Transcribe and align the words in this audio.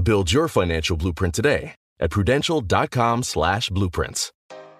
Build 0.00 0.32
your 0.32 0.48
financial 0.48 0.96
blueprint 0.96 1.34
today 1.34 1.74
at 2.00 2.10
prudential.com 2.10 3.22
slash 3.22 3.68
blueprints. 3.68 4.32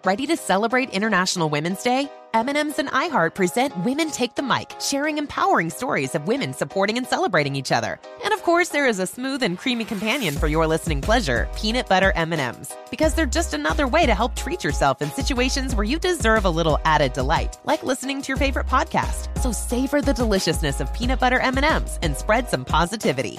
Ready 0.05 0.27
to 0.27 0.37
celebrate 0.37 0.91
International 0.91 1.49
Women's 1.49 1.81
Day? 1.85 2.11
M&M's 2.35 2.81
and 2.81 2.89
iHeart 2.89 3.37
present 3.37 3.73
Women 3.85 4.11
Take 4.11 4.35
the 4.35 4.43
Mic, 4.43 4.73
sharing 4.81 5.19
empowering 5.19 5.71
stories 5.71 6.17
of 6.17 6.27
women 6.27 6.55
supporting 6.55 6.97
and 6.99 7.07
celebrating 7.07 7.55
each 7.55 7.71
other. 7.71 8.01
And 8.25 8.35
of 8.35 8.43
course, 8.43 8.71
there 8.71 8.89
is 8.89 8.99
a 8.99 9.07
smooth 9.07 9.45
and 9.45 9.57
creamy 9.57 9.85
companion 9.85 10.35
for 10.35 10.49
your 10.49 10.67
listening 10.67 11.03
pleasure, 11.03 11.47
peanut 11.55 11.89
butter 11.89 12.11
M&Ms, 12.17 12.75
because 12.91 13.15
they're 13.15 13.27
just 13.27 13.55
another 13.55 13.87
way 13.87 14.07
to 14.07 14.15
help 14.15 14.35
treat 14.35 14.65
yourself 14.65 15.03
in 15.03 15.11
situations 15.11 15.77
where 15.77 15.85
you 15.85 16.01
deserve 16.01 16.47
a 16.47 16.51
little 16.51 16.81
added 16.85 17.13
delight, 17.13 17.59
like 17.65 17.85
listening 17.85 18.23
to 18.23 18.29
your 18.29 18.39
favorite 18.39 18.67
podcast. 18.67 19.29
So 19.41 19.53
savor 19.53 20.01
the 20.01 20.15
deliciousness 20.15 20.81
of 20.81 20.93
peanut 20.95 21.21
butter 21.21 21.39
M&Ms 21.39 22.01
and 22.03 22.17
spread 22.17 22.49
some 22.49 22.65
positivity. 22.65 23.39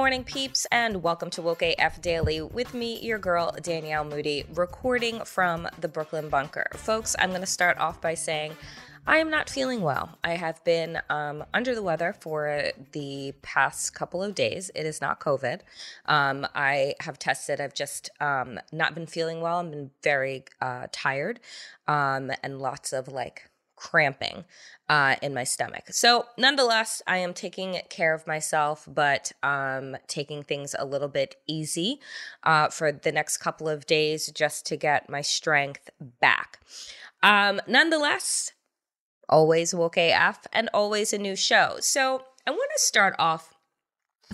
morning, 0.00 0.24
peeps, 0.24 0.66
and 0.72 1.02
welcome 1.02 1.28
to 1.28 1.42
Woke 1.42 1.60
AF 1.60 2.00
Daily 2.00 2.40
with 2.40 2.72
me, 2.72 2.98
your 3.00 3.18
girl, 3.18 3.54
Danielle 3.62 4.02
Moody, 4.02 4.46
recording 4.54 5.22
from 5.26 5.68
the 5.78 5.88
Brooklyn 5.88 6.30
Bunker. 6.30 6.64
Folks, 6.72 7.14
I'm 7.18 7.28
going 7.28 7.42
to 7.42 7.46
start 7.46 7.76
off 7.76 8.00
by 8.00 8.14
saying 8.14 8.56
I 9.06 9.18
am 9.18 9.28
not 9.28 9.50
feeling 9.50 9.82
well. 9.82 10.16
I 10.24 10.36
have 10.36 10.64
been 10.64 11.02
um, 11.10 11.44
under 11.52 11.74
the 11.74 11.82
weather 11.82 12.14
for 12.18 12.70
the 12.92 13.34
past 13.42 13.94
couple 13.94 14.22
of 14.22 14.34
days. 14.34 14.70
It 14.74 14.86
is 14.86 15.02
not 15.02 15.20
COVID. 15.20 15.60
Um, 16.06 16.46
I 16.54 16.94
have 17.00 17.18
tested. 17.18 17.60
I've 17.60 17.74
just 17.74 18.08
um, 18.20 18.58
not 18.72 18.94
been 18.94 19.06
feeling 19.06 19.42
well. 19.42 19.58
I've 19.58 19.70
been 19.70 19.90
very 20.02 20.44
uh, 20.62 20.86
tired 20.92 21.40
um, 21.86 22.32
and 22.42 22.58
lots 22.58 22.94
of 22.94 23.06
like 23.06 23.49
cramping 23.80 24.44
uh, 24.88 25.16
in 25.22 25.32
my 25.32 25.42
stomach. 25.42 25.84
So, 25.90 26.26
nonetheless, 26.36 27.00
I 27.06 27.16
am 27.18 27.32
taking 27.32 27.80
care 27.88 28.14
of 28.14 28.26
myself, 28.26 28.86
but 28.86 29.32
um, 29.42 29.96
taking 30.06 30.42
things 30.42 30.76
a 30.78 30.84
little 30.84 31.08
bit 31.08 31.36
easy 31.48 31.98
uh, 32.44 32.68
for 32.68 32.92
the 32.92 33.10
next 33.10 33.38
couple 33.38 33.68
of 33.68 33.86
days 33.86 34.30
just 34.32 34.66
to 34.66 34.76
get 34.76 35.08
my 35.08 35.22
strength 35.22 35.88
back. 36.20 36.60
Um, 37.22 37.60
nonetheless, 37.66 38.52
always 39.28 39.74
woke 39.74 39.96
AF 39.96 40.46
and 40.52 40.68
always 40.74 41.12
a 41.12 41.18
new 41.18 41.34
show. 41.34 41.76
So, 41.80 42.22
I 42.46 42.50
want 42.50 42.70
to 42.76 42.82
start 42.82 43.14
off, 43.18 43.54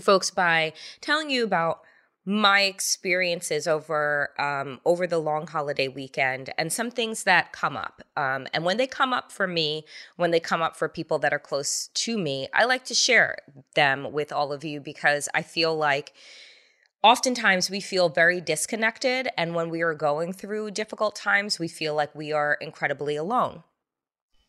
folks, 0.01 0.29
by 0.29 0.73
telling 1.01 1.29
you 1.29 1.43
about 1.43 1.81
my 2.27 2.63
experiences 2.63 3.67
over 3.67 4.31
um, 4.37 4.81
over 4.85 5.07
the 5.07 5.17
long 5.17 5.47
holiday 5.47 5.87
weekend 5.87 6.53
and 6.57 6.73
some 6.73 6.91
things 6.91 7.23
that 7.23 7.53
come 7.53 7.77
up. 7.77 8.01
Um, 8.17 8.47
and 8.53 8.65
when 8.65 8.75
they 8.75 8.85
come 8.85 9.13
up 9.13 9.31
for 9.31 9.47
me 9.47 9.85
when 10.17 10.31
they 10.31 10.39
come 10.39 10.61
up 10.61 10.75
for 10.75 10.89
people 10.89 11.19
that 11.19 11.33
are 11.33 11.39
close 11.39 11.89
to 11.93 12.17
me 12.17 12.47
i 12.53 12.65
like 12.65 12.83
to 12.85 12.93
share 12.93 13.37
them 13.75 14.11
with 14.11 14.31
all 14.31 14.51
of 14.51 14.63
you 14.63 14.79
because 14.79 15.29
i 15.33 15.41
feel 15.41 15.75
like 15.75 16.13
oftentimes 17.03 17.69
we 17.69 17.79
feel 17.79 18.09
very 18.09 18.41
disconnected 18.41 19.29
and 19.37 19.55
when 19.55 19.69
we 19.69 19.81
are 19.81 19.93
going 19.93 20.33
through 20.33 20.71
difficult 20.71 21.15
times 21.15 21.59
we 21.59 21.67
feel 21.67 21.95
like 21.95 22.13
we 22.15 22.31
are 22.31 22.57
incredibly 22.59 23.15
alone 23.15 23.63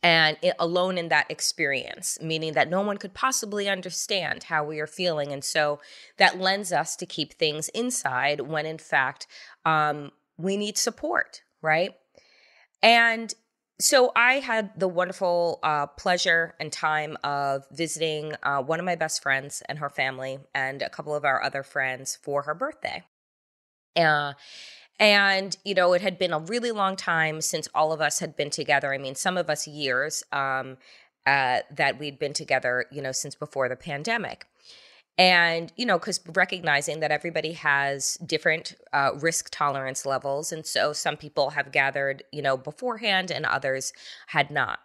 and 0.09 0.39
it, 0.41 0.55
alone 0.59 0.97
in 0.97 1.11
that 1.11 1.31
experience, 1.31 2.19
meaning 2.23 2.55
that 2.55 2.71
no 2.71 2.81
one 2.81 2.97
could 2.97 3.13
possibly 3.13 3.69
understand 3.69 4.45
how 4.45 4.65
we 4.65 4.81
are 4.81 4.87
feeling. 4.87 5.33
And 5.33 5.45
so 5.45 5.81
that 6.17 6.41
lends 6.41 6.73
us 6.73 6.97
to 6.97 7.05
keep 7.05 7.35
things 7.35 7.69
inside 7.75 8.41
when 8.41 8.65
in 8.65 8.79
fact 8.79 9.27
um, 9.67 10.13
we 10.39 10.57
need 10.57 10.79
support, 10.79 11.43
right? 11.61 11.95
And 12.83 13.35
so 13.79 14.11
I 14.17 14.37
had 14.37 14.71
the 14.81 14.89
wonderful 14.89 15.59
uh, 15.63 15.89
pleasure 15.89 16.55
and 16.59 16.73
time 16.73 17.19
of 17.23 17.67
visiting 17.71 18.33
uh, 18.43 18.63
one 18.63 18.79
of 18.79 18.87
my 18.87 18.97
best 18.97 19.23
friends 19.23 19.63
and 19.69 19.79
her 19.79 19.91
family 19.91 20.39
and 20.55 20.81
a 20.81 20.89
couple 20.89 21.15
of 21.15 21.27
our 21.27 21.43
other 21.43 21.63
friends 21.63 22.17
for 22.23 22.45
her 22.45 22.55
birthday. 22.55 23.05
Uh, 23.95 24.33
and, 24.99 25.57
you 25.65 25.75
know, 25.75 25.93
it 25.93 26.03
had 26.03 26.19
been 26.19 26.33
a 26.33 26.41
really 26.41 26.73
long 26.73 26.97
time 26.97 27.41
since 27.41 27.69
all 27.75 27.93
of 27.93 28.01
us 28.01 28.19
had 28.19 28.37
been 28.37 28.51
together. 28.51 28.93
I 28.93 28.99
mean, 28.99 29.15
some 29.15 29.37
of 29.37 29.49
us 29.49 29.69
years 29.69 30.25
um, 30.33 30.77
uh, 31.25 31.61
that 31.71 31.99
we'd 31.99 32.19
been 32.19 32.33
together, 32.33 32.87
you 32.91 33.01
know, 33.01 33.13
since 33.13 33.35
before 33.35 33.69
the 33.69 33.77
pandemic. 33.77 34.47
And, 35.17 35.73
you 35.77 35.85
know, 35.85 35.99
because 35.99 36.21
recognizing 36.33 37.01
that 37.01 37.11
everybody 37.11 37.53
has 37.53 38.15
different 38.25 38.75
uh, 38.93 39.11
risk 39.17 39.49
tolerance 39.51 40.07
levels. 40.07 40.53
And 40.53 40.65
so 40.65 40.93
some 40.93 41.17
people 41.17 41.51
have 41.51 41.73
gathered, 41.73 42.23
you 42.33 42.43
know, 42.43 42.57
beforehand 42.57 43.31
and 43.31 43.45
others 43.45 43.93
had 44.29 44.51
not. 44.51 44.79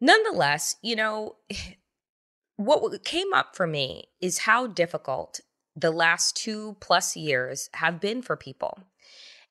Nonetheless, 0.00 0.76
you 0.82 0.96
know, 0.96 1.36
what 2.56 3.04
came 3.04 3.32
up 3.32 3.56
for 3.56 3.66
me 3.66 4.04
is 4.20 4.38
how 4.38 4.66
difficult 4.66 5.40
the 5.74 5.90
last 5.90 6.36
two 6.36 6.76
plus 6.80 7.16
years 7.16 7.68
have 7.74 8.00
been 8.00 8.22
for 8.22 8.36
people 8.36 8.78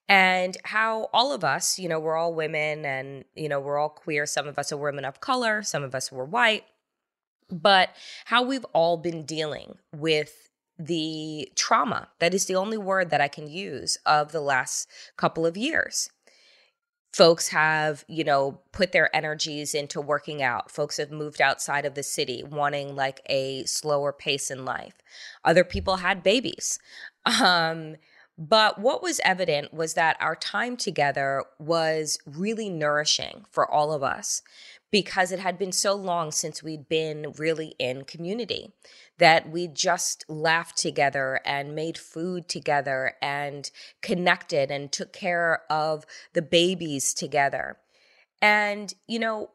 and 0.08 0.58
how 0.64 1.10
all 1.14 1.34
of 1.34 1.44
us, 1.44 1.80
you 1.80 1.90
know, 1.90 2.00
we're 2.00 2.16
all 2.16 2.34
women 2.34 2.86
and, 2.86 3.26
you 3.36 3.50
know, 3.50 3.60
we're 3.60 3.78
all 3.78 3.90
queer. 3.90 4.26
Some 4.26 4.48
of 4.48 4.60
us 4.60 4.72
are 4.72 4.78
women 4.78 5.06
of 5.06 5.20
color, 5.20 5.64
some 5.64 5.84
of 5.84 5.96
us 5.96 6.12
were 6.12 6.26
white, 6.26 6.64
but 7.50 7.90
how 8.26 8.44
we've 8.44 8.66
all 8.74 8.98
been 8.98 9.26
dealing 9.26 9.78
with 9.94 10.50
the 10.78 11.50
trauma 11.56 12.10
that 12.20 12.34
is 12.34 12.46
the 12.46 12.56
only 12.56 12.78
word 12.78 13.10
that 13.10 13.22
I 13.22 13.28
can 13.28 13.48
use 13.48 13.98
of 14.06 14.32
the 14.32 14.42
last 14.42 14.90
couple 15.18 15.46
of 15.46 15.58
years. 15.58 16.10
Folks 17.14 17.48
have, 17.48 18.04
you 18.10 18.26
know, 18.26 18.60
put 18.74 18.92
their 18.92 19.16
energies 19.16 19.74
into 19.74 20.02
working 20.02 20.44
out. 20.44 20.70
Folks 20.70 20.98
have 20.98 21.12
moved 21.12 21.40
outside 21.40 21.86
of 21.86 21.96
the 21.96 22.04
city, 22.04 22.44
wanting 22.44 22.94
like 22.94 23.22
a 23.28 23.64
slower 23.64 24.12
pace 24.12 24.52
in 24.52 24.66
life. 24.66 24.96
Other 25.46 25.64
people 25.64 25.96
had 25.98 26.24
babies. 26.24 26.78
Um, 27.42 27.96
but 28.38 28.80
what 28.80 29.02
was 29.02 29.22
evident 29.24 29.74
was 29.74 29.94
that 29.94 30.18
our 30.20 30.36
time 30.36 30.76
together 30.76 31.46
was 31.58 32.18
really 32.26 32.70
nourishing 32.70 33.46
for 33.50 33.70
all 33.70 33.94
of 33.94 34.04
us 34.04 34.42
because 34.92 35.32
it 35.32 35.40
had 35.40 35.58
been 35.58 35.72
so 35.72 35.94
long 35.94 36.32
since 36.32 36.62
we'd 36.62 36.88
been 36.90 37.34
really 37.38 37.76
in 37.80 38.04
community 38.04 38.74
that 39.18 39.50
we 39.50 39.68
just 39.68 40.26
laughed 40.28 40.78
together 40.78 41.40
and 41.46 41.76
made 41.76 41.98
food 41.98 42.48
together 42.50 43.14
and 43.22 43.72
connected 44.02 44.70
and 44.70 44.92
took 44.92 45.14
care 45.14 45.64
of 45.70 46.06
the 46.34 46.42
babies 46.42 47.14
together. 47.14 47.78
And, 48.42 48.94
you 49.08 49.20
know, 49.20 49.52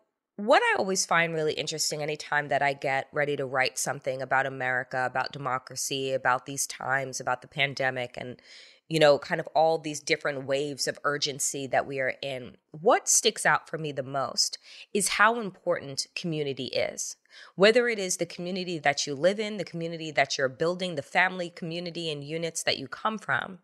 what 0.47 0.63
I 0.63 0.77
always 0.79 1.07
find 1.07 1.35
really 1.35 1.55
interesting 1.55 2.03
anytime 2.03 2.49
that 2.49 2.63
I 2.63 2.73
get 2.73 3.09
ready 3.13 3.37
to 3.37 3.47
write 3.47 3.79
something 3.79 4.23
about 4.23 4.47
America, 4.47 5.05
about 5.07 5.33
democracy, 5.33 6.13
about 6.13 6.47
these 6.47 6.67
times, 6.67 7.21
about 7.21 7.43
the 7.43 7.49
pandemic, 7.49 8.15
and 8.17 8.41
you 8.89 8.99
know, 8.99 9.21
kind 9.21 9.41
of 9.41 9.47
all 9.55 9.79
these 9.79 10.01
different 10.01 10.47
waves 10.47 10.89
of 10.89 10.99
urgency 11.05 11.69
that 11.69 11.87
we 11.87 12.01
are 12.01 12.15
in. 12.23 12.57
What 12.73 13.09
sticks 13.09 13.47
out 13.47 13.69
for 13.69 13.79
me 13.79 13.93
the 13.93 14.03
most 14.03 14.59
is 14.93 15.11
how 15.11 15.39
important 15.41 16.09
community 16.17 16.65
is. 16.67 17.15
whether 17.55 17.89
it 17.89 17.99
is 17.99 18.17
the 18.17 18.27
community 18.27 18.79
that 18.79 19.07
you 19.07 19.15
live 19.15 19.41
in, 19.41 19.57
the 19.57 19.65
community 19.65 20.11
that 20.13 20.39
you're 20.39 20.49
building, 20.49 20.95
the 20.95 21.03
family 21.03 21.51
community 21.51 22.11
and 22.11 22.25
units 22.25 22.63
that 22.63 22.79
you 22.79 22.89
come 22.89 23.19
from. 23.19 23.59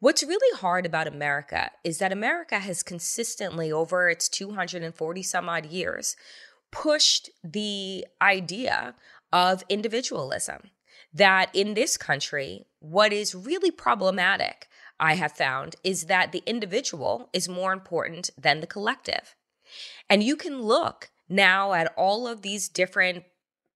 What's 0.00 0.22
really 0.22 0.58
hard 0.58 0.86
about 0.86 1.06
America 1.06 1.72
is 1.84 1.98
that 1.98 2.10
America 2.10 2.58
has 2.58 2.82
consistently, 2.82 3.70
over 3.70 4.08
its 4.08 4.30
240 4.30 5.22
some 5.22 5.46
odd 5.46 5.66
years, 5.66 6.16
pushed 6.70 7.28
the 7.44 8.06
idea 8.22 8.94
of 9.30 9.62
individualism. 9.68 10.70
That 11.12 11.50
in 11.52 11.74
this 11.74 11.98
country, 11.98 12.64
what 12.78 13.12
is 13.12 13.34
really 13.34 13.70
problematic, 13.70 14.68
I 14.98 15.16
have 15.16 15.32
found, 15.32 15.76
is 15.84 16.06
that 16.06 16.32
the 16.32 16.42
individual 16.46 17.28
is 17.34 17.46
more 17.46 17.74
important 17.74 18.30
than 18.38 18.60
the 18.60 18.66
collective. 18.66 19.34
And 20.08 20.22
you 20.22 20.34
can 20.34 20.62
look 20.62 21.10
now 21.28 21.74
at 21.74 21.92
all 21.94 22.26
of 22.26 22.40
these 22.40 22.70
different 22.70 23.24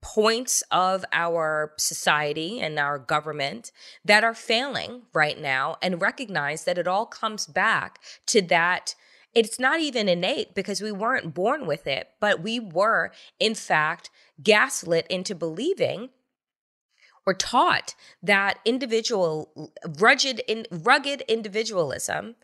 points 0.05 0.63
of 0.71 1.03
our 1.13 1.73
society 1.79 2.61
and 2.61 2.79
our 2.79 2.99
government 2.99 3.73
that 4.05 4.23
are 4.23 4.35
failing 4.35 5.01
right 5.15 5.41
now 5.41 5.77
and 5.81 6.03
recognize 6.03 6.65
that 6.65 6.77
it 6.77 6.87
all 6.87 7.07
comes 7.07 7.47
back 7.47 7.99
to 8.27 8.43
that 8.43 8.95
it's 9.35 9.59
not 9.59 9.81
even 9.81 10.09
innate 10.09 10.55
because 10.55 10.83
we 10.83 10.93
weren't 10.93 11.33
born 11.33 11.67
with 11.67 11.87
it, 11.87 12.11
but 12.21 12.41
we 12.43 12.61
were, 12.61 13.13
in 13.41 13.55
fact, 13.55 14.11
gaslit 14.43 15.07
into 15.09 15.35
believing 15.35 16.11
or 17.27 17.33
taught 17.33 17.95
that 18.23 18.59
individual 18.67 19.73
rugged 19.99 20.43
in, 20.47 20.67
rugged 20.71 21.23
individualism 21.23 22.37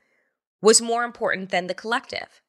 was 0.62 0.80
more 0.80 1.04
important 1.04 1.50
than 1.50 1.66
the 1.66 1.74
collective 1.74 2.40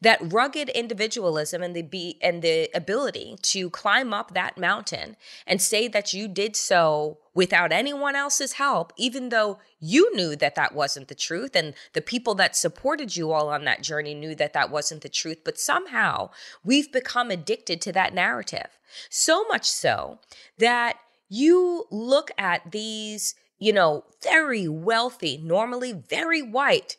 that 0.00 0.32
rugged 0.32 0.68
individualism 0.70 1.62
and 1.62 1.74
the 1.74 1.82
be 1.82 2.18
and 2.22 2.42
the 2.42 2.68
ability 2.74 3.36
to 3.42 3.70
climb 3.70 4.12
up 4.12 4.34
that 4.34 4.58
mountain 4.58 5.16
and 5.46 5.60
say 5.60 5.88
that 5.88 6.12
you 6.12 6.28
did 6.28 6.56
so 6.56 7.18
without 7.34 7.72
anyone 7.72 8.16
else's 8.16 8.54
help 8.54 8.92
even 8.96 9.28
though 9.28 9.58
you 9.78 10.14
knew 10.14 10.34
that 10.36 10.54
that 10.54 10.74
wasn't 10.74 11.08
the 11.08 11.14
truth 11.14 11.54
and 11.54 11.74
the 11.92 12.02
people 12.02 12.34
that 12.34 12.56
supported 12.56 13.16
you 13.16 13.32
all 13.32 13.48
on 13.48 13.64
that 13.64 13.82
journey 13.82 14.14
knew 14.14 14.34
that 14.34 14.52
that 14.52 14.70
wasn't 14.70 15.00
the 15.02 15.08
truth 15.08 15.38
but 15.44 15.58
somehow 15.58 16.28
we've 16.64 16.92
become 16.92 17.30
addicted 17.30 17.80
to 17.80 17.92
that 17.92 18.14
narrative. 18.14 18.78
So 19.08 19.44
much 19.44 19.68
so 19.68 20.18
that 20.58 20.98
you 21.28 21.86
look 21.90 22.30
at 22.36 22.72
these 22.72 23.34
you 23.60 23.74
know, 23.74 24.04
very 24.22 24.66
wealthy, 24.66 25.36
normally 25.36 25.92
very 25.92 26.42
white 26.42 26.96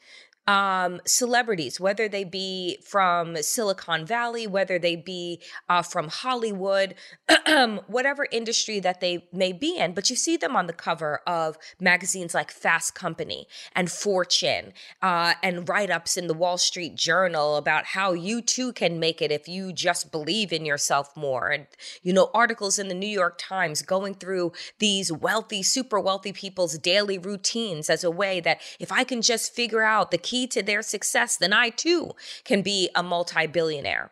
um, 0.48 1.00
celebrities, 1.06 1.80
whether 1.80 2.10
they 2.10 2.24
be 2.24 2.80
from 2.84 3.38
Silicon 3.38 4.06
Valley, 4.06 4.48
whether 4.48 4.80
they 4.80 4.96
be 4.96 5.40
uh, 5.70 5.82
from 5.82 6.08
Hollywood, 6.08 6.96
whatever 7.88 8.28
industry 8.32 8.80
that 8.80 9.02
they 9.02 9.28
may 9.32 9.54
be 9.54 9.78
in. 9.78 9.94
But 9.94 10.10
you 10.10 10.16
see 10.16 10.38
them 10.38 10.56
on 10.56 10.68
the 10.68 10.74
cover 10.74 11.22
of 11.28 11.58
magazines 11.80 12.34
like 12.34 12.52
Fast 12.52 12.96
Company 12.96 13.48
and 13.76 13.92
Fortune 13.92 14.74
uh, 15.02 15.36
and 15.44 15.70
write 15.70 15.92
ups 15.92 16.18
in 16.18 16.28
the 16.28 16.34
Wall 16.34 16.58
Street 16.58 16.96
Journal 16.96 17.56
about 17.56 17.86
how 17.86 18.14
you 18.14 18.42
too 18.42 18.74
can 18.74 19.00
make 19.00 19.22
it 19.22 19.32
if 19.32 19.48
you 19.48 19.72
just 19.72 20.12
believe 20.12 20.52
in 20.52 20.66
yourself 20.66 21.16
more. 21.16 21.50
And, 21.50 21.68
you 22.02 22.14
know, 22.14 22.32
articles 22.34 22.80
in 22.80 22.88
the 22.88 22.96
New 22.96 23.08
York 23.08 23.38
Times 23.38 23.82
going 23.82 24.16
through 24.16 24.54
these 24.80 25.12
wealthy, 25.12 25.62
super 25.62 26.00
wealthy 26.00 26.34
people's 26.34 26.78
daily 26.78 27.18
routines 27.18 27.90
as 27.90 28.04
a 28.04 28.12
way 28.12 28.40
that 28.40 28.60
if 28.80 28.92
I 28.92 29.04
can 29.04 29.22
just 29.22 29.54
figure 29.54 29.84
out 29.84 30.10
the 30.10 30.18
key 30.31 30.48
to 30.48 30.63
their 30.63 30.81
success, 30.81 31.36
then 31.36 31.51
I 31.51 31.69
too 31.69 32.12
can 32.45 32.62
be 32.62 32.89
a 32.95 33.04
multi 33.04 33.48
billionaire. 33.48 34.12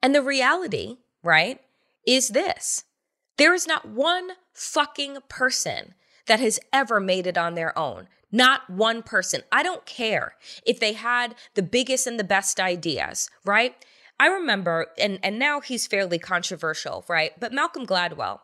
And 0.00 0.14
the 0.14 0.22
reality, 0.22 0.98
right, 1.22 1.60
is 2.06 2.28
this 2.28 2.84
there 3.38 3.54
is 3.54 3.66
not 3.66 3.88
one 3.88 4.30
fucking 4.54 5.18
person 5.28 5.94
that 6.26 6.38
has 6.38 6.60
ever 6.72 7.00
made 7.00 7.26
it 7.26 7.36
on 7.36 7.54
their 7.54 7.76
own. 7.76 8.06
Not 8.30 8.68
one 8.68 9.02
person. 9.02 9.42
I 9.50 9.62
don't 9.62 9.86
care 9.86 10.34
if 10.66 10.78
they 10.78 10.92
had 10.92 11.34
the 11.54 11.62
biggest 11.62 12.06
and 12.06 12.18
the 12.18 12.24
best 12.24 12.60
ideas, 12.60 13.30
right? 13.44 13.74
I 14.20 14.26
remember, 14.28 14.88
and, 14.98 15.18
and 15.22 15.38
now 15.38 15.60
he's 15.60 15.86
fairly 15.86 16.18
controversial, 16.18 17.04
right? 17.08 17.32
But 17.40 17.52
Malcolm 17.52 17.86
Gladwell 17.86 18.40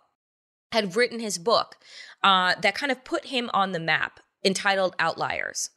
had 0.73 0.97
written 0.97 1.21
his 1.21 1.39
book 1.39 1.77
uh, 2.23 2.55
that 2.63 2.75
kind 2.75 2.91
of 2.91 3.05
put 3.05 3.27
him 3.27 3.51
on 3.53 3.73
the 3.73 3.81
map 3.81 4.21
entitled 4.45 4.95
Outliers. 4.99 5.71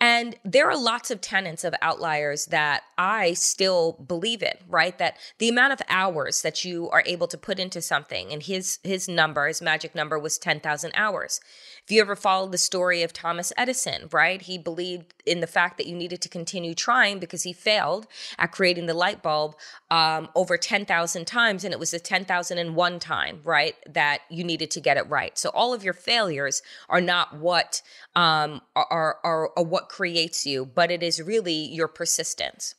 And 0.00 0.36
there 0.44 0.68
are 0.68 0.76
lots 0.76 1.10
of 1.10 1.20
tenets 1.20 1.64
of 1.64 1.74
outliers 1.80 2.46
that 2.46 2.82
I 2.98 3.34
still 3.34 3.92
believe 3.92 4.42
in, 4.42 4.54
right? 4.68 4.96
That 4.98 5.16
the 5.38 5.48
amount 5.48 5.72
of 5.72 5.80
hours 5.88 6.42
that 6.42 6.64
you 6.64 6.90
are 6.90 7.02
able 7.06 7.26
to 7.28 7.38
put 7.38 7.58
into 7.58 7.80
something, 7.80 8.32
and 8.32 8.42
his 8.42 8.78
his 8.82 9.08
number, 9.08 9.46
his 9.46 9.62
magic 9.62 9.94
number 9.94 10.18
was 10.18 10.38
10,000 10.38 10.92
hours. 10.94 11.40
If 11.84 11.90
you 11.90 12.00
ever 12.00 12.16
followed 12.16 12.52
the 12.52 12.58
story 12.58 13.02
of 13.02 13.12
Thomas 13.12 13.52
Edison, 13.56 14.08
right? 14.10 14.40
He 14.40 14.56
believed 14.56 15.14
in 15.26 15.40
the 15.40 15.46
fact 15.46 15.76
that 15.78 15.86
you 15.86 15.94
needed 15.94 16.22
to 16.22 16.28
continue 16.28 16.74
trying 16.74 17.18
because 17.18 17.42
he 17.42 17.52
failed 17.52 18.06
at 18.38 18.52
creating 18.52 18.86
the 18.86 18.94
light 18.94 19.22
bulb 19.22 19.56
um, 19.90 20.28
over 20.34 20.56
10,000 20.56 21.26
times. 21.26 21.64
And 21.64 21.72
it 21.72 21.78
was 21.78 21.90
the 21.90 22.00
10,001 22.00 22.98
time, 22.98 23.40
right? 23.44 23.74
That 23.92 24.20
you 24.30 24.44
needed 24.44 24.70
to 24.72 24.80
get 24.80 24.96
it 24.96 25.08
right. 25.08 25.36
So 25.38 25.50
all 25.50 25.74
of 25.74 25.84
your 25.84 25.92
failures 25.92 26.62
are 26.88 27.00
not 27.00 27.36
what 27.36 27.82
um, 28.14 28.62
are, 28.74 29.18
are, 29.22 29.50
are 29.56 29.64
what 29.64 29.88
creates 29.88 30.46
you, 30.46 30.64
but 30.64 30.90
it 30.90 31.02
is 31.02 31.22
really 31.22 31.54
your 31.54 31.88
persistence. 31.88 32.74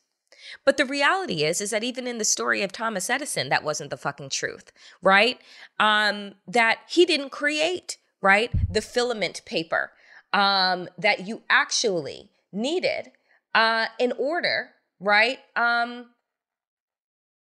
But 0.64 0.76
the 0.76 0.84
reality 0.84 1.42
is, 1.42 1.60
is 1.60 1.70
that 1.70 1.82
even 1.82 2.06
in 2.06 2.18
the 2.18 2.24
story 2.24 2.62
of 2.62 2.70
Thomas 2.70 3.10
Edison, 3.10 3.48
that 3.48 3.64
wasn't 3.64 3.90
the 3.90 3.96
fucking 3.96 4.30
truth, 4.30 4.70
right? 5.02 5.40
Um, 5.80 6.34
that 6.46 6.78
he 6.88 7.04
didn't 7.04 7.30
create 7.30 7.98
right? 8.26 8.50
The 8.72 8.80
filament 8.80 9.42
paper 9.44 9.92
um, 10.32 10.88
that 10.98 11.26
you 11.26 11.42
actually 11.48 12.30
needed 12.52 13.12
uh, 13.54 13.86
in 13.98 14.12
order, 14.18 14.70
right? 15.00 15.38
Um, 15.54 16.06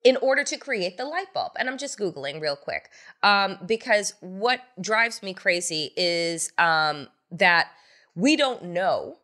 in 0.04 0.16
order 0.18 0.44
to 0.44 0.56
create 0.56 0.96
the 0.96 1.04
light 1.04 1.34
bulb. 1.34 1.52
And 1.58 1.68
I'm 1.68 1.78
just 1.78 1.98
Googling 1.98 2.40
real 2.40 2.56
quick 2.56 2.90
um, 3.22 3.58
because 3.66 4.14
what 4.20 4.60
drives 4.80 5.22
me 5.22 5.34
crazy 5.34 5.90
is 5.96 6.52
um, 6.56 7.08
that 7.32 7.68
we 8.18 8.34
don't 8.34 8.64
know 8.64 9.18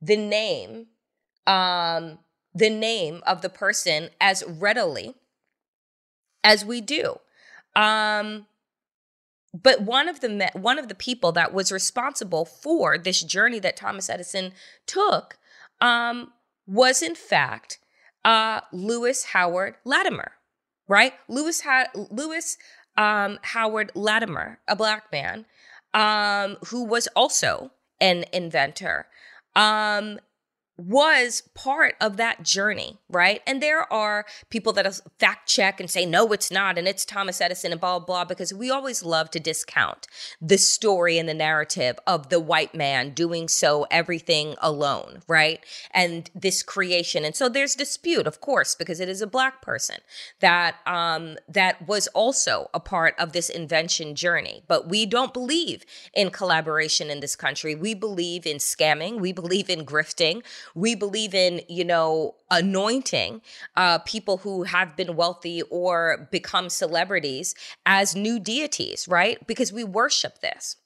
the 0.00 0.16
name, 0.16 0.86
um, 1.48 2.20
the 2.54 2.70
name 2.70 3.20
of 3.26 3.42
the 3.42 3.48
person 3.48 4.10
as 4.20 4.44
readily 4.46 5.14
as 6.44 6.64
we 6.64 6.80
do. 6.80 7.18
Um, 7.74 8.46
but 9.52 9.82
one 9.82 10.08
of 10.08 10.20
the 10.20 10.50
one 10.52 10.78
of 10.78 10.88
the 10.88 10.94
people 10.94 11.32
that 11.32 11.52
was 11.52 11.72
responsible 11.72 12.44
for 12.44 12.96
this 12.96 13.22
journey 13.22 13.58
that 13.58 13.76
Thomas 13.76 14.08
Edison 14.08 14.52
took 14.86 15.38
um, 15.80 16.32
was 16.66 17.02
in 17.02 17.16
fact 17.16 17.78
uh, 18.24 18.60
Lewis 18.72 19.24
Howard 19.24 19.74
Latimer, 19.84 20.32
right? 20.86 21.14
Lewis 21.26 21.62
ha- 21.62 21.88
Lewis 21.94 22.58
um, 22.96 23.38
Howard 23.42 23.90
Latimer, 23.94 24.60
a 24.68 24.76
black 24.76 25.10
man 25.10 25.46
um, 25.94 26.58
who 26.66 26.84
was 26.84 27.08
also 27.16 27.72
an 28.00 28.24
inventor. 28.32 29.06
Um, 29.54 30.18
was 30.76 31.42
part 31.54 31.94
of 32.00 32.16
that 32.16 32.42
journey, 32.42 32.98
right? 33.08 33.40
And 33.46 33.62
there 33.62 33.90
are 33.92 34.26
people 34.50 34.72
that 34.74 35.00
fact 35.18 35.48
check 35.48 35.80
and 35.80 35.90
say, 35.90 36.04
no, 36.04 36.32
it's 36.32 36.50
not, 36.50 36.76
and 36.76 36.86
it's 36.86 37.04
Thomas 37.04 37.40
Edison 37.40 37.72
and 37.72 37.80
blah, 37.80 37.98
blah, 37.98 38.24
because 38.24 38.52
we 38.52 38.70
always 38.70 39.02
love 39.02 39.30
to 39.30 39.40
discount 39.40 40.06
the 40.40 40.58
story 40.58 41.18
and 41.18 41.28
the 41.28 41.34
narrative 41.34 41.98
of 42.06 42.28
the 42.28 42.40
white 42.40 42.74
man 42.74 43.10
doing 43.10 43.48
so 43.48 43.86
everything 43.90 44.54
alone, 44.60 45.22
right? 45.26 45.64
And 45.92 46.30
this 46.34 46.62
creation. 46.62 47.24
And 47.24 47.34
so 47.34 47.48
there's 47.48 47.74
dispute, 47.74 48.26
of 48.26 48.40
course, 48.40 48.74
because 48.74 49.00
it 49.00 49.08
is 49.08 49.22
a 49.22 49.26
black 49.26 49.62
person 49.62 49.96
that 50.40 50.76
um 50.86 51.36
that 51.48 51.86
was 51.86 52.06
also 52.08 52.70
a 52.74 52.80
part 52.80 53.14
of 53.18 53.32
this 53.32 53.48
invention 53.48 54.14
journey. 54.14 54.62
But 54.68 54.88
we 54.88 55.06
don't 55.06 55.32
believe 55.32 55.84
in 56.14 56.30
collaboration 56.30 57.10
in 57.10 57.20
this 57.20 57.36
country. 57.36 57.74
We 57.74 57.94
believe 57.94 58.46
in 58.46 58.58
scamming, 58.58 59.20
we 59.20 59.32
believe 59.32 59.70
in 59.70 59.84
grifting 59.86 60.42
we 60.74 60.94
believe 60.94 61.34
in, 61.34 61.60
you 61.68 61.84
know, 61.84 62.34
anointing 62.50 63.42
uh, 63.76 63.98
people 63.98 64.38
who 64.38 64.64
have 64.64 64.96
been 64.96 65.16
wealthy 65.16 65.62
or 65.62 66.28
become 66.30 66.68
celebrities 66.68 67.54
as 67.84 68.16
new 68.16 68.38
deities, 68.38 69.06
right? 69.08 69.46
Because 69.46 69.72
we 69.72 69.84
worship 69.84 70.40
this. 70.40 70.76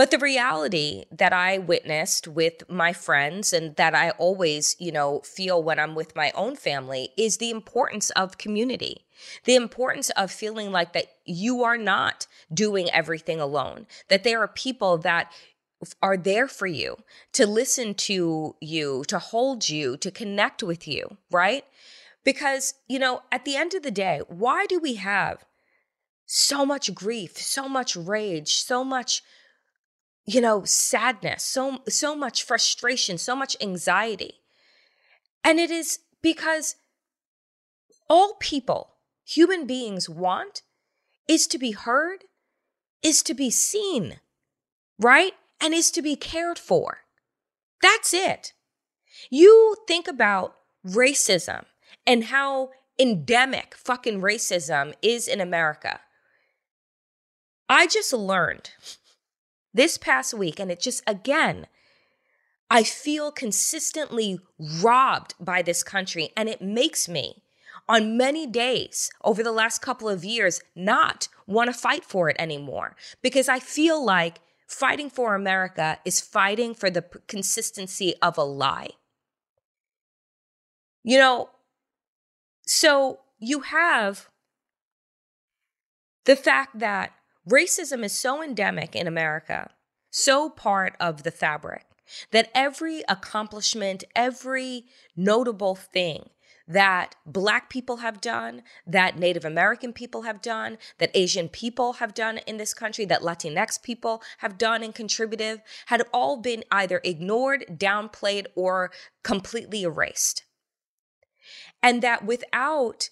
But 0.00 0.10
the 0.10 0.18
reality 0.18 1.04
that 1.10 1.34
I 1.34 1.58
witnessed 1.58 2.26
with 2.26 2.62
my 2.70 2.94
friends 2.94 3.52
and 3.52 3.76
that 3.76 3.94
I 3.94 4.12
always, 4.12 4.74
you 4.78 4.90
know, 4.90 5.20
feel 5.20 5.62
when 5.62 5.78
I'm 5.78 5.94
with 5.94 6.16
my 6.16 6.32
own 6.34 6.56
family 6.56 7.10
is 7.18 7.36
the 7.36 7.50
importance 7.50 8.08
of 8.10 8.38
community. 8.38 9.04
The 9.44 9.56
importance 9.56 10.08
of 10.10 10.30
feeling 10.30 10.72
like 10.72 10.94
that 10.94 11.08
you 11.26 11.64
are 11.64 11.76
not 11.76 12.26
doing 12.50 12.88
everything 12.90 13.40
alone, 13.40 13.86
that 14.08 14.24
there 14.24 14.40
are 14.40 14.48
people 14.48 14.96
that 14.96 15.30
are 16.02 16.16
there 16.16 16.46
for 16.46 16.66
you, 16.66 16.96
to 17.32 17.46
listen 17.46 17.94
to 17.94 18.56
you, 18.60 19.04
to 19.08 19.18
hold 19.18 19.68
you, 19.68 19.96
to 19.96 20.10
connect 20.10 20.62
with 20.62 20.86
you, 20.86 21.16
right? 21.30 21.64
Because, 22.24 22.74
you 22.88 22.98
know, 22.98 23.22
at 23.32 23.44
the 23.44 23.56
end 23.56 23.74
of 23.74 23.82
the 23.82 23.90
day, 23.90 24.20
why 24.28 24.66
do 24.66 24.78
we 24.78 24.94
have 24.96 25.44
so 26.26 26.66
much 26.66 26.94
grief, 26.94 27.38
so 27.38 27.68
much 27.68 27.96
rage, 27.96 28.54
so 28.54 28.84
much 28.84 29.22
you 30.26 30.40
know, 30.40 30.62
sadness, 30.64 31.42
so 31.42 31.82
so 31.88 32.14
much 32.14 32.44
frustration, 32.44 33.18
so 33.18 33.34
much 33.34 33.56
anxiety. 33.60 34.34
And 35.42 35.58
it 35.58 35.70
is 35.70 35.98
because 36.22 36.76
all 38.08 38.34
people, 38.38 38.94
human 39.24 39.66
beings 39.66 40.08
want 40.08 40.62
is 41.26 41.46
to 41.48 41.58
be 41.58 41.72
heard, 41.72 42.24
is 43.02 43.22
to 43.24 43.34
be 43.34 43.50
seen, 43.50 44.20
right? 45.00 45.34
And 45.60 45.74
is 45.74 45.90
to 45.92 46.02
be 46.02 46.16
cared 46.16 46.58
for. 46.58 46.98
That's 47.82 48.14
it. 48.14 48.52
You 49.30 49.76
think 49.86 50.08
about 50.08 50.56
racism 50.86 51.64
and 52.06 52.24
how 52.24 52.70
endemic 52.98 53.74
fucking 53.74 54.20
racism 54.20 54.94
is 55.02 55.28
in 55.28 55.40
America. 55.40 56.00
I 57.68 57.86
just 57.86 58.12
learned 58.12 58.70
this 59.72 59.96
past 59.96 60.34
week, 60.34 60.58
and 60.58 60.70
it 60.70 60.80
just, 60.80 61.02
again, 61.06 61.66
I 62.70 62.82
feel 62.82 63.30
consistently 63.30 64.40
robbed 64.58 65.34
by 65.38 65.62
this 65.62 65.82
country, 65.82 66.30
and 66.36 66.48
it 66.48 66.60
makes 66.60 67.08
me, 67.08 67.42
on 67.88 68.16
many 68.16 68.46
days 68.46 69.10
over 69.24 69.42
the 69.42 69.52
last 69.52 69.82
couple 69.82 70.08
of 70.08 70.24
years, 70.24 70.62
not 70.74 71.28
want 71.46 71.72
to 71.72 71.78
fight 71.78 72.04
for 72.04 72.28
it 72.28 72.36
anymore 72.38 72.96
because 73.22 73.48
I 73.48 73.58
feel 73.58 74.04
like 74.04 74.40
fighting 74.70 75.10
for 75.10 75.34
America 75.34 75.98
is 76.04 76.20
fighting 76.20 76.74
for 76.74 76.90
the 76.90 77.02
consistency 77.26 78.14
of 78.22 78.38
a 78.38 78.44
lie. 78.44 78.90
You 81.02 81.18
know, 81.18 81.50
so 82.66 83.20
you 83.38 83.60
have 83.60 84.28
the 86.24 86.36
fact 86.36 86.78
that 86.78 87.12
Racism 87.48 88.04
is 88.04 88.12
so 88.12 88.42
endemic 88.42 88.94
in 88.94 89.08
America, 89.08 89.70
so 90.10 90.48
part 90.48 90.94
of 91.00 91.24
the 91.24 91.30
fabric, 91.32 91.86
that 92.30 92.50
every 92.54 93.02
accomplishment, 93.08 94.04
every 94.14 94.84
notable 95.16 95.74
thing 95.74 96.30
that 96.70 97.16
Black 97.26 97.68
people 97.68 97.96
have 97.96 98.20
done, 98.20 98.62
that 98.86 99.18
Native 99.18 99.44
American 99.44 99.92
people 99.92 100.22
have 100.22 100.40
done, 100.40 100.78
that 100.98 101.10
Asian 101.14 101.48
people 101.48 101.94
have 101.94 102.14
done 102.14 102.38
in 102.46 102.58
this 102.58 102.72
country, 102.72 103.04
that 103.06 103.22
Latinx 103.22 103.82
people 103.82 104.22
have 104.38 104.56
done 104.56 104.84
and 104.84 104.94
contributed, 104.94 105.62
had 105.86 106.02
all 106.12 106.36
been 106.36 106.62
either 106.70 107.00
ignored, 107.02 107.64
downplayed, 107.72 108.46
or 108.54 108.92
completely 109.24 109.82
erased. 109.82 110.44
And 111.82 112.02
that 112.02 112.24
without 112.24 113.10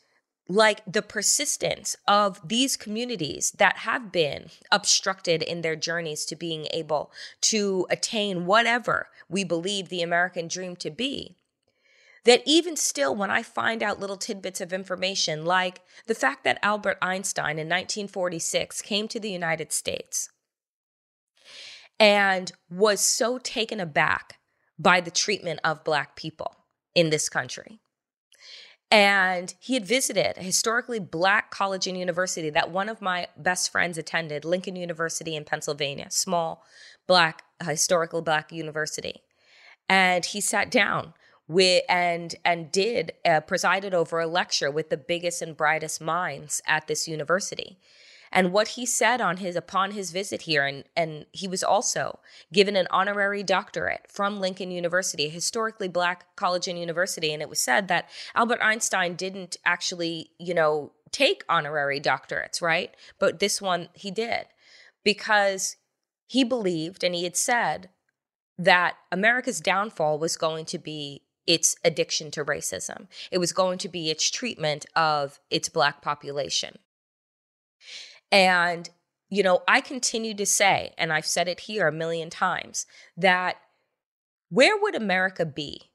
like 0.48 0.80
the 0.86 1.02
persistence 1.02 1.96
of 2.06 2.40
these 2.46 2.76
communities 2.76 3.50
that 3.58 3.78
have 3.78 4.12
been 4.12 4.46
obstructed 4.70 5.42
in 5.42 5.60
their 5.60 5.76
journeys 5.76 6.24
to 6.24 6.36
being 6.36 6.66
able 6.72 7.10
to 7.40 7.86
attain 7.90 8.46
whatever 8.46 9.08
we 9.28 9.44
believe 9.44 9.88
the 9.88 10.00
American 10.00 10.48
dream 10.48 10.74
to 10.76 10.90
be. 10.90 11.36
That 12.28 12.42
even 12.44 12.76
still, 12.76 13.16
when 13.16 13.30
I 13.30 13.42
find 13.42 13.82
out 13.82 14.00
little 14.00 14.18
tidbits 14.18 14.60
of 14.60 14.72
information, 14.72 15.46
like 15.46 15.80
the 16.06 16.14
fact 16.14 16.44
that 16.44 16.58
Albert 16.62 16.98
Einstein 17.00 17.58
in 17.58 17.68
1946 17.68 18.82
came 18.82 19.08
to 19.08 19.18
the 19.18 19.30
United 19.30 19.72
States 19.72 20.28
and 21.98 22.52
was 22.70 23.00
so 23.00 23.38
taken 23.38 23.80
aback 23.80 24.38
by 24.78 25.00
the 25.00 25.10
treatment 25.10 25.60
of 25.64 25.84
Black 25.84 26.16
people 26.16 26.54
in 26.94 27.08
this 27.08 27.30
country 27.30 27.80
and 28.90 29.54
he 29.60 29.74
had 29.74 29.84
visited 29.84 30.38
a 30.38 30.42
historically 30.42 30.98
black 30.98 31.50
college 31.50 31.86
and 31.86 31.98
university 31.98 32.48
that 32.50 32.70
one 32.70 32.88
of 32.88 33.02
my 33.02 33.28
best 33.36 33.70
friends 33.70 33.98
attended, 33.98 34.44
Lincoln 34.44 34.76
University 34.76 35.36
in 35.36 35.44
Pennsylvania, 35.44 36.06
small 36.10 36.64
black, 37.06 37.42
historical 37.62 38.22
black 38.22 38.50
university. 38.50 39.22
And 39.90 40.24
he 40.24 40.40
sat 40.40 40.70
down 40.70 41.12
with 41.48 41.82
and 41.88 42.34
and 42.44 42.70
did 42.70 43.12
uh, 43.24 43.40
presided 43.40 43.94
over 43.94 44.20
a 44.20 44.26
lecture 44.26 44.70
with 44.70 44.90
the 44.90 44.96
biggest 44.96 45.42
and 45.42 45.56
brightest 45.56 46.00
minds 46.00 46.60
at 46.66 46.86
this 46.86 47.08
university. 47.08 47.78
And 48.30 48.52
what 48.52 48.68
he 48.68 48.84
said 48.84 49.22
on 49.22 49.38
his 49.38 49.56
upon 49.56 49.92
his 49.92 50.10
visit 50.10 50.42
here 50.42 50.66
and 50.66 50.84
and 50.94 51.24
he 51.32 51.48
was 51.48 51.64
also 51.64 52.20
given 52.52 52.76
an 52.76 52.86
honorary 52.90 53.42
doctorate 53.42 54.06
from 54.08 54.38
Lincoln 54.38 54.70
University 54.70 55.26
a 55.26 55.30
historically 55.30 55.88
black 55.88 56.36
college 56.36 56.68
and 56.68 56.78
university. 56.78 57.32
And 57.32 57.42
it 57.42 57.48
was 57.48 57.60
said 57.60 57.88
that 57.88 58.08
Albert 58.34 58.60
Einstein 58.62 59.14
didn't 59.14 59.56
actually 59.64 60.30
you 60.38 60.52
know 60.52 60.92
take 61.10 61.44
honorary 61.48 62.00
doctorates 62.00 62.60
right? 62.60 62.94
But 63.18 63.38
this 63.38 63.62
one 63.62 63.88
he 63.94 64.10
did 64.10 64.44
because 65.02 65.76
he 66.26 66.44
believed 66.44 67.02
and 67.02 67.14
he 67.14 67.24
had 67.24 67.36
said 67.36 67.88
that 68.58 68.96
America's 69.10 69.60
downfall 69.60 70.18
was 70.18 70.36
going 70.36 70.66
to 70.66 70.78
be 70.78 71.22
its 71.48 71.74
addiction 71.82 72.30
to 72.30 72.44
racism. 72.44 73.08
It 73.32 73.38
was 73.38 73.52
going 73.52 73.78
to 73.78 73.88
be 73.88 74.10
its 74.10 74.30
treatment 74.30 74.84
of 74.94 75.40
its 75.50 75.70
black 75.70 76.02
population. 76.02 76.76
And, 78.30 78.90
you 79.30 79.42
know, 79.42 79.62
I 79.66 79.80
continue 79.80 80.34
to 80.34 80.44
say, 80.44 80.92
and 80.98 81.10
I've 81.10 81.26
said 81.26 81.48
it 81.48 81.60
here 81.60 81.88
a 81.88 81.92
million 81.92 82.28
times, 82.28 82.84
that 83.16 83.56
where 84.50 84.76
would 84.76 84.94
America 84.94 85.46
be 85.46 85.90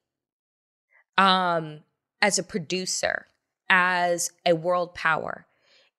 um, 1.19 1.81
as 2.19 2.39
a 2.39 2.43
producer, 2.43 3.27
as 3.69 4.31
a 4.48 4.55
world 4.55 4.95
power, 4.95 5.45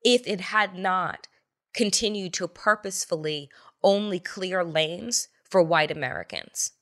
if 0.05 0.27
it 0.27 0.41
had 0.41 0.77
not 0.77 1.29
continued 1.75 2.33
to 2.35 2.49
purposefully 2.49 3.49
only 3.85 4.19
clear 4.19 4.65
lanes 4.65 5.29
for 5.49 5.63
white 5.63 5.93
Americans? 5.93 6.73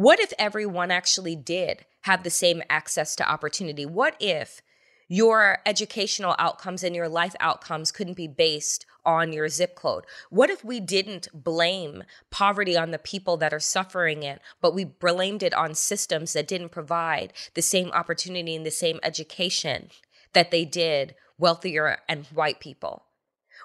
What 0.00 0.18
if 0.18 0.32
everyone 0.38 0.90
actually 0.90 1.36
did 1.36 1.84
have 2.04 2.22
the 2.22 2.30
same 2.30 2.62
access 2.70 3.14
to 3.16 3.30
opportunity? 3.30 3.84
What 3.84 4.16
if 4.18 4.62
your 5.08 5.58
educational 5.66 6.34
outcomes 6.38 6.82
and 6.82 6.96
your 6.96 7.06
life 7.06 7.36
outcomes 7.38 7.92
couldn't 7.92 8.16
be 8.16 8.26
based 8.26 8.86
on 9.04 9.34
your 9.34 9.50
zip 9.50 9.74
code? 9.74 10.06
What 10.30 10.48
if 10.48 10.64
we 10.64 10.80
didn't 10.80 11.28
blame 11.34 12.04
poverty 12.30 12.78
on 12.78 12.92
the 12.92 12.98
people 12.98 13.36
that 13.36 13.52
are 13.52 13.60
suffering 13.60 14.22
it, 14.22 14.40
but 14.62 14.74
we 14.74 14.84
blamed 14.84 15.42
it 15.42 15.52
on 15.52 15.74
systems 15.74 16.32
that 16.32 16.48
didn't 16.48 16.70
provide 16.70 17.34
the 17.52 17.60
same 17.60 17.90
opportunity 17.90 18.56
and 18.56 18.64
the 18.64 18.70
same 18.70 19.00
education 19.02 19.90
that 20.32 20.50
they 20.50 20.64
did 20.64 21.14
wealthier 21.36 21.98
and 22.08 22.24
white 22.28 22.58
people? 22.58 23.04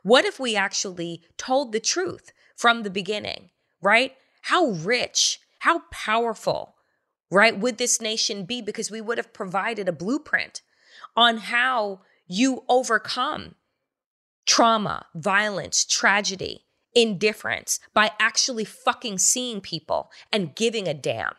What 0.03 0.25
if 0.25 0.37
we 0.37 0.57
actually 0.57 1.23
told 1.37 1.71
the 1.71 1.79
truth 1.79 2.33
from 2.57 2.83
the 2.83 2.89
beginning, 2.89 3.51
right? 3.81 4.17
How 4.41 4.71
rich, 4.71 5.39
how 5.65 5.79
powerful, 5.89 6.75
right, 7.31 7.57
would 7.57 7.79
this 7.79 7.99
nation 7.99 8.45
be? 8.45 8.61
Because 8.61 8.91
we 8.91 9.01
would 9.01 9.17
have 9.17 9.33
provided 9.33 9.89
a 9.89 9.91
blueprint 9.91 10.61
on 11.15 11.37
how 11.37 12.01
you 12.27 12.63
overcome 12.69 13.55
trauma, 14.45 15.07
violence, 15.15 15.83
tragedy, 15.83 16.65
indifference 16.93 17.79
by 17.95 18.11
actually 18.19 18.63
fucking 18.63 19.17
seeing 19.17 19.59
people 19.59 20.11
and 20.31 20.55
giving 20.55 20.87
a 20.87 20.93
damn. 20.93 21.33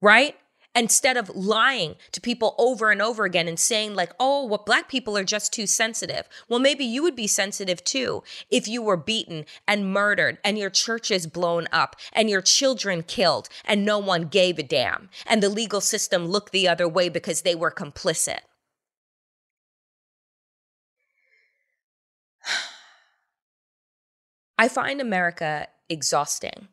Right? 0.00 0.36
Instead 0.74 1.16
of 1.16 1.28
lying 1.30 1.96
to 2.12 2.20
people 2.20 2.54
over 2.58 2.90
and 2.90 3.00
over 3.00 3.24
again 3.24 3.46
and 3.46 3.60
saying, 3.60 3.94
like, 3.94 4.12
oh, 4.18 4.44
what 4.44 4.66
black 4.66 4.88
people 4.88 5.16
are 5.16 5.24
just 5.24 5.52
too 5.52 5.66
sensitive. 5.66 6.28
Well, 6.48 6.58
maybe 6.58 6.84
you 6.84 7.02
would 7.02 7.14
be 7.14 7.26
sensitive 7.26 7.84
too 7.84 8.22
if 8.50 8.66
you 8.66 8.82
were 8.82 8.96
beaten 8.96 9.46
and 9.68 9.92
murdered 9.92 10.38
and 10.44 10.58
your 10.58 10.70
churches 10.70 11.26
blown 11.26 11.68
up 11.72 11.96
and 12.12 12.28
your 12.28 12.42
children 12.42 13.02
killed 13.02 13.48
and 13.64 13.84
no 13.84 13.98
one 13.98 14.24
gave 14.24 14.58
a 14.58 14.62
damn 14.62 15.08
and 15.26 15.42
the 15.42 15.48
legal 15.48 15.80
system 15.80 16.26
looked 16.26 16.52
the 16.52 16.68
other 16.68 16.88
way 16.88 17.08
because 17.08 17.42
they 17.42 17.54
were 17.54 17.70
complicit. 17.70 18.40
I 24.58 24.68
find 24.68 25.00
America 25.00 25.68
exhausting. 25.88 26.68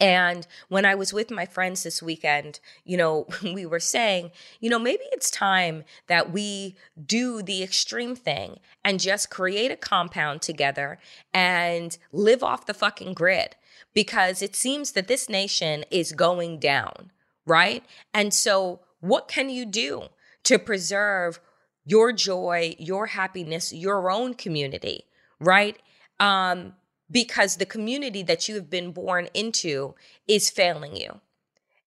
And 0.00 0.46
when 0.68 0.86
I 0.86 0.94
was 0.94 1.12
with 1.12 1.30
my 1.30 1.44
friends 1.44 1.82
this 1.82 2.02
weekend, 2.02 2.58
you 2.84 2.96
know, 2.96 3.26
we 3.42 3.66
were 3.66 3.80
saying, 3.80 4.32
you 4.58 4.70
know, 4.70 4.78
maybe 4.78 5.04
it's 5.12 5.30
time 5.30 5.84
that 6.06 6.32
we 6.32 6.76
do 7.04 7.42
the 7.42 7.62
extreme 7.62 8.16
thing 8.16 8.58
and 8.82 8.98
just 8.98 9.30
create 9.30 9.70
a 9.70 9.76
compound 9.76 10.40
together 10.40 10.98
and 11.34 11.98
live 12.12 12.42
off 12.42 12.66
the 12.66 12.74
fucking 12.74 13.12
grid 13.12 13.56
because 13.92 14.40
it 14.40 14.56
seems 14.56 14.92
that 14.92 15.08
this 15.08 15.28
nation 15.28 15.84
is 15.90 16.12
going 16.12 16.58
down, 16.58 17.10
right? 17.46 17.84
And 18.14 18.32
so, 18.32 18.80
what 19.00 19.28
can 19.28 19.48
you 19.48 19.64
do 19.64 20.04
to 20.44 20.58
preserve 20.58 21.40
your 21.84 22.12
joy, 22.12 22.74
your 22.78 23.06
happiness, 23.06 23.72
your 23.72 24.10
own 24.10 24.34
community, 24.34 25.04
right? 25.40 25.76
Um, 26.18 26.74
because 27.10 27.56
the 27.56 27.66
community 27.66 28.22
that 28.22 28.48
you 28.48 28.54
have 28.54 28.70
been 28.70 28.92
born 28.92 29.28
into 29.34 29.94
is 30.28 30.50
failing 30.50 30.96
you 30.96 31.20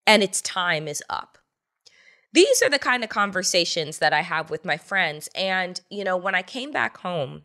and 0.06 0.22
its 0.24 0.42
time 0.42 0.88
is 0.88 1.02
up. 1.10 1.38
these 2.34 2.64
are 2.64 2.70
the 2.70 2.80
kind 2.80 3.04
of 3.04 3.10
conversations 3.10 4.00
that 4.00 4.12
I 4.12 4.22
have 4.22 4.50
with 4.50 4.66
my 4.66 4.76
friends. 4.76 5.30
And, 5.36 5.80
you 5.90 6.04
know, 6.04 6.18
when 6.18 6.36
I 6.36 6.42
came 6.42 6.72
back 6.72 6.98
home, 6.98 7.44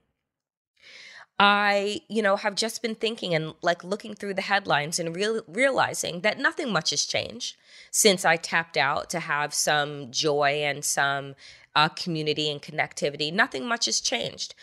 I, 1.38 2.00
you 2.08 2.22
know, 2.22 2.36
have 2.36 2.56
just 2.56 2.82
been 2.82 2.96
thinking 2.96 3.32
and 3.34 3.54
like 3.62 3.84
looking 3.84 4.14
through 4.14 4.34
the 4.34 4.42
headlines 4.42 4.98
and 4.98 5.14
real, 5.14 5.42
realizing 5.46 6.22
that 6.22 6.38
nothing 6.38 6.72
much 6.72 6.90
has 6.90 7.04
changed 7.04 7.56
since 7.92 8.24
I 8.24 8.36
tapped 8.36 8.76
out 8.76 9.08
to 9.10 9.20
have 9.20 9.54
some 9.54 10.10
joy 10.10 10.62
and 10.64 10.84
some 10.84 11.36
uh, 11.76 11.88
community 11.90 12.50
and 12.50 12.60
connectivity. 12.60 13.32
Nothing 13.32 13.66
much 13.66 13.84
has 13.86 14.00
changed. 14.00 14.54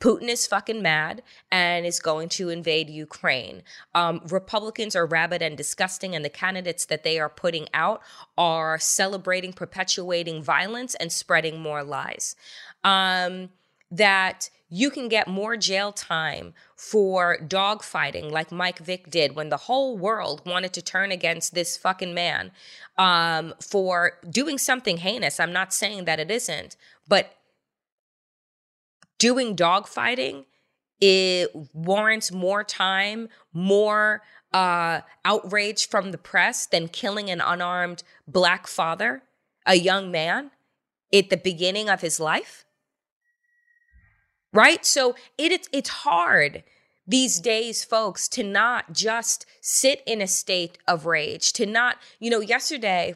Putin 0.00 0.28
is 0.28 0.46
fucking 0.46 0.80
mad 0.82 1.22
and 1.50 1.84
is 1.84 2.00
going 2.00 2.28
to 2.28 2.48
invade 2.48 2.88
Ukraine. 2.88 3.62
Um, 3.94 4.20
Republicans 4.30 4.94
are 4.94 5.06
rabid 5.06 5.42
and 5.42 5.56
disgusting, 5.56 6.14
and 6.14 6.24
the 6.24 6.30
candidates 6.30 6.84
that 6.86 7.02
they 7.02 7.18
are 7.18 7.28
putting 7.28 7.66
out 7.74 8.02
are 8.36 8.78
celebrating, 8.78 9.52
perpetuating 9.52 10.42
violence, 10.42 10.94
and 10.94 11.10
spreading 11.12 11.60
more 11.60 11.82
lies. 11.82 12.36
Um, 12.84 13.50
that 13.90 14.50
you 14.70 14.90
can 14.90 15.08
get 15.08 15.26
more 15.28 15.56
jail 15.56 15.92
time 15.92 16.52
for 16.76 17.38
dogfighting 17.40 18.30
like 18.30 18.52
Mike 18.52 18.78
Vick 18.78 19.10
did 19.10 19.34
when 19.34 19.48
the 19.48 19.56
whole 19.56 19.96
world 19.96 20.42
wanted 20.44 20.74
to 20.74 20.82
turn 20.82 21.10
against 21.10 21.54
this 21.54 21.76
fucking 21.76 22.12
man 22.12 22.52
um, 22.98 23.54
for 23.60 24.18
doing 24.28 24.58
something 24.58 24.98
heinous. 24.98 25.40
I'm 25.40 25.52
not 25.52 25.72
saying 25.72 26.04
that 26.04 26.20
it 26.20 26.30
isn't, 26.30 26.76
but 27.08 27.37
doing 29.18 29.56
dogfighting 29.56 30.44
it 31.00 31.54
warrants 31.72 32.32
more 32.32 32.64
time, 32.64 33.28
more 33.52 34.22
uh, 34.52 35.00
outrage 35.24 35.88
from 35.88 36.10
the 36.10 36.18
press 36.18 36.66
than 36.66 36.88
killing 36.88 37.30
an 37.30 37.40
unarmed 37.40 38.02
black 38.26 38.66
father, 38.66 39.22
a 39.64 39.76
young 39.76 40.10
man, 40.10 40.50
at 41.14 41.30
the 41.30 41.36
beginning 41.36 41.88
of 41.88 42.00
his 42.00 42.18
life 42.18 42.64
right? 44.52 44.84
So 44.84 45.14
it, 45.36 45.52
it's 45.52 45.68
it's 45.72 45.90
hard 45.90 46.62
these 47.06 47.40
days, 47.40 47.84
folks, 47.84 48.28
to 48.28 48.42
not 48.42 48.92
just 48.92 49.46
sit 49.60 50.02
in 50.06 50.20
a 50.20 50.26
state 50.26 50.78
of 50.86 51.06
rage, 51.06 51.52
to 51.54 51.64
not, 51.64 51.96
you 52.18 52.30
know, 52.30 52.40
yesterday, 52.40 53.14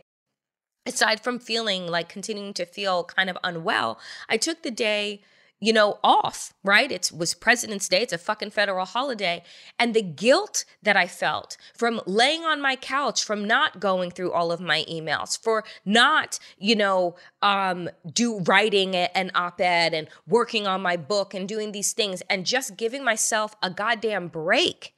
aside 0.87 1.21
from 1.21 1.39
feeling 1.39 1.87
like 1.87 2.09
continuing 2.09 2.55
to 2.55 2.65
feel 2.65 3.05
kind 3.05 3.29
of 3.29 3.37
unwell, 3.45 3.99
I 4.29 4.37
took 4.37 4.63
the 4.63 4.71
day 4.71 5.23
you 5.63 5.73
know, 5.73 6.01
off, 6.03 6.53
right? 6.65 6.91
It 6.91 7.13
was 7.17 7.35
President's 7.35 7.89
Day. 7.89 8.03
It's 8.03 8.13
a 8.13 8.19
fucking 8.19 8.51
federal 8.51 8.85
holiday. 8.85 9.45
And 9.79 9.95
the 9.95 10.03
guilt 10.03 10.65
that 10.83 10.97
I 10.97 11.07
felt 11.07 11.57
from 11.73 12.01
laying 12.05 12.43
on 12.43 12.61
my 12.61 12.75
couch, 12.75 13.23
from 13.23 13.45
not 13.47 13.79
going 13.79 14.11
through 14.11 14.33
all 14.33 14.51
of 14.51 14.61
my 14.61 14.85
emails, 14.91 15.41
for 15.41 15.63
not, 15.85 16.41
you 16.59 16.75
know, 16.75 17.15
um, 17.43 17.89
do 18.13 18.41
writing 18.41 18.97
an 18.97 19.31
op-ed 19.37 19.95
and 19.95 20.09
working 20.27 20.67
on 20.67 20.83
my 20.83 20.97
book 20.97 21.33
and 21.33 21.49
doing 21.49 21.71
these 21.71 21.93
things 21.93 22.23
and 22.29 22.45
just 22.45 22.77
giving 22.77 23.05
myself 23.05 23.55
a 23.63 23.71
goddamn 23.71 24.27
break, 24.27 24.95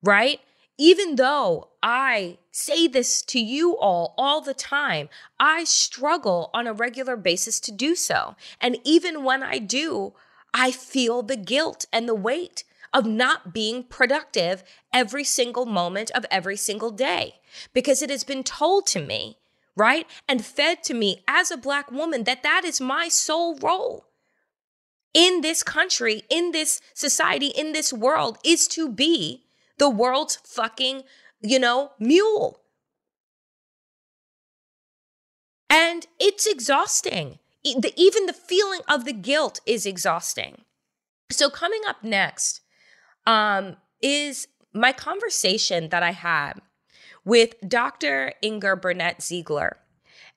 right? 0.00 0.38
even 0.78 1.16
though 1.16 1.68
I 1.82 2.38
say 2.54 2.86
this 2.86 3.20
to 3.20 3.40
you 3.40 3.76
all 3.76 4.14
all 4.16 4.40
the 4.40 4.54
time, 4.54 5.08
I 5.40 5.64
struggle 5.64 6.50
on 6.54 6.68
a 6.68 6.72
regular 6.72 7.16
basis 7.16 7.58
to 7.60 7.72
do 7.72 7.96
so. 7.96 8.36
And 8.60 8.78
even 8.84 9.24
when 9.24 9.42
I 9.42 9.58
do, 9.58 10.14
I 10.54 10.70
feel 10.70 11.22
the 11.22 11.36
guilt 11.36 11.86
and 11.92 12.08
the 12.08 12.14
weight 12.14 12.62
of 12.92 13.06
not 13.06 13.52
being 13.52 13.82
productive 13.82 14.62
every 14.92 15.24
single 15.24 15.66
moment 15.66 16.12
of 16.12 16.24
every 16.30 16.56
single 16.56 16.92
day 16.92 17.40
because 17.72 18.02
it 18.02 18.10
has 18.10 18.22
been 18.22 18.44
told 18.44 18.86
to 18.86 19.00
me, 19.00 19.38
right? 19.74 20.06
And 20.28 20.44
fed 20.44 20.84
to 20.84 20.94
me 20.94 21.24
as 21.26 21.50
a 21.50 21.56
Black 21.56 21.90
woman 21.90 22.22
that 22.22 22.44
that 22.44 22.64
is 22.64 22.80
my 22.80 23.08
sole 23.08 23.58
role 23.58 24.06
in 25.12 25.40
this 25.40 25.64
country, 25.64 26.22
in 26.30 26.52
this 26.52 26.80
society, 26.94 27.48
in 27.48 27.72
this 27.72 27.92
world 27.92 28.38
is 28.44 28.68
to 28.68 28.88
be 28.88 29.42
the 29.78 29.90
world's 29.90 30.36
fucking, 30.44 31.02
you 31.44 31.58
know, 31.58 31.92
mule. 32.00 32.60
And 35.70 36.06
it's 36.18 36.46
exhausting. 36.46 37.38
Even 37.62 38.26
the 38.26 38.32
feeling 38.32 38.80
of 38.88 39.04
the 39.04 39.12
guilt 39.12 39.60
is 39.66 39.86
exhausting. 39.86 40.62
So, 41.30 41.48
coming 41.50 41.80
up 41.86 42.02
next 42.02 42.60
um, 43.26 43.76
is 44.02 44.48
my 44.72 44.92
conversation 44.92 45.88
that 45.88 46.02
I 46.02 46.12
had 46.12 46.54
with 47.24 47.54
Dr. 47.66 48.34
Inger 48.42 48.76
Burnett 48.76 49.20
Zeigler. 49.20 49.76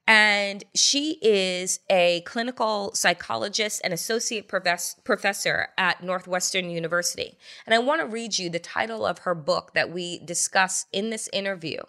And 0.07 0.63
she 0.73 1.19
is 1.21 1.81
a 1.89 2.21
clinical 2.21 2.93
psychologist 2.93 3.81
and 3.83 3.93
associate 3.93 4.47
professor 4.47 5.67
at 5.77 6.01
Northwestern 6.01 6.69
University. 6.69 7.37
And 7.65 7.75
I 7.75 7.79
want 7.79 7.99
to 7.99 8.07
read 8.07 8.39
you 8.39 8.49
the 8.49 8.57
title 8.57 9.05
of 9.05 9.19
her 9.19 9.35
book 9.35 9.73
that 9.73 9.91
we 9.91 10.19
discuss 10.19 10.85
in 10.93 11.09
this 11.09 11.27
interview 11.33 11.79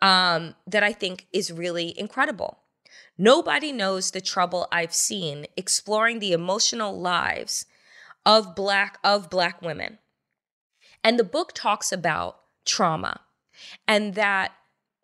um, 0.00 0.56
that 0.66 0.82
I 0.82 0.92
think 0.92 1.28
is 1.32 1.52
really 1.52 1.96
incredible. 1.96 2.58
Nobody 3.16 3.70
knows 3.70 4.10
the 4.10 4.20
trouble 4.20 4.66
I've 4.72 4.94
seen 4.94 5.46
exploring 5.56 6.18
the 6.18 6.32
emotional 6.32 6.98
lives 6.98 7.66
of 8.26 8.56
black 8.56 8.98
of 9.04 9.30
black 9.30 9.62
women. 9.62 9.98
And 11.04 11.18
the 11.18 11.24
book 11.24 11.52
talks 11.54 11.92
about 11.92 12.40
trauma 12.64 13.20
and 13.86 14.14
that 14.14 14.52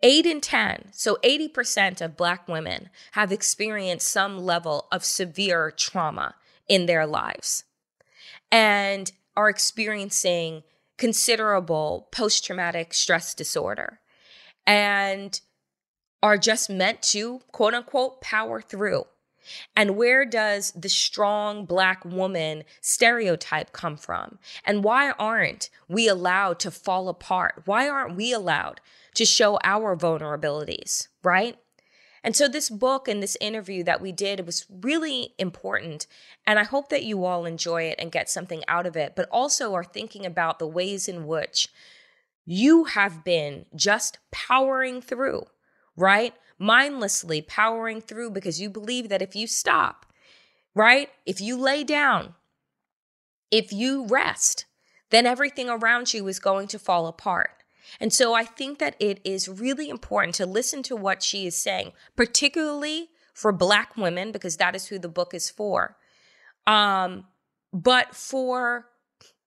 Eight 0.03 0.27
in 0.27 0.41
10, 0.41 0.91
so 0.93 1.19
80% 1.25 2.01
of 2.01 2.17
Black 2.17 2.47
women 2.47 2.89
have 3.13 3.33
experienced 3.33 4.09
some 4.09 4.39
level 4.39 4.87
of 4.93 5.05
severe 5.05 5.73
trauma 5.77 6.37
in 6.69 6.87
their 6.87 7.05
lives 7.05 7.65
and 8.53 9.11
are 9.37 9.49
experiencing 9.49 10.63
considerable 10.99 12.09
post 12.13 12.45
traumatic 12.45 12.95
stress 12.95 13.35
disorder 13.35 13.99
and 14.67 15.41
are 16.23 16.39
just 16.39 16.71
meant 16.71 17.03
to, 17.03 17.41
quote 17.51 17.75
unquote, 17.75 18.21
power 18.21 18.61
through. 18.61 19.05
And 19.77 19.97
where 19.97 20.25
does 20.25 20.73
the 20.73 20.89
strong 20.89 21.65
Black 21.65 22.05
woman 22.05 22.65
stereotype 22.81 23.73
come 23.73 23.97
from? 23.97 24.39
And 24.65 24.85
why 24.85 25.13
aren't 25.13 25.71
we 25.89 26.09
allowed 26.09 26.59
to 26.61 26.71
fall 26.71 27.09
apart? 27.09 27.63
Why 27.65 27.89
aren't 27.89 28.17
we 28.17 28.33
allowed 28.33 28.81
to 29.15 29.25
show 29.25 29.59
our 29.65 29.97
vulnerabilities, 29.97 31.09
right? 31.23 31.57
And 32.23 32.35
so 32.37 32.49
this 32.49 32.69
book 32.69 33.09
and 33.09 33.23
this 33.23 33.37
interview 33.41 33.85
that 33.85 34.01
we 34.01 34.13
did 34.13 34.45
was 34.45 34.67
really 34.69 35.35
important. 35.39 36.07
And 36.47 36.59
I 36.59 36.65
hope 36.65 36.89
that 36.89 37.05
you 37.05 37.25
all 37.25 37.45
enjoy 37.45 37.85
it 37.85 37.97
and 37.99 38.13
get 38.13 38.29
something 38.29 38.63
out 38.69 38.87
of 38.87 38.97
it, 38.97 39.15
but 39.17 39.29
also 39.31 39.75
are 39.75 39.85
thinking 39.85 40.27
about 40.27 40.59
the 40.59 40.67
ways 40.67 41.09
in 41.09 41.27
which 41.27 41.69
you 42.45 42.85
have 42.85 43.25
been 43.25 43.67
just 43.77 44.19
powering 44.31 45.01
through, 45.01 45.45
right? 45.97 46.35
Mindlessly 46.59 47.41
powering 47.41 48.01
through 48.01 48.31
because 48.31 48.61
you 48.61 48.69
believe 48.69 49.09
that 49.09 49.23
if 49.23 49.37
you 49.37 49.47
stop, 49.47 50.07
right? 50.75 51.11
If 51.25 51.41
you 51.41 51.57
lay 51.57 51.85
down, 51.85 52.35
if 53.51 53.73
you 53.73 54.07
rest, 54.07 54.67
then 55.11 55.27
everything 55.27 55.69
around 55.69 56.13
you 56.13 56.27
is 56.29 56.39
going 56.39 56.69
to 56.69 56.79
fall 56.79 57.07
apart. 57.07 57.51
And 58.01 58.13
so 58.13 58.35
I 58.35 58.45
think 58.45 58.79
that 58.79 58.97
it 59.01 59.21
is 59.25 59.49
really 59.49 59.89
important 59.89 60.35
to 60.37 60.47
listen 60.47 60.83
to 60.85 60.97
what 60.97 61.23
she 61.23 61.47
is 61.47 61.57
saying, 61.57 61.93
particularly 62.17 63.09
for 63.33 63.53
Black 63.53 63.97
women, 63.97 64.33
because 64.33 64.57
that 64.57 64.75
is 64.75 64.87
who 64.87 64.99
the 64.99 65.09
book 65.09 65.33
is 65.33 65.49
for. 65.49 65.97
Um, 66.67 67.25
but 67.73 68.15
for 68.15 68.87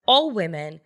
all 0.08 0.32
women 0.32 0.82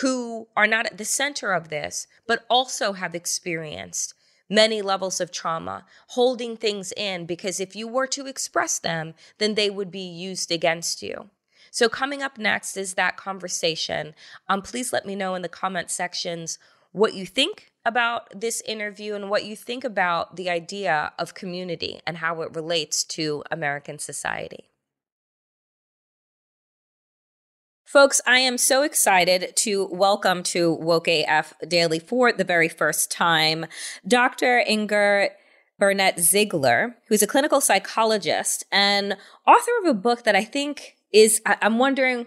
who 0.00 0.46
are 0.56 0.66
not 0.66 0.86
at 0.86 0.98
the 0.98 1.04
center 1.04 1.52
of 1.52 1.68
this, 1.68 2.06
but 2.26 2.44
also 2.48 2.92
have 2.92 3.14
experienced 3.14 4.14
many 4.50 4.82
levels 4.82 5.20
of 5.20 5.30
trauma, 5.30 5.86
holding 6.08 6.56
things 6.56 6.92
in, 6.96 7.24
because 7.24 7.60
if 7.60 7.74
you 7.74 7.88
were 7.88 8.08
to 8.08 8.26
express 8.26 8.78
them, 8.78 9.14
then 9.38 9.54
they 9.54 9.70
would 9.70 9.90
be 9.90 10.00
used 10.00 10.50
against 10.50 11.02
you. 11.02 11.30
So, 11.70 11.88
coming 11.88 12.20
up 12.20 12.36
next 12.36 12.76
is 12.76 12.94
that 12.94 13.16
conversation. 13.16 14.14
Um, 14.48 14.60
please 14.60 14.92
let 14.92 15.06
me 15.06 15.14
know 15.14 15.34
in 15.34 15.42
the 15.42 15.48
comment 15.48 15.90
sections 15.90 16.58
what 16.92 17.14
you 17.14 17.24
think 17.24 17.70
about 17.86 18.28
this 18.38 18.60
interview 18.62 19.14
and 19.14 19.30
what 19.30 19.44
you 19.44 19.54
think 19.54 19.84
about 19.84 20.36
the 20.36 20.50
idea 20.50 21.12
of 21.18 21.34
community 21.34 22.00
and 22.06 22.18
how 22.18 22.42
it 22.42 22.54
relates 22.54 23.04
to 23.04 23.44
American 23.50 23.98
society. 23.98 24.69
Folks, 27.92 28.20
I 28.24 28.38
am 28.38 28.56
so 28.56 28.84
excited 28.84 29.52
to 29.56 29.86
welcome 29.86 30.44
to 30.44 30.74
Woke 30.74 31.08
AF 31.08 31.54
Daily 31.66 31.98
for 31.98 32.30
the 32.30 32.44
very 32.44 32.68
first 32.68 33.10
time 33.10 33.66
Dr. 34.06 34.60
Inger 34.60 35.30
Burnett 35.76 36.18
Zeigler, 36.18 36.94
who's 37.08 37.20
a 37.20 37.26
clinical 37.26 37.60
psychologist 37.60 38.62
and 38.70 39.16
author 39.44 39.72
of 39.82 39.88
a 39.88 39.94
book 39.94 40.22
that 40.22 40.36
I 40.36 40.44
think 40.44 40.98
is, 41.12 41.42
I'm 41.44 41.80
wondering 41.80 42.26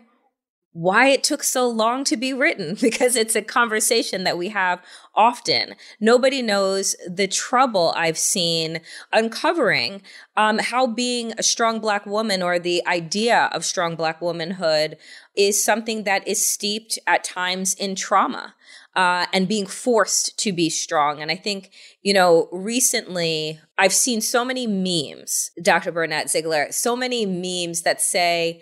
why 0.74 1.08
it 1.08 1.24
took 1.24 1.44
so 1.44 1.68
long 1.68 2.04
to 2.04 2.18
be 2.18 2.34
written 2.34 2.76
because 2.82 3.16
it's 3.16 3.36
a 3.36 3.42
conversation 3.42 4.24
that 4.24 4.38
we 4.38 4.50
have 4.50 4.82
often. 5.16 5.76
Nobody 6.00 6.42
knows 6.42 6.96
the 7.08 7.28
trouble 7.28 7.94
I've 7.96 8.18
seen 8.18 8.82
uncovering 9.12 10.02
um, 10.36 10.58
how 10.58 10.88
being 10.88 11.34
a 11.38 11.44
strong 11.44 11.80
Black 11.80 12.06
woman 12.06 12.42
or 12.42 12.58
the 12.58 12.86
idea 12.88 13.50
of 13.54 13.64
strong 13.64 13.96
Black 13.96 14.22
womanhood 14.22 14.98
is 15.36 15.64
something 15.64 16.04
that 16.04 16.28
is 16.28 16.46
steeped 16.46 16.98
at 17.08 17.24
times 17.24 17.74
in 17.76 17.96
trauma. 17.96 18.56
Uh, 18.96 19.26
and 19.34 19.48
being 19.48 19.66
forced 19.66 20.38
to 20.38 20.54
be 20.54 20.70
strong. 20.70 21.20
And 21.20 21.32
I 21.32 21.36
think, 21.36 21.72
you 22.04 22.14
know, 22.14 22.48
recently 22.52 23.60
I've 23.76 23.92
seen 23.92 24.22
so 24.22 24.46
many 24.46 24.68
memes, 24.68 25.50
Dr. 25.60 25.92
Burnett 25.92 26.28
Zeigler, 26.28 26.72
so 26.72 26.96
many 26.96 27.26
memes 27.26 27.82
that 27.82 28.00
say, 28.00 28.62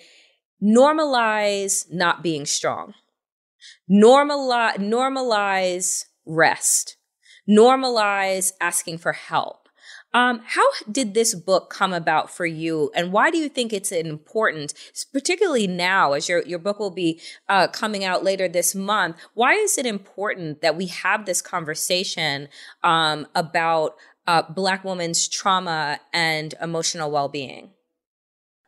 normalize 0.64 1.92
not 1.92 2.24
being 2.24 2.46
strong. 2.46 2.94
Normalize, 3.90 4.78
normalize 4.78 6.06
rest. 6.26 6.98
Normalize 7.50 8.54
asking 8.62 9.00
for 9.00 9.14
help. 9.14 9.62
Um, 10.14 10.42
how 10.46 10.66
did 10.92 11.14
this 11.14 11.34
book 11.34 11.70
come 11.70 11.94
about 11.94 12.30
for 12.30 12.46
you, 12.46 12.92
and 12.94 13.14
why 13.14 13.32
do 13.32 13.38
you 13.38 13.48
think 13.48 13.72
it's 13.72 13.94
important, 13.94 14.74
particularly 15.14 15.68
now 15.68 16.12
as 16.14 16.28
your 16.28 16.44
your 16.44 16.60
book 16.60 16.80
will 16.80 16.92
be 16.92 17.22
uh, 17.48 17.68
coming 17.68 18.04
out 18.04 18.22
later 18.22 18.50
this 18.50 18.76
month? 18.76 19.16
Why 19.36 19.54
is 19.54 19.78
it 19.78 19.86
important 19.86 20.62
that 20.62 20.76
we 20.76 20.88
have 20.88 21.26
this 21.26 21.42
conversation 21.42 22.50
um, 22.84 23.26
about 23.36 23.96
uh, 24.28 24.42
Black 24.42 24.84
women's 24.84 25.30
trauma 25.30 26.02
and 26.12 26.56
emotional 26.62 27.10
well 27.10 27.30
being? 27.30 27.72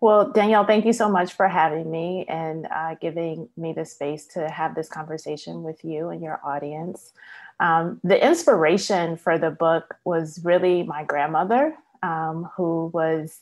Well, 0.03 0.33
Danielle, 0.33 0.65
thank 0.65 0.83
you 0.83 0.91
so 0.91 1.07
much 1.07 1.31
for 1.31 1.47
having 1.47 1.89
me 1.89 2.25
and 2.27 2.67
uh, 2.69 2.95
giving 2.95 3.47
me 3.55 3.71
the 3.71 3.85
space 3.85 4.25
to 4.33 4.49
have 4.49 4.75
this 4.75 4.89
conversation 4.89 5.63
with 5.63 5.85
you 5.85 6.09
and 6.09 6.21
your 6.21 6.41
audience. 6.43 7.13
Um, 7.61 8.01
the 8.03 8.21
inspiration 8.21 9.15
for 9.15 9.37
the 9.37 9.49
book 9.49 9.95
was 10.03 10.41
really 10.43 10.83
my 10.83 11.05
grandmother, 11.05 11.73
um, 12.01 12.49
who 12.57 12.91
was, 12.93 13.39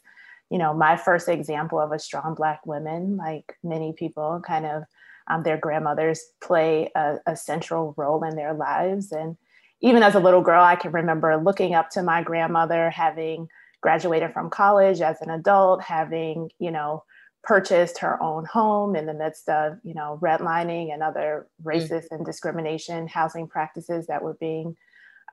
you 0.51 0.59
know, 0.59 0.71
my 0.71 0.97
first 0.97 1.27
example 1.29 1.79
of 1.79 1.91
a 1.93 1.97
strong 1.97 2.35
Black 2.35 2.63
woman. 2.67 3.17
Like 3.17 3.57
many 3.63 3.93
people, 3.93 4.39
kind 4.45 4.67
of 4.67 4.83
um, 5.31 5.41
their 5.41 5.57
grandmothers 5.57 6.21
play 6.43 6.91
a, 6.93 7.15
a 7.25 7.35
central 7.35 7.95
role 7.97 8.23
in 8.23 8.35
their 8.35 8.53
lives. 8.53 9.11
And 9.11 9.35
even 9.81 10.03
as 10.03 10.13
a 10.13 10.19
little 10.19 10.41
girl, 10.41 10.63
I 10.63 10.75
can 10.75 10.91
remember 10.91 11.37
looking 11.37 11.73
up 11.73 11.89
to 11.93 12.03
my 12.03 12.21
grandmother, 12.21 12.91
having 12.91 13.49
graduated 13.81 14.33
from 14.33 14.49
college 14.49 15.01
as 15.01 15.21
an 15.21 15.29
adult, 15.29 15.81
having, 15.81 16.49
you 16.59 16.71
know, 16.71 17.03
purchased 17.43 17.97
her 17.99 18.21
own 18.21 18.45
home 18.45 18.95
in 18.95 19.05
the 19.05 19.13
midst 19.13 19.49
of, 19.49 19.73
you 19.83 19.93
know, 19.93 20.19
redlining 20.21 20.93
and 20.93 21.01
other 21.01 21.47
mm. 21.61 21.73
racist 21.73 22.07
and 22.11 22.25
discrimination 22.25 23.07
housing 23.07 23.47
practices 23.47 24.07
that 24.07 24.21
were 24.21 24.37
being, 24.39 24.75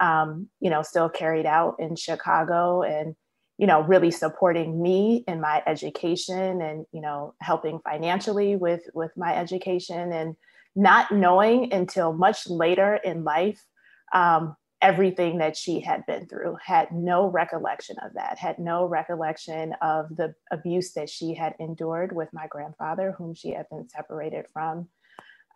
um, 0.01 0.49
you 0.61 0.71
know, 0.71 0.83
still 0.83 1.09
carried 1.09 1.47
out 1.47 1.77
in 1.79 1.95
Chicago 1.97 2.83
and, 2.83 3.15
you 3.59 3.67
know, 3.67 3.83
really 3.83 4.11
supporting 4.11 4.81
me 4.81 5.25
in 5.29 5.41
my 5.41 5.63
education 5.67 6.63
and, 6.63 6.87
you 6.93 7.01
know, 7.01 7.35
helping 7.41 7.81
financially 7.81 8.57
with 8.57 8.83
with 8.95 9.11
my 9.17 9.37
education 9.37 10.13
and 10.13 10.35
not 10.75 11.11
knowing 11.11 11.73
until 11.73 12.13
much 12.13 12.49
later 12.49 12.95
in 12.95 13.25
life 13.25 13.63
um, 14.15 14.57
everything 14.81 15.39
that 15.39 15.57
she 15.57 15.81
had 15.81 16.07
been 16.07 16.27
through, 16.27 16.57
had 16.65 16.93
no 16.93 17.27
recollection 17.27 17.97
of 17.99 18.13
that, 18.15 18.39
had 18.39 18.59
no 18.59 18.85
recollection 18.85 19.75
of 19.83 20.15
the 20.17 20.35
abuse 20.53 20.93
that 20.93 21.11
she 21.11 21.35
had 21.35 21.55
endured 21.59 22.15
with 22.15 22.29
my 22.33 22.47
grandfather, 22.47 23.15
whom 23.19 23.35
she 23.35 23.51
had 23.51 23.69
been 23.71 23.89
separated 23.89 24.47
from. 24.53 24.89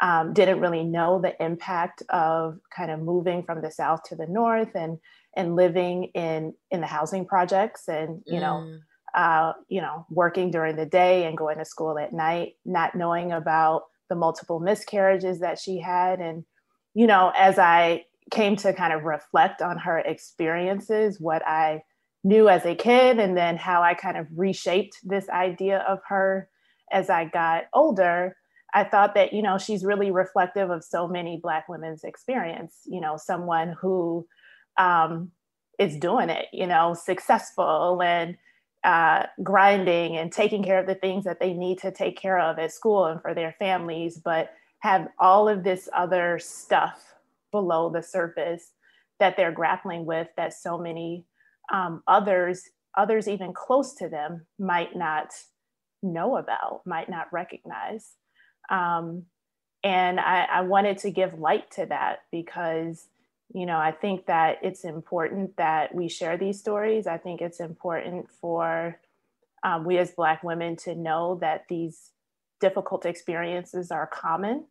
Um, 0.01 0.33
didn't 0.33 0.59
really 0.59 0.83
know 0.83 1.21
the 1.21 1.41
impact 1.41 2.03
of 2.09 2.59
kind 2.75 2.91
of 2.91 3.01
moving 3.01 3.45
from 3.45 3.63
the 3.63 3.71
south 3.71 4.03
to 4.05 4.17
the 4.17 4.27
north 4.27 4.75
and 4.75 4.99
and 5.37 5.55
living 5.55 6.05
in 6.15 6.55
in 6.71 6.81
the 6.81 6.87
housing 6.87 7.25
projects 7.25 7.89
and 7.89 8.21
you 8.27 8.39
mm. 8.39 8.41
know 8.41 8.79
uh, 9.15 9.53
you 9.69 9.81
know 9.81 10.05
working 10.11 10.51
during 10.51 10.75
the 10.75 10.87
day 10.87 11.27
and 11.27 11.39
going 11.39 11.59
to 11.59 11.65
school 11.65 11.99
at 11.99 12.13
night 12.13 12.55
not 12.65 12.97
knowing 12.97 13.31
about 13.31 13.83
the 14.09 14.17
multiple 14.17 14.59
miscarriages 14.59 15.39
that 15.39 15.59
she 15.59 15.79
had 15.79 16.21
and 16.21 16.45
you 16.95 17.07
know 17.07 17.33
as 17.37 17.59
i 17.59 18.05
came 18.33 18.57
to 18.57 18.73
kind 18.73 18.93
of 18.93 19.05
reflect 19.05 19.63
on 19.63 19.79
her 19.79 19.99
experiences, 19.99 21.21
what 21.21 21.47
I 21.47 21.83
knew 22.25 22.49
as 22.49 22.65
a 22.65 22.75
kid, 22.75 23.19
and 23.19 23.37
then 23.37 23.57
how 23.57 23.83
I 23.83 23.95
kind 23.95 24.17
of 24.17 24.27
reshaped 24.35 24.97
this 25.05 25.29
idea 25.29 25.85
of 25.89 26.01
her 26.09 26.49
as 26.91 27.11
I 27.11 27.27
got 27.27 27.65
older. 27.73 28.37
I 28.75 28.85
thought 28.85 29.15
that, 29.15 29.33
you 29.33 29.43
know, 29.43 29.59
she's 29.59 29.85
really 29.85 30.11
reflective 30.11 30.71
of 30.71 30.83
so 30.83 31.07
many 31.07 31.39
Black 31.41 31.69
women's 31.69 32.05
experience, 32.05 32.81
you 32.87 33.01
know, 33.01 33.17
someone 33.19 33.77
who 33.81 34.27
um, 34.79 35.31
is 35.79 35.97
doing 35.97 36.31
it, 36.31 36.47
you 36.53 36.67
know, 36.67 36.95
successful 36.95 38.01
and 38.03 38.37
uh, 38.83 39.27
grinding 39.43 40.17
and 40.17 40.33
taking 40.33 40.65
care 40.65 40.79
of 40.79 40.87
the 40.87 40.95
things 40.95 41.25
that 41.25 41.39
they 41.39 41.53
need 41.53 41.79
to 41.81 41.93
take 41.93 42.17
care 42.17 42.39
of 42.39 42.59
at 42.59 42.73
school 42.73 43.05
and 43.07 43.21
for 43.21 43.35
their 43.35 43.55
families, 43.59 44.19
but 44.19 44.51
have 44.79 45.07
all 45.19 45.49
of 45.49 45.65
this 45.65 45.89
other 45.95 46.39
stuff 46.41 47.13
below 47.53 47.91
the 47.91 48.03
surface 48.03 48.73
that 49.21 49.37
they're 49.37 49.53
grappling 49.53 50.05
with 50.05 50.29
that 50.37 50.53
so 50.53 50.79
many 50.79 51.27
um, 51.73 52.03
others 52.09 52.63
others 52.97 53.29
even 53.29 53.53
close 53.55 53.95
to 53.95 54.09
them 54.09 54.45
might 54.59 54.97
not 54.97 55.33
know 56.03 56.37
about 56.37 56.83
might 56.87 57.09
not 57.09 57.33
recognize. 57.33 58.13
Um, 58.71 59.25
and 59.85 60.21
I, 60.21 60.47
I 60.51 60.61
wanted 60.63 60.99
to 60.99 61.11
give 61.11 61.39
light 61.39 61.71
to 61.73 61.87
that 61.87 62.21
because 62.31 63.09
you 63.55 63.67
know 63.67 63.77
i 63.77 63.93
think 63.93 64.27
that 64.27 64.59
it's 64.63 64.85
important 64.85 65.57
that 65.57 65.95
we 65.95 66.09
share 66.09 66.37
these 66.37 66.59
stories. 66.59 67.07
I 67.07 67.19
think 67.19 67.41
it's 67.41 67.61
important 67.61 68.29
for 68.41 68.99
um, 69.63 69.85
we 69.85 69.99
as 69.99 70.11
black 70.13 70.43
women 70.43 70.77
to 70.77 70.95
know 70.95 71.39
that 71.41 71.65
these 71.69 72.11
difficult 72.61 73.07
experiences 73.07 73.91
are 73.91 74.07
common. 74.07 74.67